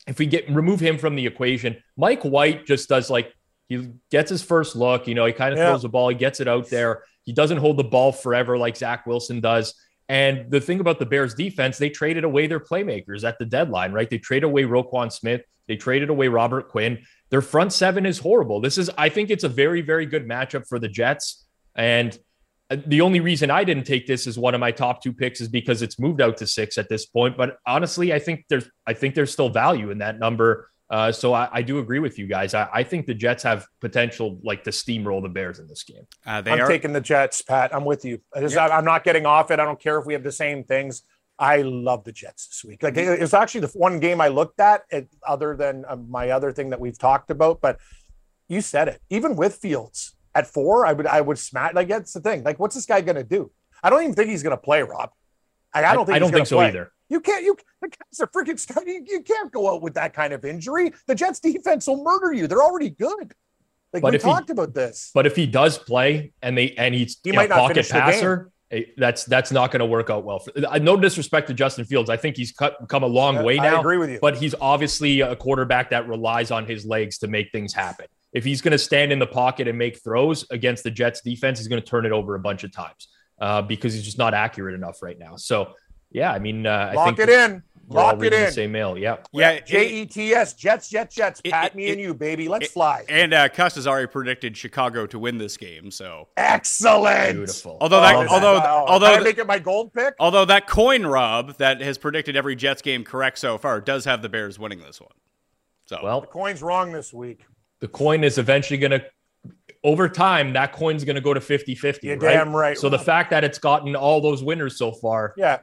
if 0.07 0.19
we 0.19 0.27
get 0.27 0.49
remove 0.51 0.81
him 0.81 0.99
from 0.99 1.15
the 1.17 1.27
equation, 1.27 1.77
Mike 1.97 2.23
White 2.25 2.67
just 2.67 2.89
does 2.89 3.09
like 3.11 3.33
he 3.69 3.91
gets 4.11 4.31
his 4.31 4.43
first 4.43 4.75
look. 4.77 5.07
You 5.07 5.15
know, 5.15 5.27
he 5.27 5.33
kind 5.33 5.53
of 5.53 5.59
Yeah. 5.59 5.69
throws 5.69 5.83
the 5.83 5.89
ball, 5.89 6.09
he 6.09 6.15
gets 6.15 6.41
it 6.41 6.49
out 6.49 6.69
there. 6.71 7.03
He 7.29 7.35
doesn't 7.35 7.59
hold 7.59 7.77
the 7.77 7.85
ball 7.85 8.11
forever 8.11 8.57
like 8.57 8.75
Zach 8.75 9.05
Wilson 9.07 9.43
does. 9.43 9.75
And 10.09 10.51
the 10.51 10.63
thing 10.63 10.81
about 10.81 10.99
the 10.99 11.05
Bears 11.05 11.35
defense, 11.35 11.77
they 11.77 11.91
traded 11.91 12.25
away 12.25 12.47
their 12.47 12.59
playmakers 12.59 13.23
at 13.23 13.39
the 13.39 13.45
deadline, 13.45 13.93
right? 13.93 14.09
They 14.09 14.17
traded 14.17 14.45
away 14.45 14.63
Roquan 14.63 15.13
Smith, 15.13 15.43
they 15.67 15.77
traded 15.77 16.09
away 16.09 16.29
Robert 16.29 16.71
Quinn. 16.71 17.01
Their 17.29 17.43
front 17.43 17.75
seven 17.75 18.07
is 18.07 18.19
horrible. 18.19 18.63
This 18.63 18.79
is, 18.79 18.91
I 18.97 19.11
think 19.11 19.29
it's 19.29 19.45
a 19.45 19.49
very, 19.51 19.83
very 19.83 20.07
good 20.07 20.27
matchup 20.27 20.67
for 20.67 20.79
the 20.79 20.89
Jets. 20.89 21.45
And 21.77 22.19
the 22.71 23.03
only 23.03 23.21
reason 23.21 23.51
I 23.51 23.63
didn't 23.63 23.85
take 23.85 24.07
this 24.07 24.27
as 24.27 24.39
one 24.39 24.55
of 24.55 24.61
my 24.61 24.71
top 24.71 25.03
two 25.03 25.13
picks 25.13 25.43
is 25.43 25.49
because 25.49 25.83
it's 25.83 25.99
moved 25.99 26.23
out 26.23 26.39
to 26.39 26.47
six 26.47 26.79
at 26.79 26.89
this 26.89 27.05
point. 27.05 27.37
But 27.37 27.59
honestly, 27.67 28.15
I 28.15 28.21
think 28.21 28.47
there's 28.49 28.71
I 28.87 28.95
think 28.95 29.15
there's 29.15 29.35
still 29.35 29.51
value 29.51 29.91
in 29.91 29.99
that 29.99 30.19
number. 30.19 30.71
Uh, 30.91 31.13
so 31.13 31.35
I, 31.35 31.49
I 31.53 31.63
do 31.63 31.79
agree 31.81 31.99
with 31.99 32.19
you 32.19 32.27
guys. 32.27 32.55
I, 32.55 32.69
I 32.73 32.83
think 32.83 33.07
the 33.07 33.15
Jets 33.15 33.43
have 33.43 33.67
potential 33.81 34.39
like 34.43 34.65
to 34.65 34.71
steamroll 34.71 35.23
the 35.23 35.29
Bears 35.29 35.59
in 35.59 35.67
this 35.69 35.83
game. 35.83 36.07
Uh, 36.27 36.41
they 36.41 36.53
I'm 36.53 36.61
are 36.61 36.69
taking 36.69 36.93
the 36.93 37.01
Jets, 37.01 37.43
Pat. 37.43 37.75
I'm 37.75 37.85
with 37.85 38.05
you. 38.05 38.21
I 38.35 38.41
just, 38.41 38.57
I'm 38.57 38.85
not 38.85 39.05
getting 39.05 39.27
off 39.27 39.51
it. 39.51 39.61
I 39.61 39.65
don't 39.65 39.79
care 39.81 39.99
if 39.99 40.07
we 40.07 40.15
have 40.15 40.23
the 40.23 40.33
same 40.33 40.65
things. 40.65 41.03
I 41.39 41.59
love 41.63 42.05
the 42.05 42.13
Jets 42.13 42.49
this 42.49 42.65
week. 42.67 42.83
Like 42.83 42.97
it- 42.97 43.21
it's 43.23 43.35
actually 43.35 43.61
the 43.63 43.69
one 43.75 44.01
game 44.01 44.21
I 44.21 44.29
looked 44.29 44.61
at, 44.61 44.83
it, 44.91 45.09
other 45.27 45.55
than 45.57 45.85
um, 45.89 46.11
my 46.11 46.31
other 46.31 46.53
thing 46.53 46.71
that 46.71 46.81
we've 46.81 46.99
talked 46.99 47.31
about. 47.31 47.61
But 47.61 47.79
you 48.49 48.61
said 48.61 48.89
it. 48.89 49.01
Even 49.11 49.37
with 49.37 49.57
Fields 49.57 50.15
at 50.35 50.47
four, 50.47 50.87
I 50.87 50.95
would 50.95 51.07
I 51.07 51.21
would 51.21 51.39
smash. 51.39 51.75
Like 51.75 51.89
that's 51.89 52.13
the 52.15 52.21
thing. 52.21 52.43
Like 52.45 52.59
what's 52.59 52.75
this 52.75 52.87
guy 52.87 53.03
going 53.03 53.17
to 53.17 53.25
do? 53.25 53.51
I 53.83 53.91
don't 53.91 54.03
even 54.03 54.15
think 54.15 54.31
he's 54.31 54.43
going 54.43 54.57
to 54.57 54.61
play, 54.63 54.83
Rob. 54.83 55.11
I 55.75 55.81
don't 55.95 56.07
think 56.07 56.17
I 56.17 56.19
don't 56.19 56.33
think 56.33 56.47
so 56.47 56.57
play. 56.57 56.67
either. 56.69 56.93
You 57.11 57.21
can't. 57.21 57.45
You 57.45 57.57
the 57.81 57.89
guy's 57.89 58.21
a 58.21 58.27
freaking. 58.27 59.07
You, 59.07 59.23
can't 59.23 59.51
go 59.53 59.75
out 59.75 59.83
with 59.83 59.95
that 59.95 60.13
kind 60.13 60.33
of 60.33 60.45
injury. 60.45 60.93
The 61.07 61.15
Jets 61.15 61.41
defense 61.41 61.87
will 61.87 62.03
murder 62.03 62.33
you. 62.33 62.47
They're 62.47 62.63
already 62.63 62.91
good. 62.91 63.33
Like 63.93 64.03
But 64.03 64.13
we 64.13 64.17
if 64.17 64.23
he- 64.23 64.29
talked 64.31 64.51
about 64.51 64.75
this. 64.75 65.11
But 65.15 65.27
if 65.27 65.35
he 65.37 65.47
does 65.47 65.79
play 65.79 66.33
and 66.43 66.57
they 66.57 66.73
and 66.73 66.95
he's 66.95 67.19
He 67.25 67.31
a 67.31 67.33
might 67.35 67.49
not 67.49 67.59
pocket 67.59 67.89
passer, 67.89 68.51
eh, 68.71 68.83
that's 68.99 69.25
that's 69.25 69.51
not 69.51 69.71
going 69.71 69.81
to 69.81 69.87
work 69.87 70.11
out 70.11 70.25
well. 70.25 70.41
For, 70.41 70.53
I- 70.69 70.79
no 70.81 70.97
disrespect 70.99 71.49
to 71.49 71.55
Justin 71.55 71.87
Fields, 71.87 72.11
I 72.11 72.19
think 72.19 72.37
he's 72.37 72.53
cut, 72.53 72.77
come 72.89 73.03
a 73.03 73.07
long 73.07 73.43
way 73.43 73.59
I 73.59 73.71
now. 73.71 73.81
agree 73.81 73.97
with 73.97 74.11
you. 74.11 74.19
But 74.21 74.37
he's 74.37 74.55
obviously 74.61 75.21
a 75.23 75.35
quarterback 75.37 75.89
that 75.91 76.07
relies 76.09 76.51
on 76.51 76.67
his 76.67 76.85
legs 76.85 77.17
to 77.19 77.29
make 77.29 77.51
things 77.53 77.73
happen. 77.73 78.07
If 78.35 78.45
he's 78.45 78.61
going 78.61 78.73
to 78.73 78.79
stand 78.79 79.11
in 79.11 79.19
the 79.19 79.27
pocket 79.27 79.69
and 79.69 79.79
make 79.79 80.03
throws 80.05 80.45
against 80.51 80.85
the 80.85 80.91
Jets 80.91 81.23
defense, 81.23 81.59
he's 81.59 81.69
going 81.69 81.81
to 81.81 81.89
turn 81.89 82.05
it 82.05 82.13
over 82.13 82.35
a 82.35 82.39
bunch 82.39 82.63
of 82.65 82.71
times 82.73 83.09
uh, 83.41 83.63
because 83.63 83.95
he's 83.95 84.05
just 84.05 84.19
not 84.19 84.35
accurate 84.35 84.75
enough 84.75 85.03
right 85.03 85.19
now. 85.19 85.37
So 85.37 85.75
yeah, 86.11 86.33
I 86.33 86.39
mean, 86.39 86.67
uh, 86.67 86.91
I 86.93 86.95
Lock 86.95 87.07
think 87.17 87.19
it 87.19 87.29
in. 87.29 87.63
we're 87.87 88.01
Lock 88.01 88.15
it 88.15 88.21
reading 88.21 88.41
the 88.41 88.47
in. 88.47 88.53
same 88.53 88.73
mail. 88.73 88.97
Yeah. 88.97 89.17
yeah. 89.33 89.61
J 89.61 89.89
E 90.03 90.07
T 90.07 90.33
S. 90.33 90.55
Jets, 90.55 90.89
Jets, 90.89 91.15
Jets. 91.15 91.41
It- 91.45 91.53
Pat, 91.53 91.67
it- 91.73 91.75
me 91.77 91.91
and 91.91 92.01
you, 92.01 92.15
baby. 92.15 92.49
Let's 92.49 92.67
it- 92.67 92.71
fly. 92.73 93.05
And 93.11 93.35
uh, 93.35 93.49
Cuss 93.51 93.75
has 93.75 93.87
already 93.87 94.07
predicted 94.07 94.57
Chicago 94.57 95.07
to 95.07 95.19
win 95.19 95.37
this 95.39 95.57
game. 95.59 95.91
So 95.91 96.29
Excellent. 96.37 97.37
Beautiful. 97.37 97.79
although 97.81 98.01
that 98.01 98.15
Oh, 98.15 98.27
although 98.31 98.55
wow. 98.59 98.85
although 98.89 99.07
Can 99.07 99.15
I 99.21 99.23
th- 99.23 99.25
make 99.37 99.39
it 99.39 99.47
my 99.47 99.59
gold 99.59 99.93
pick. 99.93 100.15
although 100.19 100.45
that 100.47 100.67
coin 100.67 101.05
rub 101.07 101.57
that 101.59 101.81
has 101.81 101.99
predicted 101.99 102.37
every 102.37 102.57
Jets 102.57 102.83
game 102.83 103.05
correct 103.05 103.39
so 103.39 103.59
far 103.59 103.81
does 103.81 104.05
have 104.05 104.23
the 104.23 104.29
Bears 104.29 104.59
winning 104.59 104.81
this 104.81 105.01
one. 105.01 105.13
So 105.87 105.99
Well, 106.03 106.21
The 106.23 106.27
coin's 106.27 106.63
wrong 106.63 106.93
this 106.93 107.13
week. 107.13 107.45
the 107.81 107.89
coin 107.89 108.25
is 108.25 108.39
eventually 108.39 108.79
going 108.79 108.91
to 108.93 109.05
over 109.85 110.09
time 110.09 110.53
that 110.55 110.73
coin's 110.73 111.05
going 111.05 111.15
to 111.17 111.21
go 111.23 111.33
to 111.35 111.41
50-50 111.41 112.03
You're 112.03 112.17
right? 112.17 112.35
damn 112.35 112.55
right, 112.55 112.77
so 112.77 112.89
the 112.89 112.99
fact 112.99 113.31
that 113.31 113.45
it's 113.45 113.59
gotten 113.59 113.95
all 113.95 114.21
those 114.21 114.43
winners 114.43 114.77
so 114.77 114.93
far 114.93 115.35
Yeah. 115.37 115.59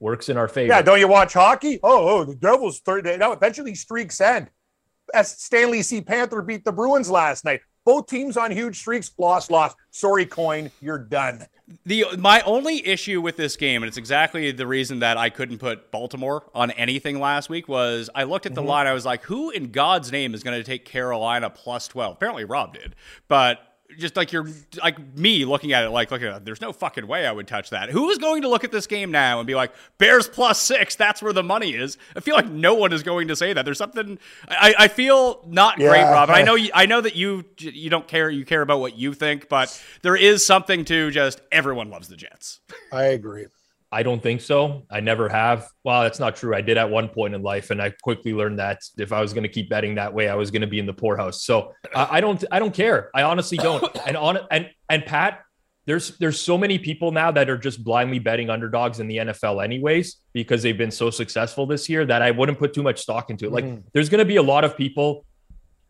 works 0.00 0.28
in 0.28 0.36
our 0.36 0.48
favor 0.48 0.68
Yeah. 0.72 0.82
Don't 0.82 1.00
you 1.00 1.08
watch 1.08 1.32
hockey? 1.32 1.80
Oh, 1.82 2.08
oh 2.20 2.24
the 2.24 2.34
Devils 2.36 2.80
third 2.80 3.04
day. 3.04 3.16
No, 3.16 3.32
eventually 3.32 3.74
streaks 3.74 4.20
end. 4.20 4.50
As 5.14 5.30
Stanley 5.30 5.82
C. 5.82 6.00
Panther 6.00 6.42
beat 6.42 6.64
the 6.64 6.72
Bruins 6.72 7.10
last 7.10 7.44
night. 7.44 7.60
Both 7.84 8.06
teams 8.08 8.36
on 8.36 8.50
huge 8.50 8.78
streaks. 8.78 9.10
Lost, 9.16 9.50
lost. 9.50 9.74
Sorry, 9.90 10.26
coin. 10.26 10.70
You're 10.82 10.98
done. 10.98 11.46
The 11.84 12.04
my 12.18 12.40
only 12.42 12.86
issue 12.86 13.20
with 13.20 13.36
this 13.36 13.56
game, 13.56 13.82
and 13.82 13.88
it's 13.88 13.96
exactly 13.96 14.52
the 14.52 14.66
reason 14.66 15.00
that 15.00 15.16
I 15.16 15.30
couldn't 15.30 15.58
put 15.58 15.90
Baltimore 15.90 16.44
on 16.54 16.70
anything 16.72 17.20
last 17.20 17.50
week, 17.50 17.68
was 17.68 18.10
I 18.14 18.24
looked 18.24 18.46
at 18.46 18.54
the 18.54 18.60
mm-hmm. 18.60 18.70
line. 18.70 18.86
I 18.86 18.92
was 18.92 19.04
like, 19.04 19.22
who 19.24 19.50
in 19.50 19.70
God's 19.70 20.10
name 20.12 20.34
is 20.34 20.42
going 20.42 20.58
to 20.58 20.64
take 20.64 20.84
Carolina 20.84 21.50
plus 21.50 21.88
twelve? 21.88 22.14
Apparently, 22.14 22.44
Rob 22.44 22.74
did, 22.74 22.94
but. 23.28 23.60
Just 23.96 24.16
like 24.16 24.32
you're 24.32 24.46
like 24.82 25.16
me 25.16 25.44
looking 25.44 25.72
at 25.72 25.84
it, 25.84 25.90
like 25.90 26.10
look 26.10 26.20
at 26.20 26.36
it, 26.36 26.44
there's 26.44 26.60
no 26.60 26.72
fucking 26.72 27.06
way 27.06 27.26
I 27.26 27.32
would 27.32 27.48
touch 27.48 27.70
that. 27.70 27.88
Who 27.88 28.10
is 28.10 28.18
going 28.18 28.42
to 28.42 28.48
look 28.48 28.62
at 28.62 28.70
this 28.70 28.86
game 28.86 29.10
now 29.10 29.40
and 29.40 29.46
be 29.46 29.54
like, 29.54 29.72
Bears 29.96 30.28
plus 30.28 30.60
six, 30.60 30.94
that's 30.94 31.22
where 31.22 31.32
the 31.32 31.42
money 31.42 31.74
is? 31.74 31.96
I 32.14 32.20
feel 32.20 32.34
like 32.34 32.48
no 32.50 32.74
one 32.74 32.92
is 32.92 33.02
going 33.02 33.28
to 33.28 33.36
say 33.36 33.52
that. 33.54 33.64
There's 33.64 33.78
something 33.78 34.18
I, 34.48 34.74
I 34.78 34.88
feel 34.88 35.42
not 35.46 35.76
great, 35.76 36.02
Rob. 36.02 36.28
I 36.28 36.42
know 36.42 36.54
you, 36.56 36.70
I 36.74 36.86
know 36.86 37.00
that 37.00 37.16
you 37.16 37.44
you 37.58 37.88
don't 37.88 38.06
care, 38.06 38.28
you 38.28 38.44
care 38.44 38.62
about 38.62 38.80
what 38.80 38.96
you 38.96 39.14
think, 39.14 39.48
but 39.48 39.82
there 40.02 40.16
is 40.16 40.44
something 40.44 40.84
to 40.86 41.10
just 41.10 41.40
everyone 41.50 41.88
loves 41.90 42.08
the 42.08 42.16
Jets. 42.16 42.60
I 42.92 43.04
agree. 43.04 43.46
I 43.90 44.02
don't 44.02 44.22
think 44.22 44.42
so. 44.42 44.84
I 44.90 45.00
never 45.00 45.28
have. 45.30 45.66
Well, 45.82 46.02
that's 46.02 46.18
not 46.20 46.36
true. 46.36 46.54
I 46.54 46.60
did 46.60 46.76
at 46.76 46.90
one 46.90 47.08
point 47.08 47.34
in 47.34 47.42
life, 47.42 47.70
and 47.70 47.80
I 47.80 47.90
quickly 48.02 48.34
learned 48.34 48.58
that 48.58 48.80
if 48.98 49.12
I 49.12 49.20
was 49.22 49.32
going 49.32 49.44
to 49.44 49.48
keep 49.48 49.70
betting 49.70 49.94
that 49.94 50.12
way, 50.12 50.28
I 50.28 50.34
was 50.34 50.50
going 50.50 50.60
to 50.60 50.66
be 50.66 50.78
in 50.78 50.84
the 50.84 50.92
poorhouse. 50.92 51.44
So 51.44 51.72
I, 51.94 52.18
I 52.18 52.20
don't. 52.20 52.44
I 52.50 52.58
don't 52.58 52.74
care. 52.74 53.10
I 53.14 53.22
honestly 53.22 53.56
don't. 53.56 53.82
And 54.06 54.16
on 54.16 54.38
and 54.50 54.68
and 54.90 55.06
Pat, 55.06 55.40
there's 55.86 56.18
there's 56.18 56.38
so 56.38 56.58
many 56.58 56.78
people 56.78 57.12
now 57.12 57.30
that 57.30 57.48
are 57.48 57.56
just 57.56 57.82
blindly 57.82 58.18
betting 58.18 58.50
underdogs 58.50 59.00
in 59.00 59.08
the 59.08 59.16
NFL 59.18 59.64
anyways 59.64 60.16
because 60.34 60.62
they've 60.62 60.76
been 60.76 60.90
so 60.90 61.08
successful 61.08 61.64
this 61.66 61.88
year 61.88 62.04
that 62.04 62.20
I 62.20 62.30
wouldn't 62.30 62.58
put 62.58 62.74
too 62.74 62.82
much 62.82 63.00
stock 63.00 63.30
into 63.30 63.46
it. 63.46 63.52
Like 63.52 63.64
Mhm. 63.64 63.84
there's 63.94 64.10
going 64.10 64.18
to 64.18 64.26
be 64.26 64.36
a 64.36 64.42
lot 64.42 64.64
of 64.64 64.76
people 64.76 65.24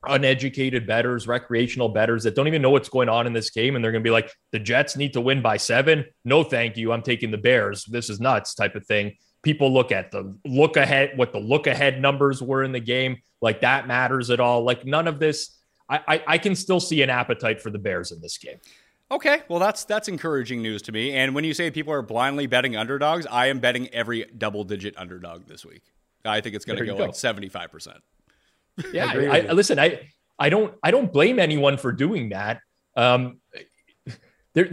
uneducated 0.06 0.86
betters, 0.86 1.26
recreational 1.26 1.88
betters 1.88 2.22
that 2.22 2.34
don't 2.34 2.46
even 2.46 2.62
know 2.62 2.70
what's 2.70 2.88
going 2.88 3.08
on 3.08 3.26
in 3.26 3.32
this 3.32 3.50
game 3.50 3.74
and 3.74 3.84
they're 3.84 3.92
going 3.92 4.02
to 4.02 4.06
be 4.06 4.12
like 4.12 4.32
the 4.52 4.58
Jets 4.58 4.96
need 4.96 5.12
to 5.14 5.20
win 5.20 5.42
by 5.42 5.56
7. 5.56 6.04
No 6.24 6.44
thank 6.44 6.76
you. 6.76 6.92
I'm 6.92 7.02
taking 7.02 7.30
the 7.30 7.38
Bears. 7.38 7.84
This 7.84 8.08
is 8.08 8.20
nuts 8.20 8.54
type 8.54 8.74
of 8.74 8.86
thing. 8.86 9.16
People 9.42 9.72
look 9.72 9.92
at 9.92 10.10
the 10.10 10.36
look 10.44 10.76
ahead 10.76 11.12
what 11.16 11.32
the 11.32 11.38
look 11.38 11.66
ahead 11.66 12.00
numbers 12.00 12.42
were 12.42 12.62
in 12.64 12.72
the 12.72 12.80
game 12.80 13.16
like 13.40 13.60
that 13.60 13.86
matters 13.86 14.30
at 14.30 14.40
all. 14.40 14.62
Like 14.62 14.84
none 14.84 15.08
of 15.08 15.18
this 15.18 15.58
I, 15.88 16.00
I, 16.06 16.22
I 16.26 16.38
can 16.38 16.54
still 16.54 16.80
see 16.80 17.02
an 17.02 17.10
appetite 17.10 17.60
for 17.60 17.70
the 17.70 17.78
Bears 17.78 18.12
in 18.12 18.20
this 18.20 18.36
game. 18.38 18.58
Okay, 19.10 19.42
well 19.48 19.58
that's 19.58 19.84
that's 19.84 20.08
encouraging 20.08 20.60
news 20.60 20.82
to 20.82 20.92
me. 20.92 21.12
And 21.12 21.34
when 21.34 21.44
you 21.44 21.54
say 21.54 21.70
people 21.70 21.92
are 21.92 22.02
blindly 22.02 22.46
betting 22.46 22.76
underdogs, 22.76 23.26
I 23.26 23.46
am 23.46 23.58
betting 23.58 23.88
every 23.88 24.26
double-digit 24.36 24.98
underdog 24.98 25.46
this 25.46 25.64
week. 25.64 25.82
I 26.24 26.40
think 26.42 26.54
it's 26.54 26.66
going 26.66 26.78
to 26.78 26.84
go, 26.84 26.96
go. 26.96 27.04
like 27.04 27.14
seventy-five 27.14 27.72
percent. 27.72 27.98
Yeah, 28.92 29.06
I, 29.06 29.40
I, 29.40 29.52
listen, 29.52 29.78
I 29.78 30.08
I 30.38 30.48
don't 30.48 30.74
I 30.82 30.90
don't 30.90 31.12
blame 31.12 31.38
anyone 31.38 31.76
for 31.78 31.92
doing 31.92 32.30
that. 32.30 32.60
Um, 32.96 33.40
there 34.54 34.70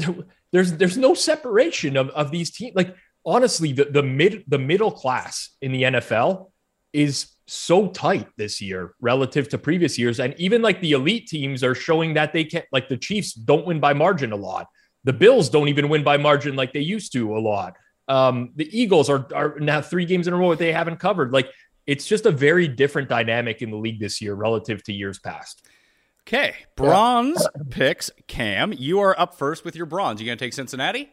there's 0.51 0.73
there's 0.73 0.97
no 0.97 1.13
separation 1.13 1.97
of, 1.97 2.09
of 2.09 2.31
these 2.31 2.51
teams. 2.51 2.75
Like 2.75 2.95
honestly, 3.25 3.71
the 3.73 3.85
the 3.85 4.03
mid 4.03 4.43
the 4.47 4.59
middle 4.59 4.91
class 4.91 5.49
in 5.61 5.71
the 5.71 5.83
NFL 5.83 6.51
is 6.93 7.27
so 7.47 7.89
tight 7.89 8.27
this 8.37 8.61
year 8.61 8.95
relative 9.01 9.49
to 9.49 9.57
previous 9.57 9.97
years, 9.97 10.19
and 10.19 10.33
even 10.37 10.61
like 10.61 10.81
the 10.81 10.93
elite 10.93 11.27
teams 11.27 11.63
are 11.63 11.75
showing 11.75 12.13
that 12.13 12.33
they 12.33 12.45
can't. 12.45 12.65
Like 12.71 12.89
the 12.89 12.97
Chiefs 12.97 13.33
don't 13.33 13.65
win 13.65 13.79
by 13.79 13.93
margin 13.93 14.31
a 14.31 14.37
lot. 14.37 14.67
The 15.03 15.13
Bills 15.13 15.49
don't 15.49 15.67
even 15.67 15.89
win 15.89 16.03
by 16.03 16.17
margin 16.17 16.55
like 16.55 16.73
they 16.73 16.79
used 16.79 17.11
to 17.13 17.35
a 17.35 17.39
lot. 17.39 17.75
Um, 18.07 18.51
the 18.55 18.69
Eagles 18.71 19.09
are 19.09 19.27
are 19.33 19.59
now 19.59 19.81
three 19.81 20.05
games 20.05 20.27
in 20.27 20.33
a 20.33 20.37
row 20.37 20.51
that 20.51 20.59
they 20.59 20.71
haven't 20.71 20.97
covered. 20.97 21.31
Like 21.31 21.49
it's 21.87 22.05
just 22.07 22.25
a 22.25 22.31
very 22.31 22.67
different 22.67 23.09
dynamic 23.09 23.61
in 23.61 23.71
the 23.71 23.77
league 23.77 23.99
this 23.99 24.21
year 24.21 24.33
relative 24.33 24.83
to 24.83 24.93
years 24.93 25.19
past. 25.19 25.67
Okay, 26.27 26.55
bronze 26.75 27.47
picks. 27.69 28.09
Cam, 28.27 28.73
you 28.73 28.99
are 28.99 29.19
up 29.19 29.35
first 29.35 29.63
with 29.63 29.75
your 29.75 29.85
bronze. 29.85 30.19
You 30.19 30.25
going 30.25 30.37
to 30.37 30.43
take 30.43 30.53
Cincinnati? 30.53 31.11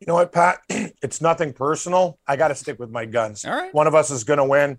You 0.00 0.06
know 0.08 0.14
what, 0.14 0.32
Pat? 0.32 0.60
It's 1.02 1.20
nothing 1.20 1.52
personal. 1.52 2.18
I 2.28 2.36
got 2.36 2.48
to 2.48 2.54
stick 2.54 2.78
with 2.78 2.90
my 2.90 3.04
guns. 3.06 3.44
All 3.44 3.54
right. 3.54 3.72
One 3.74 3.86
of 3.88 3.94
us 3.94 4.10
is 4.10 4.22
going 4.24 4.38
to 4.38 4.44
win. 4.44 4.78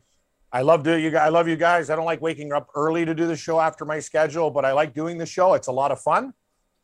I 0.53 0.61
love 0.61 0.83
do 0.83 0.95
you. 0.97 1.11
guys- 1.11 1.25
I 1.25 1.29
love 1.29 1.47
you 1.47 1.55
guys. 1.57 1.89
I 1.89 1.95
don't 1.95 2.05
like 2.05 2.21
waking 2.21 2.53
up 2.53 2.67
early 2.75 3.03
to 3.05 3.13
do 3.13 3.25
the 3.27 3.35
show 3.35 3.59
after 3.59 3.83
my 3.85 3.99
schedule, 3.99 4.51
but 4.51 4.63
I 4.65 4.71
like 4.71 4.93
doing 4.93 5.17
the 5.17 5.25
show. 5.25 5.53
It's 5.53 5.67
a 5.67 5.71
lot 5.71 5.91
of 5.91 5.99
fun. 6.01 6.33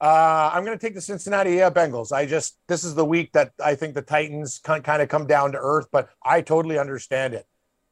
Uh, 0.02 0.50
I'm 0.54 0.64
going 0.64 0.78
to 0.78 0.86
take 0.86 0.96
the 0.96 1.02
Cincinnati 1.02 1.58
Bengals. 1.58 2.12
I 2.14 2.26
just 2.26 2.58
this 2.68 2.84
is 2.84 2.96
the 2.96 3.06
week 3.06 3.34
that 3.34 3.52
I 3.64 3.76
think 3.76 3.96
the 3.96 4.02
Titans 4.02 4.60
kind 4.60 5.02
of 5.02 5.10
come 5.10 5.28
down 5.28 5.52
to 5.52 5.58
earth, 5.60 5.88
but 5.92 6.10
I 6.24 6.42
totally 6.42 6.80
understand 6.80 7.34
it. 7.34 7.46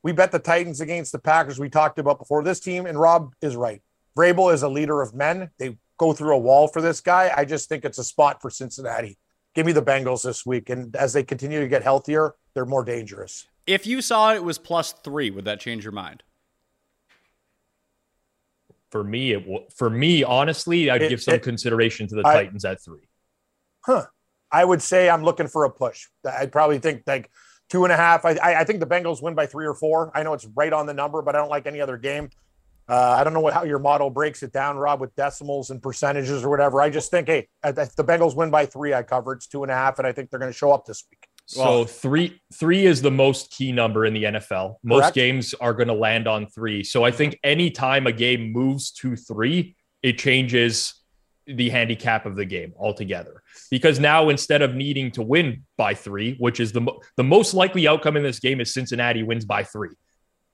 We 0.03 0.13
bet 0.13 0.31
the 0.31 0.39
Titans 0.39 0.79
against 0.79 1.11
the 1.11 1.19
Packers. 1.19 1.59
We 1.59 1.69
talked 1.69 1.99
about 1.99 2.19
before 2.19 2.43
this 2.43 2.61
team, 2.61 2.85
and 2.85 2.97
Rob 2.97 3.33
is 3.41 3.57
right. 3.57 3.81
Vrabel 4.17 4.53
is 4.53 4.63
a 4.63 4.69
leader 4.69 5.01
of 5.01 5.13
men. 5.13 5.49
They 5.57 5.77
go 5.97 6.13
through 6.13 6.35
a 6.35 6.39
wall 6.39 6.67
for 6.69 6.81
this 6.81 7.01
guy. 7.01 7.31
I 7.35 7.43
just 7.43 7.67
think 7.67 7.83
it's 7.83 7.97
a 7.97 8.03
spot 8.03 8.41
for 8.41 8.49
Cincinnati. 8.49 9.17
Give 9.53 9.65
me 9.65 9.73
the 9.73 9.81
Bengals 9.81 10.23
this 10.23 10.45
week, 10.45 10.69
and 10.69 10.95
as 10.95 11.11
they 11.13 11.23
continue 11.23 11.59
to 11.59 11.67
get 11.67 11.83
healthier, 11.83 12.35
they're 12.53 12.65
more 12.65 12.85
dangerous. 12.85 13.47
If 13.65 13.85
you 13.85 14.01
saw 14.01 14.33
it 14.33 14.43
was 14.43 14.57
plus 14.57 14.93
three, 14.93 15.29
would 15.29 15.43
that 15.45 15.59
change 15.59 15.83
your 15.83 15.91
mind? 15.91 16.23
For 18.91 19.03
me, 19.03 19.33
it 19.33 19.39
w- 19.41 19.65
for 19.75 19.89
me, 19.89 20.23
honestly, 20.23 20.89
I'd 20.89 21.01
It- 21.03 21.09
give 21.09 21.21
some 21.21 21.35
it- 21.35 21.43
consideration 21.43 22.07
to 22.07 22.15
the 22.15 22.25
I- 22.27 22.33
Titans 22.33 22.63
at 22.65 22.81
three. 22.81 23.07
Huh. 23.85 24.05
I 24.51 24.63
would 24.63 24.81
say 24.81 25.09
I'm 25.09 25.23
looking 25.23 25.47
for 25.47 25.65
a 25.65 25.69
push. 25.69 26.07
I'd 26.25 26.51
probably 26.53 26.79
think 26.79 27.03
like 27.05 27.29
two 27.69 27.83
and 27.83 27.91
a 27.91 27.97
half. 27.97 28.23
I, 28.23 28.31
I 28.35 28.59
I 28.61 28.63
think 28.63 28.79
the 28.79 28.85
Bengals 28.88 29.21
win 29.21 29.35
by 29.35 29.45
three 29.45 29.65
or 29.65 29.73
four. 29.73 30.09
I 30.15 30.23
know 30.23 30.33
it's 30.33 30.45
right 30.55 30.71
on 30.71 30.85
the 30.85 30.93
number, 30.93 31.21
but 31.21 31.35
I 31.35 31.39
don't 31.39 31.49
like 31.49 31.67
any 31.67 31.81
other 31.81 31.97
game. 31.97 32.29
Uh, 32.89 32.95
I 33.19 33.25
don't 33.25 33.33
know 33.33 33.41
what 33.41 33.53
how 33.53 33.63
your 33.65 33.79
model 33.79 34.09
breaks 34.09 34.43
it 34.43 34.53
down, 34.53 34.77
Rob, 34.77 35.01
with 35.01 35.13
decimals 35.17 35.69
and 35.71 35.81
percentages 35.83 36.45
or 36.45 36.49
whatever. 36.49 36.79
I 36.81 36.89
just 36.89 37.11
think, 37.11 37.27
hey, 37.27 37.49
if 37.65 37.93
the 37.97 38.03
Bengals 38.05 38.38
win 38.38 38.49
by 38.49 38.65
three, 38.65 38.93
I 38.93 39.03
cover. 39.03 39.33
It's 39.33 39.47
two 39.47 39.63
and 39.63 39.71
a 39.71 39.75
half, 39.75 39.99
and 39.99 40.07
I 40.07 40.13
think 40.13 40.29
they're 40.29 40.39
going 40.39 40.51
to 40.51 40.57
show 40.57 40.71
up 40.71 40.85
this 40.85 41.03
week. 41.11 41.16
So 41.47 41.61
Well- 41.61 41.85
three 41.85 42.39
three 42.53 42.85
is 42.85 43.01
the 43.01 43.09
most 43.11 43.51
key 43.51 43.71
number 43.71 44.05
in 44.05 44.13
the 44.13 44.25
NFL. 44.25 44.79
Most 44.83 45.01
Correct. 45.01 45.15
games 45.15 45.53
are 45.55 45.73
going 45.73 45.87
to 45.87 45.93
land 45.93 46.27
on 46.27 46.45
three. 46.45 46.83
So 46.83 47.03
I 47.05 47.11
think 47.11 47.39
anytime 47.43 48.05
a 48.05 48.11
game 48.11 48.51
moves 48.51 48.91
to 49.01 49.15
three, 49.15 49.75
it 50.03 50.17
changes 50.17 50.93
the 51.45 51.69
handicap 51.69 52.25
of 52.25 52.35
the 52.35 52.43
game 52.43 52.73
altogether. 52.77 53.41
Because 53.71 53.97
now 53.99 54.27
instead 54.27 54.61
of 54.61 54.75
needing 54.75 55.09
to 55.11 55.21
win 55.21 55.63
by 55.77 55.93
three, 55.93 56.35
which 56.39 56.59
is 56.59 56.73
the 56.73 56.81
mo- 56.81 56.99
the 57.15 57.23
most 57.23 57.53
likely 57.53 57.87
outcome 57.87 58.17
in 58.17 58.23
this 58.23 58.39
game 58.39 58.59
is 58.59 58.73
Cincinnati 58.73 59.23
wins 59.23 59.45
by 59.45 59.63
three. 59.63 59.91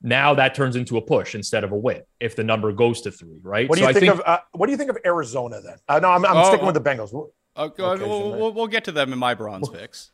Now 0.04 0.36
that 0.36 0.54
turns 0.54 0.76
into 0.76 0.98
a 0.98 1.02
push 1.02 1.34
instead 1.34 1.64
of 1.64 1.72
a 1.72 1.78
win 1.78 2.04
if 2.20 2.36
the 2.36 2.44
number 2.44 2.72
goes 2.72 3.02
to 3.02 3.12
three, 3.12 3.40
right? 3.42 3.68
What 3.68 3.78
do 3.78 3.84
So 3.84 3.90
you 3.90 3.96
I 3.96 4.00
think, 4.00 4.14
of? 4.14 4.22
Uh, 4.24 4.40
what 4.52 4.68
do 4.68 4.72
you 4.72 4.78
think 4.78 4.92
of 4.92 4.98
Arizona 5.04 5.60
then? 5.62 5.78
Uh, 5.88 5.98
no, 6.00 6.10
I'm, 6.12 6.24
I'm 6.24 6.38
Oh, 6.38 6.44
sticking 6.50 6.66
oh. 6.68 6.72
with 6.72 6.76
the 6.76 6.88
Bengals. 6.88 7.12
Okay, 7.58 7.82
Okay, 7.84 8.04
we'll, 8.06 8.32
we'll, 8.38 8.54
we'll 8.54 8.68
get 8.68 8.84
to 8.86 8.92
them 8.92 9.12
in 9.14 9.18
my 9.20 9.34
bronze 9.34 9.68
picks. 9.70 10.12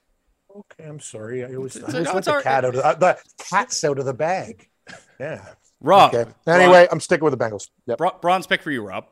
Okay, 0.60 0.88
I'm 0.90 1.00
sorry. 1.00 1.44
I 1.46 1.56
always, 1.56 1.76
I 1.78 1.80
It's- 1.80 1.94
always 1.94 2.08
no, 2.08 2.14
let 2.16 2.24
the 2.26 2.30
all 2.32 2.36
right. 2.38 2.44
cat 2.44 2.66
out 2.66 2.76
of 2.76 2.82
uh, 2.82 2.94
the 2.96 3.18
cat's 3.38 3.84
out 3.84 4.00
of 4.00 4.06
the 4.06 4.14
bag. 4.14 4.68
Yeah. 5.20 5.46
Rob, 5.82 6.14
Okay. 6.14 6.30
Anyway, 6.48 6.88
I'm 6.92 7.00
sticking 7.00 7.24
with 7.24 7.38
the 7.38 7.44
Bengals. 7.44 7.70
Yep. 7.86 7.98
bro- 8.00 8.18
bronze 8.22 8.48
pick 8.48 8.62
for 8.62 8.72
you, 8.72 8.82
Rob. 8.86 9.06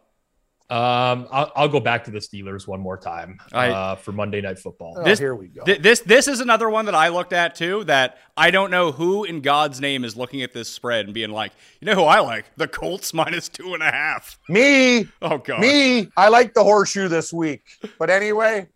Um, 0.69 1.29
I'll, 1.31 1.49
I'll 1.55 1.69
go 1.69 1.79
back 1.79 2.03
to 2.05 2.11
the 2.11 2.19
Steelers 2.19 2.67
one 2.67 2.81
more 2.81 2.97
time 2.97 3.37
I- 3.53 3.69
uh, 3.69 3.95
for 3.95 4.11
Monday 4.11 4.41
Night 4.41 4.59
Football. 4.59 4.95
Oh, 4.97 5.03
This- 5.05 5.17
here 5.17 5.33
we 5.33 5.47
go. 5.47 5.63
Th- 5.63 5.79
this 5.81 6.01
this 6.01 6.27
is 6.27 6.41
another 6.41 6.69
one 6.69 6.85
that 6.87 6.95
I 6.95 7.07
looked 7.07 7.31
at 7.31 7.55
too. 7.55 7.85
That 7.85 8.17
I 8.35 8.51
don't 8.51 8.69
know 8.69 8.91
who 8.91 9.23
in 9.23 9.39
God's 9.39 9.79
name 9.79 10.03
is 10.03 10.17
looking 10.17 10.41
at 10.41 10.51
this 10.51 10.67
spread 10.67 11.05
and 11.05 11.13
being 11.13 11.29
like, 11.29 11.53
you 11.79 11.85
know 11.85 11.95
who 11.95 12.03
I 12.03 12.19
like? 12.19 12.53
The 12.57 12.67
Colts 12.67 13.13
minus 13.13 13.47
two 13.47 13.73
and 13.75 13.81
a 13.81 13.89
half. 13.91 14.37
Me, 14.49 15.07
Oh 15.21 15.37
god. 15.37 15.61
me. 15.61 16.09
I 16.17 16.27
like 16.27 16.53
the 16.53 16.63
horseshoe 16.65 17.07
this 17.07 17.31
week. 17.31 17.63
But 17.97 18.09
anyway, 18.09 18.67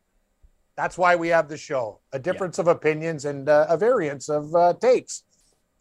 that's 0.82 0.98
why 0.98 1.16
we 1.16 1.28
have 1.28 1.48
the 1.48 1.58
show. 1.58 2.00
A 2.12 2.18
difference 2.18 2.58
of 2.58 2.68
opinions 2.68 3.26
and 3.26 3.48
uh, 3.48 3.68
a 3.70 3.78
variance 3.78 4.30
of 4.30 4.56
uh, 4.56 4.74
takes. 4.82 5.24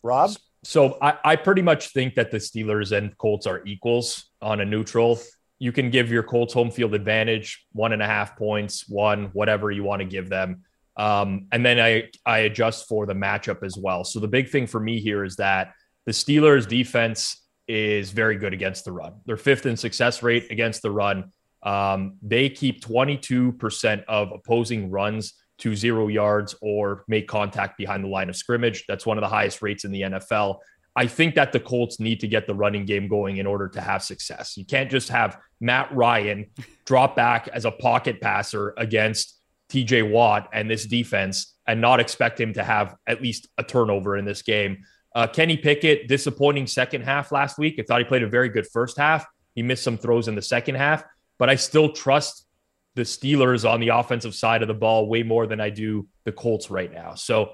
Rob, 0.02 0.30
So 0.62 0.98
I, 1.00 1.14
I 1.24 1.36
pretty 1.36 1.62
much 1.62 1.94
think 1.94 2.14
that 2.16 2.30
the 2.30 2.36
Steelers 2.36 2.92
and 2.96 3.16
Colts 3.16 3.46
are 3.46 3.62
equals 3.64 4.30
on 4.42 4.60
a 4.60 4.64
neutral. 4.64 5.18
You 5.58 5.72
can 5.72 5.88
give 5.88 6.10
your 6.10 6.22
Colts 6.22 6.52
home 6.52 6.70
field 6.70 6.94
advantage, 6.94 7.66
one 7.72 7.92
and 7.92 8.02
a 8.02 8.06
half 8.06 8.36
points, 8.36 8.86
one, 8.88 9.30
whatever 9.32 9.70
you 9.70 9.84
want 9.84 10.00
to 10.00 10.06
give 10.06 10.28
them. 10.28 10.64
Um, 10.96 11.46
and 11.50 11.64
then 11.64 11.80
I, 11.80 12.10
I 12.26 12.40
adjust 12.40 12.86
for 12.86 13.06
the 13.06 13.14
matchup 13.14 13.62
as 13.62 13.78
well. 13.78 14.04
So 14.04 14.20
the 14.20 14.28
big 14.28 14.50
thing 14.50 14.66
for 14.66 14.80
me 14.80 15.00
here 15.00 15.24
is 15.24 15.36
that 15.36 15.72
the 16.04 16.12
Steelers 16.12 16.68
defense 16.68 17.42
is 17.66 18.10
very 18.10 18.36
good 18.36 18.52
against 18.52 18.84
the 18.84 18.92
run. 18.92 19.14
They're 19.24 19.38
fifth 19.38 19.64
in 19.64 19.78
success 19.78 20.22
rate 20.22 20.50
against 20.50 20.82
the 20.82 20.90
run. 20.90 21.32
Um, 21.62 22.16
they 22.22 22.48
keep 22.48 22.84
22% 22.84 24.04
of 24.04 24.32
opposing 24.32 24.90
runs 24.90 25.34
to 25.58 25.76
zero 25.76 26.08
yards 26.08 26.54
or 26.62 27.04
make 27.06 27.28
contact 27.28 27.76
behind 27.76 28.02
the 28.02 28.08
line 28.08 28.30
of 28.30 28.36
scrimmage. 28.36 28.84
That's 28.88 29.04
one 29.04 29.18
of 29.18 29.22
the 29.22 29.28
highest 29.28 29.60
rates 29.60 29.84
in 29.84 29.92
the 29.92 30.02
NFL. 30.02 30.58
I 30.96 31.06
think 31.06 31.34
that 31.36 31.52
the 31.52 31.60
Colts 31.60 32.00
need 32.00 32.20
to 32.20 32.28
get 32.28 32.46
the 32.46 32.54
running 32.54 32.84
game 32.84 33.08
going 33.08 33.36
in 33.36 33.46
order 33.46 33.68
to 33.68 33.80
have 33.80 34.02
success. 34.02 34.56
You 34.56 34.64
can't 34.64 34.90
just 34.90 35.08
have 35.10 35.38
Matt 35.60 35.94
Ryan 35.94 36.46
drop 36.84 37.14
back 37.14 37.48
as 37.48 37.64
a 37.64 37.70
pocket 37.70 38.20
passer 38.20 38.74
against 38.76 39.38
TJ 39.70 40.10
Watt 40.10 40.48
and 40.52 40.68
this 40.68 40.86
defense 40.86 41.56
and 41.66 41.80
not 41.80 42.00
expect 42.00 42.40
him 42.40 42.52
to 42.54 42.64
have 42.64 42.96
at 43.06 43.22
least 43.22 43.48
a 43.56 43.62
turnover 43.62 44.16
in 44.16 44.24
this 44.24 44.42
game. 44.42 44.82
Uh, 45.14 45.26
Kenny 45.26 45.56
Pickett, 45.56 46.08
disappointing 46.08 46.66
second 46.66 47.02
half 47.02 47.32
last 47.32 47.58
week. 47.58 47.76
I 47.78 47.82
thought 47.82 48.00
he 48.00 48.04
played 48.04 48.22
a 48.22 48.28
very 48.28 48.48
good 48.48 48.66
first 48.66 48.98
half. 48.98 49.26
He 49.54 49.62
missed 49.62 49.82
some 49.82 49.96
throws 49.96 50.28
in 50.28 50.34
the 50.34 50.42
second 50.42 50.76
half, 50.76 51.04
but 51.40 51.48
I 51.48 51.56
still 51.56 51.90
trust 51.90 52.46
the 52.94 53.02
Steelers 53.02 53.68
on 53.68 53.80
the 53.80 53.88
offensive 53.88 54.34
side 54.34 54.62
of 54.62 54.68
the 54.68 54.74
ball 54.74 55.08
way 55.08 55.22
more 55.22 55.46
than 55.46 55.58
I 55.58 55.70
do 55.70 56.06
the 56.24 56.32
Colts 56.32 56.70
right 56.70 56.92
now. 56.92 57.14
So, 57.14 57.52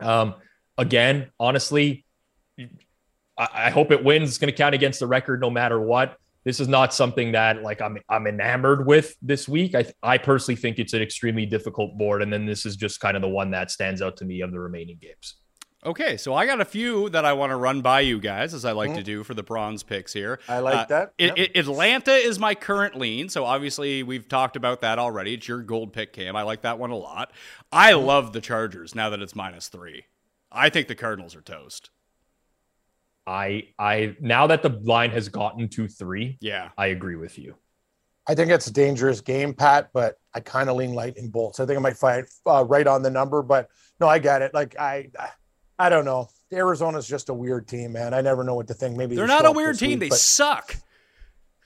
um, 0.00 0.34
again, 0.76 1.30
honestly, 1.40 2.04
I, 2.58 3.48
I 3.54 3.70
hope 3.70 3.90
it 3.90 4.04
wins. 4.04 4.28
It's 4.28 4.38
going 4.38 4.52
to 4.52 4.56
count 4.56 4.74
against 4.74 5.00
the 5.00 5.06
record 5.06 5.40
no 5.40 5.48
matter 5.48 5.80
what. 5.80 6.18
This 6.44 6.60
is 6.60 6.68
not 6.68 6.92
something 6.92 7.32
that 7.32 7.62
like 7.62 7.80
I'm 7.80 7.98
I'm 8.08 8.26
enamored 8.26 8.86
with 8.86 9.16
this 9.20 9.48
week. 9.48 9.74
I 9.74 9.86
I 10.02 10.18
personally 10.18 10.56
think 10.56 10.78
it's 10.78 10.92
an 10.92 11.02
extremely 11.02 11.46
difficult 11.46 11.96
board, 11.98 12.22
and 12.22 12.32
then 12.32 12.44
this 12.46 12.66
is 12.66 12.76
just 12.76 13.00
kind 13.00 13.16
of 13.16 13.22
the 13.22 13.28
one 13.28 13.50
that 13.52 13.70
stands 13.70 14.02
out 14.02 14.18
to 14.18 14.24
me 14.24 14.42
of 14.42 14.52
the 14.52 14.60
remaining 14.60 14.98
games. 15.00 15.36
Okay, 15.86 16.16
so 16.16 16.34
I 16.34 16.46
got 16.46 16.60
a 16.60 16.64
few 16.64 17.08
that 17.10 17.24
I 17.24 17.32
want 17.32 17.50
to 17.50 17.56
run 17.56 17.80
by 17.80 18.00
you 18.00 18.18
guys, 18.18 18.52
as 18.54 18.64
I 18.64 18.72
like 18.72 18.92
to 18.94 19.04
do 19.04 19.22
for 19.22 19.34
the 19.34 19.44
bronze 19.44 19.84
picks 19.84 20.12
here. 20.12 20.38
Mm-hmm. 20.42 20.52
I 20.52 20.58
like 20.58 20.88
that. 20.88 21.12
It, 21.16 21.26
Yep. 21.26 21.34
it- 21.38 21.56
Atlanta 21.60 22.12
is 22.12 22.40
my 22.40 22.56
current 22.56 22.96
lean, 22.96 23.28
so 23.28 23.44
obviously 23.44 24.02
we've 24.02 24.28
talked 24.28 24.56
about 24.56 24.80
that 24.80 24.98
already. 24.98 25.34
It's 25.34 25.46
your 25.46 25.62
gold 25.62 25.92
pick, 25.92 26.12
Cam. 26.12 26.34
I 26.34 26.42
like 26.42 26.62
that 26.62 26.80
one 26.80 26.90
a 26.90 26.96
lot. 26.96 27.30
I 27.70 27.92
Mm-hmm. 27.92 28.04
love 28.04 28.32
the 28.32 28.40
Chargers 28.40 28.96
now 28.96 29.10
that 29.10 29.20
it's 29.22 29.36
minus 29.36 29.68
three. 29.68 30.06
I 30.50 30.70
think 30.70 30.88
the 30.88 30.96
Cardinals 30.96 31.36
are 31.36 31.40
toast. 31.40 31.90
I 33.24 33.68
I 33.78 34.16
now 34.20 34.48
that 34.48 34.62
the 34.62 34.70
line 34.70 35.10
has 35.10 35.28
gotten 35.28 35.68
to 35.70 35.86
three, 35.88 36.36
Yeah. 36.40 36.70
I 36.76 36.86
agree 36.88 37.16
with 37.16 37.38
you. 37.38 37.54
I 38.28 38.34
think 38.34 38.50
it's 38.50 38.66
a 38.66 38.72
dangerous 38.72 39.20
game, 39.20 39.54
Pat, 39.54 39.90
but 39.92 40.16
I 40.34 40.40
kind 40.40 40.68
of 40.68 40.76
lean 40.76 40.94
lightning 40.94 41.30
bolts. 41.30 41.60
I 41.60 41.66
think 41.66 41.78
I 41.78 41.82
might 41.82 41.96
find 41.96 42.26
uh, 42.44 42.64
right 42.64 42.86
on 42.88 43.02
the 43.02 43.10
number, 43.10 43.42
but 43.42 43.68
no, 44.00 44.08
I 44.08 44.18
get 44.18 44.42
it. 44.42 44.52
Like 44.52 44.76
I, 44.78 45.10
I 45.18 45.28
don't 45.78 46.04
know. 46.04 46.28
Arizona's 46.52 47.06
just 47.08 47.28
a 47.28 47.34
weird 47.34 47.66
team, 47.68 47.92
man. 47.92 48.14
I 48.14 48.20
never 48.20 48.44
know 48.44 48.54
what 48.54 48.68
to 48.68 48.74
think. 48.74 48.96
Maybe 48.96 49.16
They're 49.16 49.26
they 49.26 49.32
not 49.34 49.46
a 49.46 49.52
weird 49.52 49.78
team. 49.78 49.90
week, 49.90 50.00
they 50.00 50.08
but- 50.08 50.18
suck. 50.18 50.76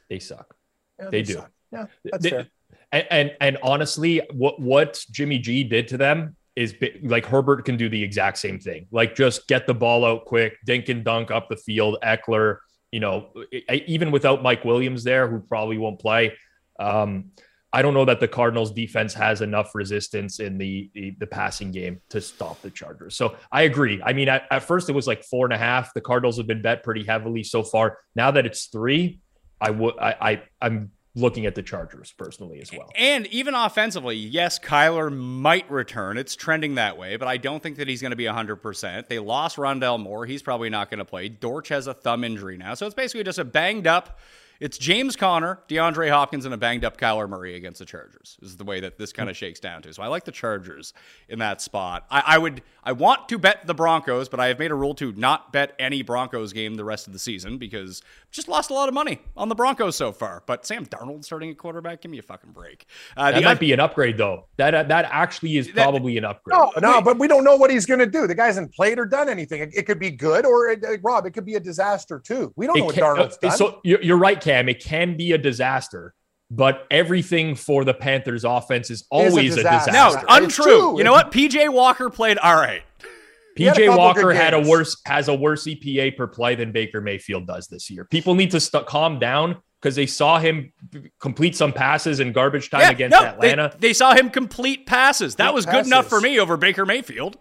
They 0.09 0.19
suck. 0.19 0.55
yeah, 0.99 1.11
they 1.11 1.23
do. 1.23 1.35
suck. 1.35 1.51
Yeah, 1.73 1.87
that's 2.05 2.23
They- 2.25 2.31
fair. 2.31 2.47
And, 2.93 3.07
and 3.11 3.37
and 3.41 3.59
honestly, 3.63 4.21
what 4.33 4.61
what 4.61 5.05
Jimmy 5.13 5.39
G 5.39 5.63
did 5.63 5.87
to 5.89 5.97
them 5.97 6.35
is 6.57 6.73
bi- 6.73 6.99
like 7.05 7.25
Herbert 7.25 7.65
can 7.65 7.77
do 7.77 7.89
the 7.89 8.03
exact 8.03 8.39
same 8.39 8.59
thing. 8.59 8.89
Like 8.91 9.15
just 9.15 9.47
get 9.47 9.69
the 9.69 9.75
ball 9.75 10.05
out 10.05 10.25
quick, 10.25 10.57
dink 10.67 10.89
and 10.89 11.05
dunk 11.05 11.31
up 11.31 11.49
the 11.49 11.57
field. 11.57 11.99
Ekeler, 12.03 12.57
you 12.91 12.99
know, 12.99 13.29
even 13.71 14.11
without 14.11 14.43
Mike 14.43 14.65
Williams 14.65 15.05
there, 15.05 15.29
who 15.29 15.39
probably 15.39 15.79
won't 15.79 16.01
play. 16.01 16.37
Um, 16.81 17.31
I 17.73 17.83
don't 17.83 17.95
know 17.95 18.05
that 18.05 18.21
the 18.21 18.29
Cardinals 18.29 18.73
defense 18.73 19.15
has 19.15 19.41
enough 19.43 19.75
resistance 19.75 20.41
in 20.41 20.59
the, 20.59 20.91
the 20.95 21.15
the 21.21 21.27
passing 21.27 21.71
game 21.71 22.01
to 22.09 22.21
stop 22.21 22.61
the 22.63 22.71
Chargers. 22.71 23.17
So 23.17 23.37
I 23.53 23.63
agree. 23.63 24.03
I 24.05 24.13
mean, 24.13 24.29
at, 24.29 24.47
at 24.51 24.65
first 24.65 24.89
it 24.89 24.93
was 24.93 25.07
like 25.07 25.23
four 25.25 25.47
and 25.47 25.53
a 25.53 25.59
half. 25.59 25.95
The 25.95 26.01
Cardinals 26.01 26.37
have 26.39 26.47
been 26.47 26.63
bet 26.63 26.83
pretty 26.83 27.05
heavily 27.05 27.45
so 27.45 27.63
far. 27.63 27.99
Now 28.17 28.33
that 28.33 28.47
it's 28.47 28.67
three, 28.67 29.21
I 29.61 29.71
would 29.71 29.99
I, 29.99 30.17
I 30.21 30.43
I'm 30.61 30.91
looking 31.15 31.47
at 31.47 31.55
the 31.55 31.63
Chargers 31.63 32.13
personally 32.17 32.61
as 32.61 32.73
well. 32.73 32.91
And 32.97 33.27
even 33.29 33.55
offensively, 33.55 34.17
yes, 34.17 34.59
Kyler 34.59 35.15
might 35.15 35.69
return. 35.71 36.17
It's 36.17 36.37
trending 36.37 36.77
that 36.77 36.99
way, 36.99 37.17
but 37.17 37.27
I 37.27 37.37
don't 37.37 37.63
think 37.63 37.77
that 37.79 37.89
he's 37.89 38.01
going 38.01 38.11
to 38.11 38.17
be 38.17 38.25
100%. 38.25 39.09
They 39.09 39.19
lost 39.19 39.57
Rondale 39.57 39.99
Moore. 39.99 40.25
He's 40.25 40.43
probably 40.43 40.71
not 40.71 40.89
going 40.89 40.99
to 40.99 41.05
play. 41.05 41.29
Dortch 41.29 41.69
has 41.69 41.89
a 41.89 41.95
thumb 41.95 42.23
injury 42.23 42.57
now. 42.57 42.75
So 42.75 42.87
it's 42.87 42.95
basically 42.95 43.25
just 43.25 43.39
a 43.39 43.45
banged 43.45 43.87
up. 43.87 44.21
It's 44.61 44.77
James 44.77 45.17
Conner, 45.17 45.61
DeAndre 45.71 46.11
Hopkins, 46.11 46.45
and 46.45 46.53
a 46.53 46.57
banged 46.59 46.85
up 46.85 46.99
Kyler 46.99 47.27
Murray 47.27 47.57
against 47.57 47.79
the 47.79 47.87
Chargers, 47.87 48.37
is 48.43 48.59
the 48.59 48.65
way 48.65 48.79
that 48.81 48.99
this 48.99 49.11
kind 49.11 49.31
of 49.31 49.37
shakes 49.37 49.59
down 49.59 49.81
to. 49.81 49.95
So 49.95 50.03
I 50.03 50.09
like 50.09 50.25
the 50.25 50.33
Chargers 50.33 50.93
in 51.31 51.39
that 51.39 51.63
spot. 51.63 52.05
I, 52.11 52.23
I 52.27 52.39
would, 52.39 52.61
I 52.85 52.93
want 52.93 53.27
to 53.31 53.39
bet 53.39 53.67
the 53.67 53.73
Broncos, 53.73 54.29
but 54.29 54.39
I 54.39 54.49
have 54.49 54.59
made 54.59 54.71
a 54.71 54.75
rule 54.75 54.95
to 54.97 55.13
not 55.13 55.51
bet 55.51 55.75
any 55.79 56.03
Broncos 56.03 56.53
game 56.53 56.75
the 56.75 56.85
rest 56.85 57.07
of 57.07 57.15
the 57.15 57.19
season 57.19 57.57
because 57.57 58.03
I've 58.27 58.31
just 58.33 58.49
lost 58.49 58.69
a 58.69 58.75
lot 58.75 58.89
of 58.89 58.95
money 58.95 59.21
on 59.35 59.49
the 59.49 59.55
Broncos 59.55 59.97
so 59.97 60.13
far. 60.13 60.43
But 60.45 60.67
Sam 60.67 60.85
Darnold 60.85 61.25
starting 61.25 61.49
at 61.49 61.57
quarterback, 61.57 62.03
give 62.03 62.11
me 62.11 62.19
a 62.19 62.23
fucking 62.23 62.53
break. 62.53 62.85
Uh, 63.17 63.31
That 63.31 63.39
the 63.41 63.45
might 63.47 63.53
oth- 63.55 63.61
be 63.61 63.73
an 63.73 63.81
upgrade 63.81 64.19
though. 64.19 64.45
That 64.59 64.89
that 64.89 65.09
actually 65.11 65.57
is 65.57 65.69
probably 65.69 66.19
an 66.19 66.27
upgrade. 66.27 66.59
No, 66.59 66.71
no, 66.83 67.01
but 67.01 67.19
we 67.19 67.29
don't 67.29 67.45
know 67.45 67.57
what 67.57 67.71
he's 67.71 67.87
going 67.87 68.01
to 68.01 68.07
do. 68.07 68.27
The 68.27 68.35
guy 68.35 68.47
hasn't 68.47 68.75
played 68.75 68.99
or 68.99 69.07
done 69.07 69.31
anything. 69.31 69.63
It, 69.63 69.71
it 69.75 69.87
could 69.87 69.99
be 69.99 70.11
good, 70.11 70.45
or 70.45 70.69
it, 70.69 70.85
uh, 70.85 70.99
Rob, 71.03 71.25
it 71.25 71.31
could 71.31 71.47
be 71.47 71.55
a 71.55 71.61
disaster 71.61 72.19
too. 72.19 72.53
We 72.57 72.67
don't 72.67 72.79
know 72.79 72.85
what 72.85 72.95
can- 72.95 73.05
Darnold's 73.05 73.37
uh, 73.43 73.49
done. 73.49 73.57
So 73.57 73.81
you're, 73.85 74.03
you're 74.03 74.19
right, 74.19 74.39
Cam. 74.39 74.50
It 74.51 74.83
can 74.83 75.17
be 75.17 75.33
a 75.33 75.39
disaster, 75.39 76.15
but 76.51 76.87
everything 76.91 77.55
for 77.55 77.85
the 77.85 77.95
Panthers 77.95 78.45
offense 78.45 78.91
is 78.91 79.05
always 79.11 79.55
a 79.55 79.57
disaster. 79.57 79.91
disaster. 79.91 80.27
no, 80.29 80.37
untrue. 80.37 80.99
You 80.99 81.05
know 81.05 81.13
what? 81.13 81.33
PJ 81.33 81.73
Walker 81.73 82.11
played 82.11 82.39
all 82.39 82.57
right. 82.57 82.83
He 83.57 83.65
had 83.65 83.77
a 83.77 83.81
PJ 83.81 83.99
Walker 83.99 84.33
had 84.33 84.55
a 84.55 84.61
worse 84.61 84.97
has 85.05 85.27
a 85.29 85.35
worse 85.35 85.67
EPA 85.67 86.17
per 86.17 86.29
play 86.29 86.55
than 86.55 86.71
Baker 86.71 87.01
Mayfield 87.01 87.49
does 87.49 87.67
this 87.67 87.91
year. 87.91 88.05
People 88.05 88.35
need 88.37 88.53
to 88.53 88.61
st- 88.61 88.87
calm 88.87 89.19
down 89.19 89.57
because 89.81 89.97
they 89.97 90.07
saw 90.07 90.39
him 90.39 90.73
complete 91.19 91.57
some 91.57 91.73
passes 91.73 92.21
in 92.21 92.33
garbage 92.33 92.71
time 92.71 92.91
against 92.91 93.19
no, 93.19 93.27
Atlanta. 93.27 93.71
They, 93.79 93.89
they 93.89 93.93
saw 93.93 94.15
him 94.15 94.31
complete 94.31 94.87
passes. 94.87 95.35
That 95.35 95.47
Complete 95.47 95.55
was 95.55 95.67
good 95.67 95.87
enough 95.87 96.07
for 96.07 96.21
me 96.21 96.39
over 96.39 96.57
Baker 96.57 96.87
Mayfield. 96.87 97.39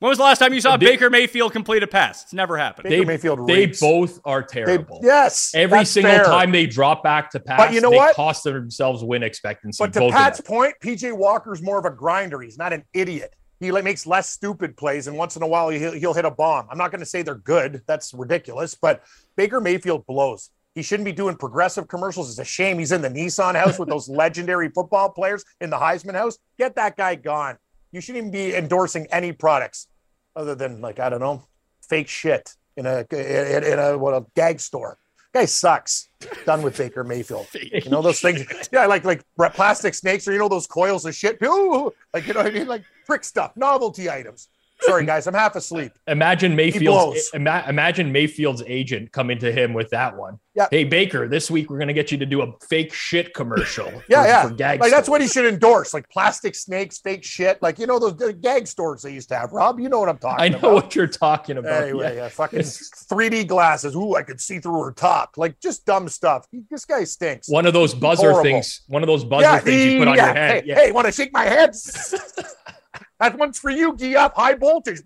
When 0.00 0.10
was 0.10 0.18
the 0.18 0.24
last 0.24 0.38
time 0.38 0.54
you 0.54 0.60
saw 0.60 0.76
They- 0.76 0.86
Baker 0.86 1.10
Mayfield 1.10 1.52
complete 1.52 1.82
a 1.82 1.88
pass? 1.88 2.22
It's 2.22 2.32
never 2.32 2.56
happened. 2.56 2.88
Baker 2.88 3.04
Mayfield 3.04 3.48
they 3.48 3.66
reeks. 3.66 3.80
both 3.80 4.20
are 4.24 4.42
They- 4.42 4.62
terrible. 4.64 5.00
yes, 5.02 5.50
Every 5.56 5.78
that's 5.80 5.90
single 5.90 6.12
fair. 6.12 6.24
time 6.24 6.52
they 6.52 6.66
drop 6.66 7.02
back 7.02 7.30
to 7.32 7.40
pass, 7.40 7.58
But 7.58 7.72
you 7.72 7.80
know 7.80 7.90
they 7.90 7.96
what? 7.96 8.14
cost 8.14 8.44
themselves 8.44 9.02
win 9.02 9.24
expectancy. 9.24 9.82
But 9.82 9.92
to 9.94 10.00
both 10.00 10.12
Pat's 10.12 10.40
point, 10.40 10.74
PJ 10.80 11.10
Walker's 11.12 11.60
more 11.62 11.78
of 11.80 11.84
a 11.84 11.90
grinder. 11.90 12.40
He's 12.40 12.58
not 12.58 12.72
an 12.72 12.84
idiot. 12.94 13.34
He 13.58 13.72
makes 13.72 14.06
less 14.06 14.30
stupid 14.30 14.76
plays, 14.76 15.08
and 15.08 15.16
once 15.16 15.34
in 15.34 15.42
a 15.42 15.46
while 15.48 15.68
he'll, 15.70 15.90
he'll 15.90 16.14
hit 16.14 16.24
a 16.24 16.30
bomb. 16.30 16.68
I'm 16.70 16.78
not 16.78 16.92
going 16.92 17.00
to 17.00 17.06
say 17.06 17.22
they're 17.22 17.34
good. 17.34 17.82
That's 17.88 18.14
ridiculous. 18.14 18.76
But 18.76 19.02
Baker 19.36 19.60
Mayfield 19.60 20.06
blows. 20.06 20.50
He 20.76 20.82
shouldn't 20.82 21.06
be 21.06 21.12
doing 21.12 21.34
progressive 21.34 21.88
commercials. 21.88 22.30
It's 22.30 22.38
a 22.38 22.44
shame 22.44 22.78
he's 22.78 22.92
in 22.92 23.02
the 23.02 23.10
Nissan 23.10 23.56
house 23.56 23.80
with 23.80 23.88
those 23.88 24.08
legendary 24.08 24.68
football 24.68 25.08
players 25.10 25.44
in 25.60 25.70
the 25.70 25.76
Heisman 25.76 26.14
house. 26.14 26.38
Get 26.56 26.76
that 26.76 26.96
guy 26.96 27.16
gone. 27.16 27.56
You 27.92 28.00
shouldn't 28.00 28.18
even 28.18 28.30
be 28.30 28.54
endorsing 28.54 29.06
any 29.10 29.32
products 29.32 29.88
other 30.36 30.54
than 30.54 30.80
like 30.80 30.98
I 30.98 31.08
don't 31.08 31.20
know, 31.20 31.42
fake 31.88 32.08
shit 32.08 32.54
in 32.76 32.86
a 32.86 33.06
in, 33.10 33.64
in 33.64 33.78
a 33.78 33.98
what 33.98 34.14
a 34.14 34.24
gag 34.34 34.60
store. 34.60 34.98
Guy 35.34 35.44
sucks. 35.44 36.08
Done 36.46 36.62
with 36.62 36.78
Baker 36.78 37.04
Mayfield. 37.04 37.46
You 37.54 37.90
know 37.90 38.00
those 38.00 38.20
things. 38.20 38.46
Yeah, 38.72 38.86
like 38.86 39.04
like 39.04 39.22
plastic 39.54 39.94
snakes, 39.94 40.26
or 40.26 40.32
you 40.32 40.38
know 40.38 40.48
those 40.48 40.66
coils 40.66 41.04
of 41.04 41.14
shit. 41.14 41.38
Ooh, 41.44 41.92
like 42.14 42.26
you 42.26 42.34
know 42.34 42.42
what 42.42 42.54
I 42.54 42.58
mean, 42.58 42.66
like 42.66 42.84
trick 43.04 43.24
stuff, 43.24 43.56
novelty 43.56 44.10
items. 44.10 44.48
Sorry, 44.80 45.04
guys, 45.04 45.26
I'm 45.26 45.34
half 45.34 45.56
asleep. 45.56 45.92
Imagine. 46.06 46.54
Mayfield's 46.54 47.30
ima- 47.34 47.64
imagine 47.68 48.12
Mayfield's 48.12 48.62
agent 48.66 49.12
coming 49.12 49.38
to 49.38 49.52
him 49.52 49.74
with 49.74 49.90
that 49.90 50.16
one. 50.16 50.38
Yeah. 50.54 50.66
Hey 50.70 50.84
Baker, 50.84 51.28
this 51.28 51.50
week 51.50 51.70
we're 51.70 51.78
gonna 51.78 51.92
get 51.92 52.10
you 52.10 52.18
to 52.18 52.26
do 52.26 52.42
a 52.42 52.52
fake 52.68 52.92
shit 52.92 53.32
commercial. 53.32 53.86
Yeah, 54.08 54.48
for, 54.48 54.54
yeah. 54.58 54.72
For 54.72 54.78
like 54.78 54.90
that's 54.90 55.08
what 55.08 55.20
he 55.20 55.28
should 55.28 55.44
endorse, 55.44 55.92
like 55.92 56.08
plastic 56.08 56.54
snakes, 56.54 56.98
fake 56.98 57.22
shit. 57.24 57.60
Like 57.62 57.78
you 57.78 57.86
know 57.86 57.98
those 57.98 58.34
gag 58.34 58.66
stores 58.66 59.02
they 59.02 59.12
used 59.12 59.28
to 59.28 59.36
have. 59.36 59.52
Rob, 59.52 59.78
you 59.78 59.88
know 59.88 60.00
what 60.00 60.08
I'm 60.08 60.18
talking 60.18 60.44
I 60.44 60.48
know 60.48 60.58
about. 60.58 60.72
what 60.72 60.94
you're 60.94 61.06
talking 61.06 61.58
about. 61.58 61.84
Anyway, 61.84 62.14
yeah. 62.14 62.22
yeah, 62.22 62.28
fucking 62.28 62.60
3D 62.60 63.46
glasses. 63.46 63.94
Ooh, 63.94 64.14
I 64.14 64.22
could 64.22 64.40
see 64.40 64.58
through 64.58 64.82
her 64.82 64.92
top. 64.92 65.36
Like 65.36 65.60
just 65.60 65.84
dumb 65.84 66.08
stuff. 66.08 66.46
This 66.70 66.84
guy 66.84 67.04
stinks. 67.04 67.48
One 67.48 67.66
of 67.66 67.72
those 67.72 67.94
buzzer 67.94 68.30
Horrible. 68.30 68.42
things. 68.42 68.82
One 68.88 69.02
of 69.02 69.06
those 69.06 69.24
buzzer 69.24 69.60
things 69.60 69.92
you 69.92 69.98
put 69.98 70.08
on 70.08 70.16
yeah. 70.16 70.26
your 70.26 70.34
head. 70.34 70.64
Hey, 70.64 70.68
yeah. 70.68 70.74
hey, 70.76 70.92
want 70.92 71.06
to 71.06 71.12
shake 71.12 71.32
my 71.32 71.44
head? 71.44 71.74
that 73.20 73.38
one's 73.38 73.58
for 73.58 73.70
you. 73.70 73.96
Gee 73.96 74.16
up, 74.16 74.34
high 74.36 74.54
voltage. 74.54 75.00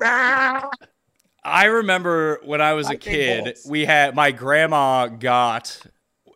I 1.45 1.65
remember 1.65 2.41
when 2.45 2.61
I 2.61 2.73
was 2.75 2.89
a 2.89 2.97
kid, 2.97 3.45
bolts. 3.45 3.67
we 3.67 3.85
had 3.85 4.15
my 4.15 4.31
grandma 4.31 5.09
got 5.09 5.81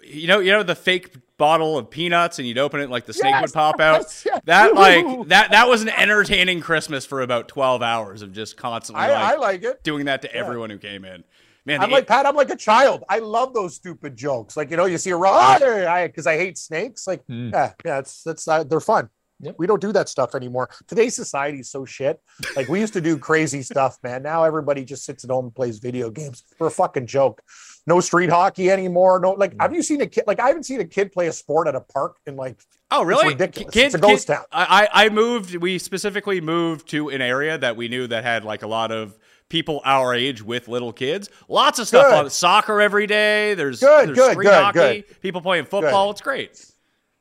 you 0.03 0.27
know, 0.29 0.39
you 0.39 0.53
know 0.53 0.63
the 0.63 0.75
fake 0.75 1.17
bottle 1.37 1.77
of 1.77 1.91
peanuts 1.91 2.39
and 2.39 2.47
you'd 2.49 2.59
open 2.59 2.81
it 2.81 2.89
like 2.89 3.05
the 3.07 3.13
snake 3.13 3.33
Yes, 3.33 3.43
would 3.43 3.53
pop 3.53 3.79
out. 3.81 4.01
yes, 4.03 4.23
yes. 4.25 4.41
That 4.47 4.75
like 4.75 5.29
that 5.29 5.51
that 5.51 5.69
was 5.69 5.83
an 5.83 5.89
entertaining 5.91 6.61
Christmas 6.61 7.05
for 7.05 7.21
about 7.23 7.49
12 7.49 7.83
hours 7.83 8.23
of 8.23 8.33
just 8.33 8.57
constantly 8.57 9.05
I, 9.05 9.09
like, 9.11 9.19
I 9.21 9.37
like 9.37 9.63
it. 9.65 9.83
doing 9.83 10.07
that 10.07 10.23
to 10.23 10.35
everyone 10.35 10.71
who 10.71 10.79
came 10.79 11.05
in. 11.05 11.25
Man, 11.67 11.81
I'm 11.83 11.89
the- 11.91 11.97
like 11.97 12.07
Pat. 12.07 12.25
I'm 12.27 12.37
like 12.37 12.51
a 12.51 12.57
child. 12.57 13.03
I 13.09 13.19
love 13.19 13.53
those 13.53 13.75
stupid 13.75 14.17
jokes. 14.17 14.57
Like 14.57 14.71
you 14.71 14.77
know, 14.77 14.85
you 14.87 14.97
see 14.99 15.11
a 15.11 15.17
raw 15.17 15.59
because 15.59 16.27
I 16.27 16.37
hate 16.37 16.57
snakes. 16.59 17.07
Like 17.09 17.25
Hmm. 17.27 17.51
yeah, 17.53 17.73
yeah, 17.85 17.99
it's 17.99 18.23
that's 18.23 18.47
uh, 18.49 18.63
they're 18.65 18.81
fun. 18.81 19.11
Yep. 19.41 19.57
We 19.59 19.67
don't 19.67 19.81
do 19.81 19.93
that 19.93 20.09
stuff 20.09 20.35
anymore. 20.35 20.71
Today's 20.87 21.15
society 21.15 21.61
is 21.61 21.71
so 21.71 21.85
shit. 21.85 22.21
Like 22.55 22.69
we 22.69 22.81
used 22.81 22.95
to 22.95 23.01
do 23.01 23.19
crazy 23.29 23.63
stuff, 23.63 23.99
man. 24.03 24.23
Now 24.23 24.45
everybody 24.45 24.85
just 24.85 25.05
sits 25.05 25.25
at 25.25 25.31
home 25.31 25.47
and 25.47 25.55
plays 25.55 25.79
video 25.79 26.11
games 26.11 26.43
for 26.57 26.69
a 26.69 26.71
fucking 26.71 27.07
joke. 27.07 27.43
No 27.87 28.01
street 28.01 28.31
hockey 28.31 28.71
anymore. 28.71 29.21
No, 29.21 29.33
like 29.33 29.55
mm. 29.55 29.61
have 29.63 29.75
you 29.75 29.83
seen 29.83 30.01
a 30.01 30.07
kid? 30.07 30.25
Like 30.27 30.41
I 30.41 30.49
haven't 30.49 30.65
seen 30.65 30.81
a 30.81 30.85
kid 30.87 31.13
play 31.13 31.27
a 31.29 31.33
sport 31.33 31.69
at 31.69 31.75
a 31.75 31.81
park 31.81 32.17
in 32.27 32.37
like 32.37 32.59
Oh, 32.91 33.03
really? 33.03 33.29
ridiculous. 33.29 33.75
Kid- 33.75 33.87
It's 33.87 33.95
a 33.95 33.99
ghost 33.99 34.27
kid- 34.27 34.35
town. 34.35 34.45
I, 34.53 34.89
I 34.93 35.07
I 35.07 35.09
moved. 35.11 35.55
We 35.57 35.79
specifically 35.79 36.41
moved 36.41 36.89
to 36.91 37.11
an 37.11 37.21
area 37.21 37.59
that 37.59 37.77
we 37.77 37.89
knew 37.89 38.07
that 38.07 38.25
had 38.25 38.45
like 38.45 38.63
a 38.63 38.69
lot 38.69 38.91
of 38.93 39.19
people 39.49 39.81
our 39.85 40.15
age 40.15 40.43
with 40.43 40.67
little 40.67 40.93
kids. 40.93 41.29
Lots 41.49 41.79
of 41.79 41.87
stuff 41.89 42.07
Good. 42.07 42.15
on 42.15 42.31
soccer 42.31 42.81
every 42.81 43.07
day. 43.07 43.55
There's 43.55 43.81
Good, 43.81 44.09
there's 44.09 44.19
good, 44.19 44.33
street 44.33 44.45
good, 44.47 44.55
hockey. 44.55 45.05
People 45.21 45.41
playing 45.41 45.67
football. 45.67 46.11
It's 46.11 46.21
great. 46.21 46.65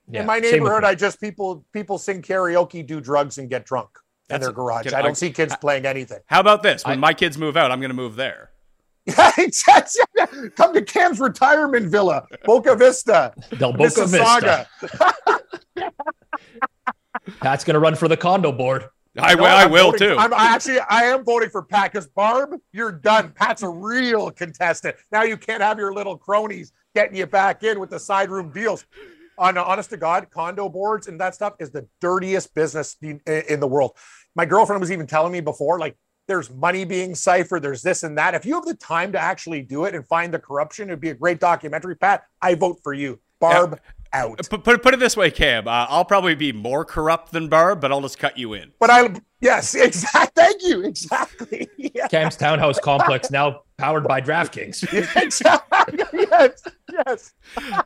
Yeah, 0.09 0.21
in 0.21 0.27
my 0.27 0.39
neighborhood. 0.39 0.83
I 0.83 0.93
just 0.95 1.19
people 1.19 1.65
people 1.73 1.97
sing 1.97 2.21
karaoke, 2.21 2.85
do 2.85 3.01
drugs, 3.01 3.37
and 3.39 3.49
get 3.49 3.65
drunk 3.65 3.89
in 4.29 4.39
their 4.41 4.51
garage. 4.51 4.85
can 4.85 4.93
I 4.93 4.99
I- 4.99 5.01
don't 5.01 5.15
see 5.17 5.31
kids 5.31 5.55
playing 5.57 5.85
anything. 5.85 6.19
How 6.27 6.39
about 6.39 6.61
this? 6.63 6.83
When 6.85 6.93
I- 6.93 6.97
my 6.99 7.13
kids 7.13 7.37
move 7.37 7.57
out, 7.57 7.71
I'm 7.71 7.79
going 7.79 7.89
to 7.89 7.95
move 7.95 8.15
there. 8.15 8.51
Come 9.15 10.73
to 10.73 10.81
Cam's 10.85 11.19
retirement 11.19 11.89
villa, 11.91 12.25
Boca 12.43 12.75
Vista, 12.75 13.33
Del 13.57 13.71
Boca 13.73 13.83
Mississauga. 14.01 14.65
Vista. 14.81 15.13
Pat's 17.39 17.63
gonna 17.63 17.79
run 17.79 17.95
for 17.95 18.07
the 18.07 18.17
condo 18.17 18.51
board. 18.51 18.85
I, 19.17 19.33
No, 19.35 19.43
will. 19.43 19.49
I 19.49 19.63
I'm 19.63 19.71
will 19.71 19.91
voting- 19.91 20.09
too. 20.09 20.15
I'm 20.17 20.33
I 20.33 20.47
actually 20.53 20.79
I 20.79 21.03
am 21.03 21.23
voting 21.23 21.49
for 21.49 21.61
Pat 21.63 21.91
because 21.93 22.07
Barb, 22.07 22.59
you're 22.73 22.91
done. 22.91 23.31
Pat's 23.35 23.63
a 23.63 23.69
real 23.69 24.29
contestant. 24.31 24.95
Now 25.11 25.23
you 25.23 25.37
can't 25.37 25.61
have 25.61 25.77
your 25.79 25.93
little 25.93 26.17
cronies 26.17 26.71
getting 26.93 27.15
you 27.15 27.25
back 27.25 27.63
in 27.63 27.79
with 27.79 27.89
the 27.91 27.99
side 27.99 28.29
room 28.29 28.51
deals. 28.51 28.85
On 29.37 29.57
honest 29.57 29.89
to 29.89 29.97
God, 29.97 30.29
condo 30.31 30.69
boards 30.69 31.07
and 31.07 31.19
that 31.19 31.35
stuff 31.35 31.53
is 31.59 31.71
the 31.71 31.87
dirtiest 32.01 32.53
business 32.53 32.95
in, 33.01 33.19
in 33.25 33.59
the 33.59 33.67
world. 33.67 33.91
My 34.35 34.45
girlfriend 34.45 34.79
was 34.79 34.91
even 34.91 35.07
telling 35.07 35.31
me 35.31 35.41
before, 35.41 35.79
like 35.79 35.97
there's 36.27 36.49
money 36.49 36.85
being 36.85 37.15
ciphered, 37.15 37.61
there's 37.61 37.81
this 37.81 38.03
and 38.03 38.17
that. 38.17 38.33
If 38.33 38.45
you 38.45 38.55
have 38.55 38.65
the 38.65 38.75
time 38.75 39.11
to 39.11 39.19
actually 39.19 39.61
do 39.61 39.85
it 39.85 39.93
and 39.93 40.05
find 40.07 40.33
the 40.33 40.39
corruption, 40.39 40.89
it'd 40.89 40.99
be 40.99 41.09
a 41.09 41.13
great 41.13 41.39
documentary. 41.39 41.95
Pat, 41.95 42.23
I 42.41 42.55
vote 42.55 42.79
for 42.83 42.93
you. 42.93 43.19
Barb 43.39 43.79
out. 44.15 44.49
Put, 44.49 44.63
put, 44.63 44.83
put 44.83 44.93
it 44.93 44.99
this 44.99 45.17
way, 45.17 45.31
Cam. 45.31 45.67
Uh, 45.67 45.85
I'll 45.89 46.05
probably 46.05 46.35
be 46.35 46.51
more 46.51 46.85
corrupt 46.85 47.31
than 47.31 47.47
Barb, 47.49 47.81
but 47.81 47.91
I'll 47.91 48.01
just 48.01 48.17
cut 48.17 48.37
you 48.37 48.53
in. 48.53 48.71
But 48.79 48.89
I, 48.89 49.15
yes, 49.41 49.75
exactly. 49.75 50.31
Thank 50.35 50.63
you. 50.63 50.83
Exactly. 50.83 51.67
Yeah. 51.77 52.07
Cam's 52.09 52.35
Townhouse 52.35 52.79
Complex 52.79 53.31
now 53.31 53.61
powered 53.77 54.07
by 54.07 54.21
DraftKings. 54.21 54.83
exactly. 55.21 56.27
yes. 56.31 56.63
Yes. 56.91 57.33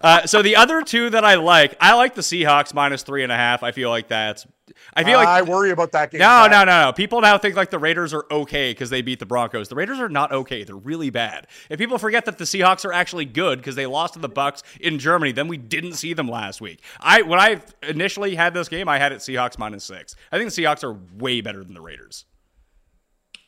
Uh, 0.02 0.26
so 0.28 0.42
the 0.42 0.56
other 0.56 0.82
two 0.82 1.10
that 1.10 1.26
I 1.26 1.36
like, 1.36 1.76
I 1.82 1.96
like 1.96 2.16
the 2.16 2.22
Seahawks 2.22 2.74
minus 2.74 3.04
three 3.04 3.24
and 3.24 3.32
a 3.32 3.38
half. 3.38 3.64
I 3.64 3.72
feel 3.72 3.90
like 3.90 4.08
that's. 4.08 4.46
I 4.94 5.04
feel 5.04 5.18
like 5.18 5.28
I 5.28 5.42
worry 5.42 5.72
about 5.72 5.92
that 5.94 6.12
game. 6.12 6.20
No, 6.20 6.26
Pat. 6.26 6.52
no, 6.52 6.64
no, 6.64 6.86
no. 6.86 6.94
People 6.94 7.22
now 7.22 7.38
think 7.38 7.56
like 7.56 7.70
the 7.70 7.80
Raiders 7.80 8.14
are 8.14 8.26
okay 8.32 8.72
because 8.72 8.90
they 8.90 9.02
beat 9.02 9.20
the 9.20 9.26
Broncos. 9.26 9.70
The 9.70 9.76
Raiders 9.76 10.00
are 10.00 10.10
not 10.10 10.32
okay. 10.32 10.64
They're 10.64 10.76
really 10.76 11.10
bad. 11.10 11.48
If 11.70 11.80
people 11.80 11.98
forget 11.98 12.26
that 12.26 12.38
the 12.38 12.46
Seahawks 12.46 12.86
are 12.86 12.94
actually 12.94 13.26
good 13.26 13.60
because 13.60 13.76
they 13.76 13.86
lost 13.86 14.14
to 14.14 14.20
the 14.20 14.30
Bucks 14.30 14.64
in 14.80 15.00
Germany, 15.00 15.32
then 15.32 15.48
we 15.48 15.58
didn't 15.58 15.94
see 15.94 16.14
them 16.14 16.28
last 16.28 16.62
week. 16.62 16.82
I 17.00 17.22
when 17.22 17.40
I 17.40 17.62
initially 17.84 18.36
had 18.36 18.54
this 18.54 18.70
game, 18.70 18.88
I 18.88 19.00
had 19.00 19.12
it 19.12 19.20
Seahawks 19.20 19.58
minus 19.58 19.84
six. 19.84 20.16
I 20.32 20.38
think 20.38 20.54
the 20.54 20.62
Seahawks 20.62 20.84
are 20.84 20.98
way 21.18 21.42
better 21.42 21.64
than 21.64 21.74
the 21.74 21.82
Raiders. 21.82 22.26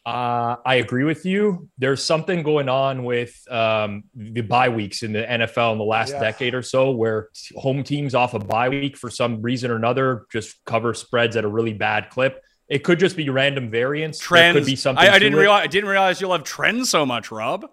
Uh, 0.04 0.56
I 0.66 0.76
agree 0.76 1.04
with 1.04 1.26
you. 1.26 1.70
There's 1.78 2.04
something 2.04 2.42
going 2.42 2.70
on 2.70 3.04
with 3.04 3.40
um, 3.52 4.04
the 4.16 4.42
bye 4.42 4.70
weeks 4.70 5.04
in 5.04 5.14
the 5.14 5.22
NFL 5.24 5.74
in 5.74 5.78
the 5.78 5.84
last 5.84 6.14
Yeah. 6.14 6.22
decade 6.22 6.56
or 6.56 6.64
so, 6.64 6.90
where 6.92 7.30
home 7.56 7.84
teams 7.84 8.16
off 8.16 8.34
a 8.34 8.40
bye 8.40 8.70
week 8.70 8.98
for 8.98 9.12
some 9.12 9.42
reason 9.44 9.70
or 9.70 9.76
another 9.76 10.26
just 10.32 10.56
cover 10.66 10.96
spreads 10.96 11.36
at 11.38 11.44
a 11.44 11.48
really 11.48 11.74
bad 11.74 12.10
clip. 12.10 12.42
It 12.68 12.80
could 12.84 13.00
just 13.00 13.16
be 13.16 13.30
random 13.30 13.70
variance. 13.70 14.18
There 14.18 14.26
Trends. 14.28 14.58
could 14.58 14.66
be 14.66 14.76
something. 14.76 15.06
I, 15.08 15.14
I 15.16 15.20
didn't 15.20 15.38
it. 15.38 15.42
realize. 15.42 15.64
I 15.66 15.68
didn't 15.68 15.90
realize 15.90 16.20
you 16.20 16.28
love 16.28 16.44
trends 16.46 16.90
so 16.90 17.06
much, 17.06 17.30
Rob. 17.30 17.70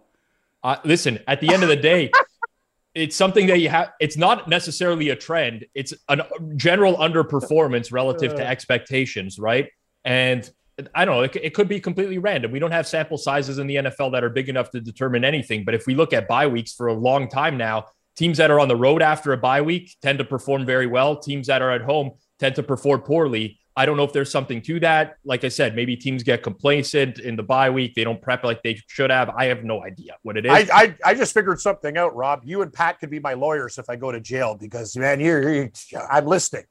Uh, 0.63 0.77
listen, 0.85 1.21
at 1.29 1.41
the 1.41 1.55
end 1.55 1.63
of 1.63 1.69
the 1.71 1.77
day, 1.77 2.11
it's 2.95 3.17
something 3.17 3.47
that 3.47 3.61
you 3.61 3.71
have. 3.71 3.93
It's 4.01 4.19
not 4.19 4.49
necessarily 4.49 5.09
a 5.11 5.17
trend. 5.17 5.65
It's 5.75 5.95
a 6.09 6.27
general 6.57 6.97
underperformance 6.97 7.91
relative 7.91 8.35
to 8.35 8.47
expectations, 8.47 9.39
right? 9.39 9.69
And 10.05 10.51
I 10.95 11.05
don't 11.05 11.17
know. 11.17 11.23
It, 11.23 11.37
it 11.37 11.55
could 11.55 11.69
be 11.69 11.81
completely 11.81 12.19
random. 12.19 12.51
We 12.53 12.59
don't 12.59 12.71
have 12.71 12.87
sample 12.87 13.19
sizes 13.19 13.59
in 13.59 13.67
the 13.67 13.77
NFL 13.77 14.13
that 14.13 14.23
are 14.23 14.31
big 14.31 14.49
enough 14.49 14.71
to 14.71 14.81
determine 14.81 15.25
anything. 15.25 15.65
But 15.65 15.75
if 15.75 15.87
we 15.87 15.95
look 15.95 16.13
at 16.13 16.29
bye 16.29 16.47
weeks 16.47 16.73
for 16.73 16.89
a 16.89 16.95
long 16.95 17.29
time 17.29 17.57
now, 17.57 17.87
teams 18.17 18.39
that 18.39 18.51
are 18.51 18.61
on 18.61 18.69
the 18.69 18.77
road 18.77 19.03
after 19.03 19.33
a 19.33 19.37
bye 19.37 19.63
week 19.63 19.97
tend 20.03 20.19
to 20.19 20.25
perform 20.25 20.67
very 20.67 20.87
well. 20.87 21.17
Teams 21.17 21.47
that 21.49 21.63
are 21.63 21.71
at 21.71 21.83
home 21.83 22.13
tend 22.39 22.55
to 22.57 22.63
perform 22.63 23.01
poorly. 23.01 23.59
I 23.77 23.87
don't 23.87 23.97
know 23.97 24.03
if 24.03 24.13
there's 24.13 24.31
something 24.31 24.61
to 24.63 24.81
that. 24.81 25.19
Like 25.25 25.45
I 25.45 25.49
said, 25.49 25.77
maybe 25.77 25.97
teams 25.97 26.25
get 26.25 26.43
complacent 26.43 27.21
in 27.21 27.37
the 27.37 27.45
bye 27.45 27.71
week. 27.71 27.95
They 27.95 28.03
don't 28.03 28.21
prep 28.21 28.43
like 28.43 28.61
they 28.65 28.81
should 28.89 29.11
have. 29.11 29.31
I 29.31 29.47
have 29.47 29.63
no 29.63 29.85
idea 29.85 30.17
what 30.23 30.37
it 30.37 30.47
is. 30.47 30.53
I, 30.53 30.67
I, 30.73 30.97
I 31.05 31.15
just 31.15 31.33
figured 31.33 31.61
something 31.61 31.97
out, 31.97 32.15
Rob. 32.17 32.43
You 32.45 32.63
and 32.63 32.73
Pat 32.73 32.99
could 32.99 33.09
be 33.09 33.21
my 33.21 33.35
lawyers 33.35 33.79
if 33.79 33.89
I 33.89 33.95
go 33.95 34.11
to 34.11 34.21
jail 34.21 34.57
because, 34.57 34.97
man, 34.97 35.21
you're, 35.21 35.53
you're 35.53 35.71
I'm 36.11 36.27
listening. 36.27 36.65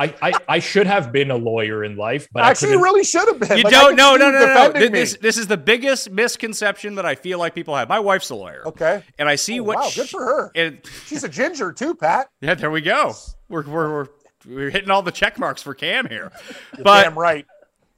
I, 0.00 0.14
I, 0.22 0.32
I 0.48 0.58
should 0.58 0.86
have 0.86 1.12
been 1.12 1.30
a 1.30 1.36
lawyer 1.36 1.84
in 1.84 1.96
life, 1.96 2.28
but 2.32 2.42
I 2.42 2.50
Actually, 2.50 2.72
you 2.72 2.82
really 2.82 3.04
should 3.04 3.28
have 3.28 3.38
been. 3.38 3.58
You 3.58 3.64
Like, 3.64 3.72
don't. 3.72 3.88
could 3.90 3.96
No, 3.96 4.16
no, 4.16 4.30
no, 4.30 4.38
no, 4.46 4.72
no. 4.72 4.88
This, 4.88 5.16
this 5.18 5.36
is 5.36 5.46
the 5.46 5.56
biggest 5.56 6.10
misconception 6.10 6.94
that 6.94 7.04
I 7.06 7.14
feel 7.14 7.38
like 7.38 7.54
people 7.54 7.76
have. 7.76 7.88
My 7.88 7.98
wife's 7.98 8.30
a 8.30 8.34
lawyer. 8.34 8.62
Okay. 8.66 9.02
And 9.18 9.28
I 9.28 9.34
see 9.36 9.60
Oh, 9.60 9.64
what. 9.64 9.76
wow, 9.78 9.88
sh- 9.88 9.96
good 9.96 10.08
for 10.08 10.24
her. 10.24 10.50
And 10.54 10.80
She's 11.06 11.22
a 11.24 11.28
ginger 11.28 11.72
too, 11.72 11.94
Pat. 11.94 12.28
yeah, 12.40 12.54
there 12.54 12.70
we 12.70 12.80
go. 12.80 13.14
We're 13.48 13.62
we're 13.66 13.92
we're, 13.92 14.06
we're 14.46 14.70
hitting 14.70 14.90
all 14.90 15.02
the 15.02 15.12
check 15.12 15.38
marks 15.38 15.62
for 15.62 15.74
Cam 15.74 16.06
here. 16.08 16.32
You're 16.76 16.84
But 16.84 17.02
damn 17.04 17.18
right. 17.18 17.44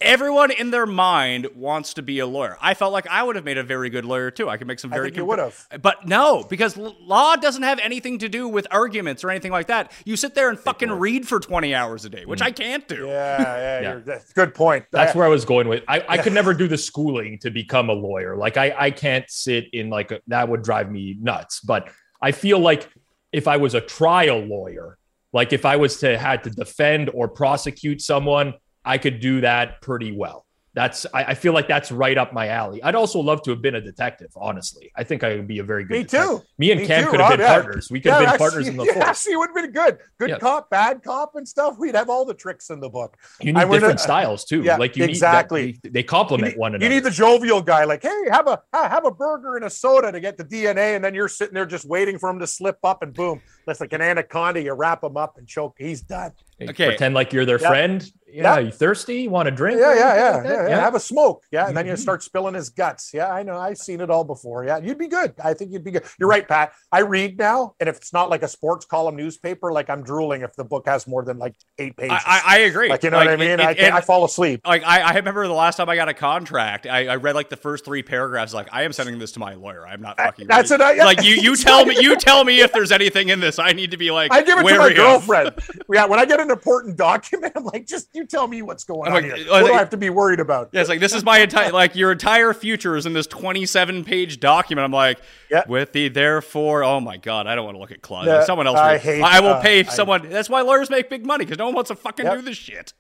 Everyone 0.02 0.50
in 0.50 0.70
their 0.70 0.86
mind 0.86 1.48
wants 1.54 1.94
to 1.94 2.02
be 2.02 2.18
a 2.18 2.26
lawyer. 2.26 2.56
I 2.60 2.74
felt 2.74 2.92
like 2.92 3.06
I 3.06 3.22
would 3.22 3.36
have 3.36 3.44
made 3.44 3.58
a 3.58 3.62
very 3.62 3.90
good 3.90 4.04
lawyer 4.04 4.30
too. 4.30 4.48
I 4.48 4.56
could 4.56 4.66
make 4.66 4.78
some 4.78 4.90
very. 4.90 4.98
I 4.98 5.00
very 5.00 5.10
think 5.10 5.16
you 5.18 5.24
would 5.26 5.38
have. 5.38 5.66
But 5.80 6.06
no, 6.06 6.44
because 6.48 6.76
law 6.76 7.36
doesn't 7.36 7.62
have 7.62 7.78
anything 7.78 8.18
to 8.18 8.28
do 8.28 8.48
with 8.48 8.66
arguments 8.70 9.24
or 9.24 9.30
anything 9.30 9.52
like 9.52 9.68
that. 9.68 9.92
You 10.04 10.16
sit 10.16 10.34
there 10.34 10.48
and 10.48 10.58
fucking 10.58 10.90
read 10.90 11.26
for 11.26 11.40
20 11.40 11.74
hours 11.74 12.04
a 12.04 12.10
day, 12.10 12.24
which 12.24 12.42
I 12.42 12.50
can't 12.50 12.86
do. 12.86 13.04
Mm. 13.04 13.08
Yeah, 13.08 13.38
yeah, 13.38 13.56
Yeah. 13.82 13.90
You're, 13.92 14.00
that's 14.00 14.32
good 14.32 14.54
point. 14.54 14.84
That's 14.90 15.14
I- 15.14 15.18
where 15.18 15.26
I 15.26 15.30
was 15.30 15.44
going 15.44 15.68
with. 15.68 15.82
I, 15.88 16.04
I 16.08 16.18
could 16.18 16.32
never 16.40 16.54
do 16.54 16.68
the 16.68 16.78
schooling 16.78 17.38
to 17.40 17.50
become 17.50 17.88
a 17.88 17.94
lawyer. 17.94 18.36
Like 18.36 18.56
I, 18.56 18.74
I 18.78 18.90
can't 18.90 19.28
sit 19.30 19.66
in 19.72 19.90
like 19.90 20.10
a, 20.12 20.20
that 20.28 20.48
would 20.48 20.62
drive 20.62 20.90
me 20.90 21.16
nuts. 21.20 21.60
But 21.60 21.88
I 22.20 22.32
feel 22.32 22.58
like 22.58 22.88
if 23.32 23.48
I 23.48 23.56
was 23.56 23.74
a 23.74 23.80
trial 23.80 24.38
lawyer, 24.40 24.98
like 25.32 25.52
if 25.52 25.64
I 25.64 25.76
was 25.76 25.96
to 26.00 26.18
had 26.18 26.44
to 26.44 26.50
defend 26.50 27.10
or 27.14 27.26
prosecute 27.28 28.02
someone, 28.02 28.54
I 28.84 28.98
could 28.98 29.20
do 29.20 29.40
that 29.42 29.80
pretty 29.80 30.12
well. 30.12 30.46
That's 30.74 31.04
I, 31.12 31.24
I 31.24 31.34
feel 31.34 31.52
like 31.52 31.68
that's 31.68 31.92
right 31.92 32.16
up 32.16 32.32
my 32.32 32.48
alley. 32.48 32.82
I'd 32.82 32.94
also 32.94 33.20
love 33.20 33.42
to 33.42 33.50
have 33.50 33.60
been 33.60 33.74
a 33.74 33.80
detective. 33.80 34.30
Honestly, 34.34 34.90
I 34.96 35.04
think 35.04 35.22
I 35.22 35.36
would 35.36 35.46
be 35.46 35.58
a 35.58 35.62
very 35.62 35.84
good. 35.84 35.90
Me 35.90 36.02
detective. 36.02 36.40
too. 36.40 36.46
Me 36.56 36.70
and 36.70 36.80
Me 36.80 36.86
Cam 36.86 37.04
too, 37.04 37.10
could 37.10 37.20
have 37.20 37.28
Rob, 37.28 37.38
been 37.38 37.46
yeah. 37.46 37.60
partners. 37.60 37.88
We 37.90 38.00
could 38.00 38.12
have 38.12 38.20
been 38.20 38.28
actually- 38.30 38.38
partners 38.38 38.68
in 38.68 38.76
the 38.78 38.84
yeah, 38.86 39.12
it 39.12 39.36
would 39.36 39.48
have 39.48 39.54
been 39.54 39.70
good. 39.72 39.98
Good 40.18 40.30
Yeah. 40.30 40.38
cop, 40.38 40.70
bad 40.70 41.02
cop, 41.02 41.32
and 41.34 41.46
stuff. 41.46 41.76
We'd 41.78 41.94
have 41.94 42.08
all 42.08 42.24
the 42.24 42.32
tricks 42.32 42.70
in 42.70 42.80
the 42.80 42.88
book. 42.88 43.18
You 43.42 43.52
need 43.52 43.60
I 43.60 43.68
different 43.70 44.00
styles 44.00 44.46
too. 44.46 44.62
Yeah, 44.62 44.78
like 44.78 44.96
you 44.96 45.04
exactly. 45.04 45.66
Need 45.66 45.82
that, 45.82 45.92
they, 45.92 46.02
complement 46.02 46.56
one 46.56 46.80
you 46.80 46.88
need 46.88 47.04
the 47.04 47.10
jovial 47.10 47.60
guy, 47.60 47.84
like, 47.84 48.02
hey, 48.02 48.22
have 48.30 48.46
a 48.46 48.62
have 48.72 49.04
a 49.04 49.10
burger 49.10 49.56
and 49.56 49.66
a 49.66 49.70
soda 49.70 50.10
to 50.10 50.20
get 50.20 50.38
the 50.38 50.44
DNA, 50.44 50.96
and 50.96 51.04
then 51.04 51.14
you're 51.14 51.28
sitting 51.28 51.52
there 51.52 51.66
just 51.66 51.84
waiting 51.84 52.18
for 52.18 52.30
him 52.30 52.38
to 52.38 52.46
slip 52.46 52.78
up, 52.82 53.02
and 53.02 53.12
boom, 53.12 53.42
that's 53.66 53.80
like 53.80 53.92
an 53.92 54.00
anaconda. 54.02 54.60
You 54.62 54.72
wrap 54.74 55.02
him 55.04 55.16
up 55.16 55.38
and 55.38 55.46
choke. 55.46 55.76
He's 55.78 56.00
done. 56.02 56.32
Okay. 56.60 56.86
Pretend 56.88 57.14
like 57.14 57.32
you're 57.32 57.44
their 57.44 57.60
Yeah. 57.60 57.68
friend. 57.68 58.02
Yeah. 58.02 58.42
Yeah. 58.54 58.58
You 58.60 58.70
thirsty? 58.70 59.22
You 59.22 59.30
want 59.30 59.48
a 59.48 59.50
drink? 59.50 59.78
Yeah, 59.78 59.94
yeah, 59.94 60.14
yeah, 60.14 60.30
like 60.36 60.42
that? 60.44 60.48
yeah, 60.62 60.68
yeah. 60.68 60.80
Have 60.80 60.94
a 60.94 61.00
smoke. 61.00 61.42
Yeah, 61.50 61.66
and 61.68 61.76
then 61.76 61.86
you 61.86 61.92
Mhm. 61.92 61.98
start 61.98 62.22
spilling 62.22 62.54
his 62.54 62.70
guts. 62.70 63.10
Yeah, 63.12 63.30
I 63.30 63.42
know. 63.42 63.58
I've 63.58 63.76
seen 63.76 64.00
it 64.00 64.08
all 64.08 64.24
before. 64.24 64.64
Yeah, 64.64 64.78
you'd 64.78 64.96
be 64.96 65.06
good. 65.08 65.34
I 65.44 65.52
think 65.52 65.70
you'd 65.70 65.84
be 65.84 65.90
good. 65.90 66.04
You're 66.18 66.30
right, 66.30 66.48
Pat. 66.48 66.72
I 66.90 67.00
read 67.00 67.36
now, 67.36 67.74
and 67.78 67.90
if 67.90 67.96
it's 67.98 68.10
not 68.14 68.30
like 68.30 68.42
a 68.42 68.48
sports 68.48 68.86
column 68.86 69.16
newspaper, 69.16 69.70
like 69.70 69.90
I'm 69.90 70.02
drooling 70.02 70.40
if 70.40 70.54
the 70.56 70.64
book 70.64 70.86
has 70.86 71.06
more 71.06 71.22
than 71.24 71.36
like 71.38 71.54
eight 71.78 71.94
pages. 71.98 72.16
I, 72.24 72.40
I, 72.46 72.56
I 72.56 72.58
agree. 72.60 72.88
like 72.88 73.02
you 73.02 73.10
know 73.10 73.18
what 73.18 73.28
I 73.28 73.36
mean. 73.36 73.50
it- 73.50 73.60
I, 73.60 73.70
it- 73.72 73.92
I 73.92 74.00
fall 74.00 74.24
asleep. 74.24 74.62
like 74.66 74.82
I, 74.82 75.00
I 75.02 75.14
remember 75.16 75.46
the 75.46 75.52
last 75.52 75.76
time 75.76 75.90
I 75.90 75.96
got 75.96 76.08
a 76.08 76.14
contract, 76.14 76.86
I, 76.86 77.08
I 77.08 77.16
read 77.16 77.34
like 77.34 77.50
the 77.50 77.56
first 77.56 77.84
three 77.84 78.02
paragraphs. 78.02 78.54
Like 78.54 78.68
I 78.72 78.84
am 78.84 78.92
sending 78.94 79.18
this 79.18 79.32
to 79.32 79.40
my 79.40 79.54
lawyer. 79.54 79.86
I'm 79.86 80.00
not 80.00 80.16
fucking. 80.16 80.46
that's 80.46 80.70
reading- 80.70 80.86
what 80.86 80.94
I- 80.94 80.96
yeah, 80.96 81.04
like 81.04 81.22
you. 81.22 81.34
You 81.34 81.54
tell 81.54 81.84
me. 81.84 81.96
You 82.00 82.16
tell 82.16 82.44
me 82.44 82.60
if 82.60 82.72
there's 82.72 82.92
anything 82.92 83.28
in 83.28 83.40
this. 83.40 83.51
I 83.58 83.72
need 83.72 83.90
to 83.92 83.96
be 83.96 84.10
like. 84.10 84.32
I 84.32 84.42
give 84.42 84.58
it 84.58 84.62
to 84.66 84.78
my 84.78 84.88
of. 84.88 84.94
girlfriend. 84.96 85.52
yeah, 85.92 86.04
when 86.06 86.18
I 86.18 86.24
get 86.24 86.40
an 86.40 86.50
important 86.50 86.96
document, 86.96 87.52
I'm 87.56 87.64
like, 87.64 87.86
just 87.86 88.08
you 88.14 88.26
tell 88.26 88.46
me 88.48 88.62
what's 88.62 88.84
going 88.84 89.10
I'm 89.10 89.16
on 89.16 89.28
like, 89.30 89.38
here. 89.38 89.46
uh, 89.48 89.60
What 89.62 89.66
do 89.68 89.72
I 89.74 89.78
have 89.78 89.90
to 89.90 89.96
be 89.96 90.10
worried 90.10 90.40
about? 90.40 90.70
Yeah, 90.72 90.80
it's 90.80 90.88
like 90.88 91.00
this 91.00 91.14
is 91.14 91.24
my 91.24 91.38
entire 91.38 91.70
like 91.82 91.94
your 91.96 92.12
entire 92.12 92.52
future 92.54 92.96
is 92.96 93.06
in 93.06 93.12
this 93.12 93.26
27 93.26 94.04
page 94.04 94.40
document. 94.40 94.84
I'm 94.84 94.92
like, 94.92 95.18
Yeah. 95.50 95.62
with 95.68 95.92
the 95.92 96.08
therefore, 96.08 96.84
oh 96.84 97.00
my 97.00 97.16
god, 97.16 97.46
I 97.46 97.54
don't 97.54 97.64
want 97.64 97.76
to 97.76 97.80
look 97.80 97.90
at 97.92 98.02
clauses. 98.02 98.28
Yeah, 98.32 98.44
someone 98.44 98.66
else. 98.66 98.78
I 98.78 98.92
will- 98.94 98.98
hate- 99.00 99.22
I 99.22 99.40
will 99.40 99.48
uh, 99.50 99.62
pay 99.62 99.80
I- 99.80 99.82
someone. 99.84 100.28
That's 100.28 100.48
why 100.50 100.62
lawyers 100.62 100.90
make 100.90 101.08
big 101.10 101.24
money 101.26 101.44
because 101.44 101.58
no 101.58 101.66
one 101.66 101.74
wants 101.74 101.88
to 101.88 101.94
fucking 101.96 102.24
Yep. 102.26 102.36
do 102.36 102.42
this 102.42 102.56
shit. 102.56 102.92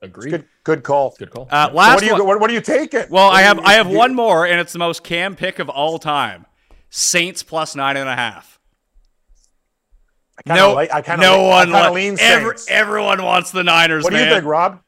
Agreed. 0.00 0.30
Good, 0.30 0.44
good 0.62 0.82
call. 0.84 1.14
Good 1.18 1.30
call. 1.32 1.48
Uh, 1.50 1.68
So 1.70 1.74
last 1.74 1.94
what 1.94 2.00
do 2.00 2.06
you 2.06 2.12
one- 2.12 2.26
what, 2.26 2.40
what 2.40 2.46
do 2.48 2.54
you 2.54 2.60
take 2.60 2.94
it? 2.94 3.10
Well, 3.10 3.26
What 3.28 3.34
I 3.34 3.42
have 3.42 3.56
you- 3.56 3.62
I 3.64 3.72
have 3.74 3.90
you- 3.90 3.96
one 3.96 4.14
more, 4.14 4.46
and 4.46 4.60
it's 4.60 4.72
the 4.72 4.78
most 4.78 5.02
cam 5.02 5.34
pick 5.34 5.58
of 5.58 5.68
all 5.68 5.98
time. 5.98 6.46
Saints 6.90 7.42
plus 7.42 7.74
nine 7.74 7.96
and 7.96 8.08
a 8.08 8.14
half. 8.14 8.57
I 10.38 10.42
kinda 10.42 10.60
No, 10.62 10.72
like- 10.74 10.92
I 10.92 11.02
kinda 11.02 11.22
no 11.26 11.32
lean- 11.36 11.44
I 11.44 11.48
one. 11.48 11.66
kinda 11.72 11.90
li- 11.90 11.94
lean 12.10 12.16
every- 12.20 12.54
everyone 12.68 13.22
wants 13.22 13.50
the 13.50 13.64
Niners. 13.64 14.04
What 14.04 14.12
do 14.12 14.18
you 14.18 14.24
think, 14.30 14.44
Rob? 14.44 14.80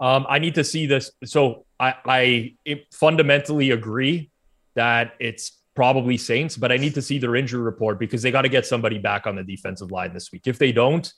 Um, 0.00 0.26
I 0.28 0.38
need 0.38 0.56
to 0.56 0.64
see 0.64 0.86
this. 0.86 1.10
So 1.24 1.64
I, 1.80 1.94
I 2.06 2.54
fundamentally 2.92 3.70
agree 3.70 4.30
that 4.74 5.14
it's 5.18 5.60
probably 5.74 6.16
Saints, 6.16 6.56
but 6.56 6.70
I 6.70 6.76
need 6.76 6.94
to 6.94 7.02
see 7.02 7.18
their 7.18 7.34
injury 7.34 7.62
report 7.62 7.98
because 7.98 8.22
they 8.22 8.30
got 8.30 8.42
to 8.42 8.48
get 8.48 8.66
somebody 8.66 8.98
back 8.98 9.26
on 9.26 9.36
the 9.36 9.42
defensive 9.42 9.90
line 9.90 10.12
this 10.12 10.30
week. 10.32 10.42
If 10.46 10.58
they 10.58 10.72
don't, 10.72 11.10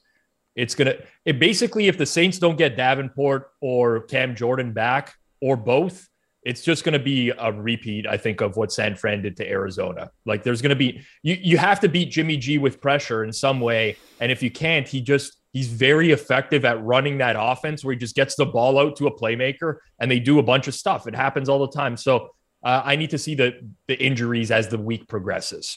it's 0.55 0.75
gonna. 0.75 0.95
It 1.25 1.39
basically, 1.39 1.89
if 1.89 1.99
the 1.99 2.07
Saints 2.07 2.39
don't 2.39 2.57
get 2.57 2.77
Davenport 2.77 3.51
or 3.61 4.01
Cam 4.03 4.35
Jordan 4.37 4.73
back 4.73 5.15
or 5.41 5.57
both, 5.57 6.09
it's 6.47 6.63
just 6.63 6.85
going 6.85 6.93
to 6.93 7.01
be 7.01 7.31
a 7.31 7.53
repeat. 7.53 8.07
I 8.07 8.17
think 8.17 8.41
of 8.41 8.57
what 8.57 8.71
San 8.71 8.95
Fran 8.95 9.21
did 9.21 9.37
to 9.39 9.51
Arizona. 9.51 10.13
Like 10.25 10.45
there's 10.45 10.63
going 10.63 10.71
to 10.71 10.77
be 10.77 11.03
you. 11.25 11.37
You 11.43 11.59
have 11.59 11.81
to 11.81 11.89
beat 11.89 12.13
Jimmy 12.13 12.37
G 12.37 12.57
with 12.57 12.81
pressure 12.81 13.25
in 13.25 13.33
some 13.33 13.61
way, 13.61 13.97
and 14.21 14.31
if 14.31 14.45
you 14.45 14.51
can't, 14.53 14.87
he 14.87 15.01
just 15.01 15.37
he's 15.53 15.67
very 15.67 16.13
effective 16.13 16.65
at 16.65 16.83
running 16.85 17.19
that 17.19 17.35
offense 17.37 17.85
where 17.85 17.95
he 17.95 17.99
just 17.99 18.15
gets 18.15 18.37
the 18.37 18.47
ball 18.47 18.79
out 18.79 18.95
to 18.97 19.09
a 19.09 19.19
playmaker 19.19 19.79
and 19.99 20.09
they 20.09 20.21
do 20.21 20.39
a 20.39 20.43
bunch 20.43 20.69
of 20.69 20.75
stuff. 20.75 21.09
It 21.09 21.17
happens 21.17 21.49
all 21.49 21.59
the 21.59 21.73
time. 21.73 21.97
So 21.97 22.29
uh, 22.63 22.83
I 22.85 22.95
need 22.95 23.11
to 23.11 23.19
see 23.19 23.35
the 23.35 23.69
the 23.89 24.01
injuries 24.01 24.53
as 24.53 24.69
the 24.69 24.79
week 24.79 25.09
progresses. 25.09 25.77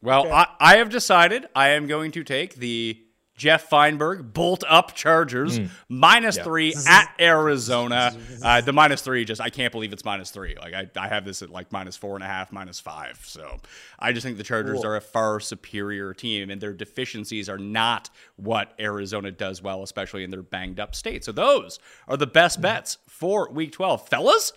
Well, 0.00 0.32
I, 0.32 0.46
I 0.58 0.76
have 0.78 0.88
decided 0.88 1.46
I 1.54 1.68
am 1.70 1.86
going 1.86 2.12
to 2.12 2.24
take 2.24 2.54
the 2.54 3.05
Jeff 3.36 3.68
Feinberg 3.68 4.32
bolt 4.32 4.64
up 4.66 4.94
Chargers 4.94 5.60
minus 5.88 6.36
Yeah. 6.38 6.44
three 6.44 6.74
at 6.88 7.12
Arizona. 7.20 8.16
Uh, 8.42 8.60
the 8.62 8.72
minus 8.72 9.02
three, 9.02 9.24
just 9.24 9.40
I 9.40 9.50
can't 9.50 9.70
believe 9.72 9.92
it's 9.92 10.04
minus 10.04 10.30
three. 10.30 10.54
Like 10.58 10.72
I, 10.74 10.90
I 10.96 11.08
have 11.08 11.24
this 11.24 11.42
at 11.42 11.50
like 11.50 11.70
minus 11.70 11.96
four 11.96 12.14
and 12.14 12.24
a 12.24 12.26
half, 12.26 12.50
minus 12.50 12.80
five. 12.80 13.20
So 13.24 13.58
I 13.98 14.12
just 14.12 14.24
think 14.24 14.38
the 14.38 14.42
Chargers 14.44 14.84
are 14.84 14.96
a 14.96 15.00
far 15.00 15.38
superior 15.40 16.14
team, 16.14 16.50
and 16.50 16.60
their 16.60 16.72
deficiencies 16.72 17.48
are 17.48 17.58
not 17.58 18.08
what 18.36 18.72
Arizona 18.80 19.30
does 19.30 19.62
well, 19.62 19.82
especially 19.82 20.24
in 20.24 20.30
their 20.30 20.42
banged 20.42 20.80
up 20.80 20.94
state. 20.94 21.24
So 21.24 21.32
those 21.32 21.78
are 22.08 22.16
the 22.16 22.26
best 22.26 22.60
bets 22.62 22.98
for 23.06 23.50
Week 23.50 23.72
12, 23.72 24.08
fellas. 24.08 24.52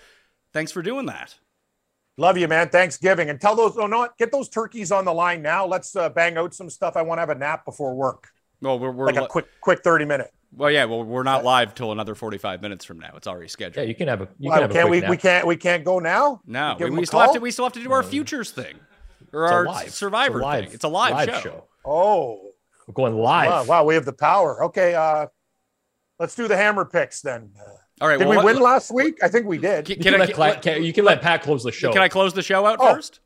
Thanks 0.54 0.72
for 0.72 0.82
doing 0.82 1.06
that. 1.08 1.38
Love 2.18 2.38
you, 2.38 2.48
man. 2.48 2.70
Thanksgiving. 2.70 3.30
And 3.30 3.40
tell 3.40 3.56
those, 3.56 3.78
oh, 3.78 3.88
no, 3.88 4.08
get 4.18 4.32
those 4.32 4.50
turkeys 4.50 4.92
on 4.92 5.06
the 5.06 5.14
line 5.14 5.42
now. 5.42 5.66
Let's 5.66 5.96
uh, 5.96 6.10
bang 6.10 6.38
out 6.38 6.54
some 6.54 6.70
stuff. 6.70 6.98
I 6.98 7.02
want 7.02 7.18
to 7.18 7.22
have 7.22 7.30
a 7.30 7.36
nap 7.36 7.64
before 7.66 7.96
work. 7.96 8.28
Well, 8.62 8.78
we're, 8.80 8.92
we're 8.92 9.06
like 9.08 9.16
a 9.18 9.28
quick, 9.28 9.46
quick 9.62 9.84
30 9.84 10.06
minute. 10.06 10.34
Well, 10.56 10.72
yeah. 10.72 10.86
Well, 10.86 11.04
we're 11.04 11.24
not 11.24 11.44
live 11.44 11.76
till 11.76 11.92
another 11.92 12.16
45 12.16 12.62
minutes 12.62 12.84
from 12.84 13.00
now. 13.00 13.12
It's 13.16 13.28
already 13.28 13.48
scheduled. 13.48 13.78
Yeah, 13.78 13.84
you 13.84 13.96
can 13.96 14.08
have 14.08 14.22
a. 14.22 14.28
You 14.40 14.50
Why, 14.50 14.56
can 14.58 14.62
have 14.64 14.72
can't 14.72 14.88
quick 14.88 14.92
we, 14.92 15.02
nap. 15.02 15.10
we 15.12 15.18
can't, 15.18 15.48
we 15.48 15.56
can't 15.56 15.84
go 15.86 16.00
now? 16.00 16.42
No, 16.46 16.76
Give 16.78 16.88
we, 16.90 16.94
'em 16.96 17.00
we 17.00 17.06
still 17.06 17.20
have 17.20 17.34
to. 17.34 17.40
We 17.40 17.52
still 17.52 17.66
have 17.66 17.74
to 17.74 17.84
do 17.84 17.92
our 17.92 18.04
futures 18.04 18.52
thing, 18.52 18.76
or 19.32 19.44
It's 19.46 19.52
a 19.52 19.56
our 19.56 19.66
live- 19.66 19.94
Survivor 19.94 20.40
it's 20.40 20.44
live, 20.44 20.64
thing. 20.66 20.74
It's 20.74 20.84
a 20.84 20.88
live, 20.88 21.42
show. 21.44 21.66
Oh, 21.86 22.52
We're 22.88 22.94
going 22.94 23.16
live. 23.16 23.50
wow, 23.50 23.64
wow, 23.66 23.84
we 23.86 23.94
have 23.94 24.06
the 24.06 24.14
power. 24.14 24.64
Okay, 24.66 24.96
uh, 24.96 25.28
let's 26.20 26.36
do 26.36 26.48
the 26.48 26.58
hammer 26.58 26.84
picks 26.84 27.22
then. 27.22 27.52
All 28.02 28.08
right. 28.08 28.18
Did 28.18 28.28
well, 28.28 28.40
we 28.40 28.46
let- 28.46 28.56
win 28.56 28.64
last 28.64 28.92
week? 28.92 29.20
I 29.24 29.28
think 29.28 29.46
we 29.46 29.58
did. 29.60 29.86
Can, 29.86 29.98
You 29.98 30.04
can 30.04 30.14
can, 30.14 30.22
I, 30.22 30.26
let, 30.26 30.34
Cla- 30.34 30.60
can- 30.62 30.84
you 30.84 30.94
can 30.94 31.06
let 31.06 31.22
Pat 31.22 31.44
close 31.44 31.64
the 31.64 31.72
show. 31.72 31.94
Can 31.94 32.02
I 32.02 32.08
close 32.10 32.34
the 32.34 32.42
show 32.42 32.66
out 32.66 32.78
Oh. 32.82 32.96
first? 32.96 33.20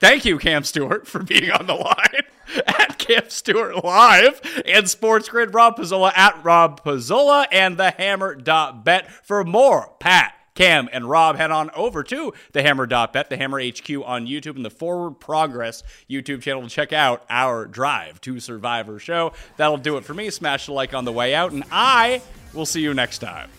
Thank 0.00 0.24
you, 0.24 0.38
Cam 0.38 0.62
Stewart, 0.62 1.06
for 1.08 1.22
being 1.22 1.50
on 1.50 1.66
the 1.66 1.74
line 1.74 2.22
at 2.66 2.98
Cam 2.98 3.28
Stewart 3.28 3.84
Live 3.84 4.40
and 4.64 4.88
Sports 4.88 5.28
Grid 5.28 5.54
Rob 5.54 5.76
Pizzola 5.76 6.12
at 6.16 6.42
Rob 6.44 6.82
Pizzola 6.82 7.46
and 7.50 7.76
the 7.76 7.90
Hammer.bet 7.90 9.10
for 9.24 9.44
more. 9.44 9.92
Pat, 9.98 10.34
Cam, 10.54 10.88
and 10.92 11.08
Rob 11.08 11.36
head 11.36 11.50
on 11.50 11.70
over 11.74 12.02
to 12.02 12.32
the 12.52 12.62
Hammer.bet, 12.62 13.30
the 13.30 13.36
Hammer 13.36 13.60
HQ 13.60 13.90
on 14.04 14.26
YouTube, 14.26 14.56
and 14.56 14.64
the 14.64 14.70
Forward 14.70 15.20
Progress 15.20 15.82
YouTube 16.08 16.42
channel 16.42 16.62
to 16.62 16.68
check 16.68 16.92
out 16.92 17.24
our 17.30 17.66
Drive 17.66 18.20
to 18.22 18.40
Survivor 18.40 18.98
show. 18.98 19.32
That'll 19.56 19.76
do 19.76 19.96
it 19.96 20.04
for 20.04 20.14
me. 20.14 20.30
Smash 20.30 20.66
the 20.66 20.72
like 20.72 20.94
on 20.94 21.04
the 21.04 21.12
way 21.12 21.34
out, 21.34 21.52
and 21.52 21.64
I 21.70 22.22
will 22.52 22.66
see 22.66 22.80
you 22.80 22.94
next 22.94 23.18
time. 23.18 23.50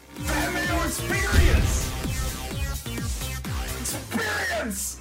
Experience. 0.85 1.85
Experience. 3.79 4.98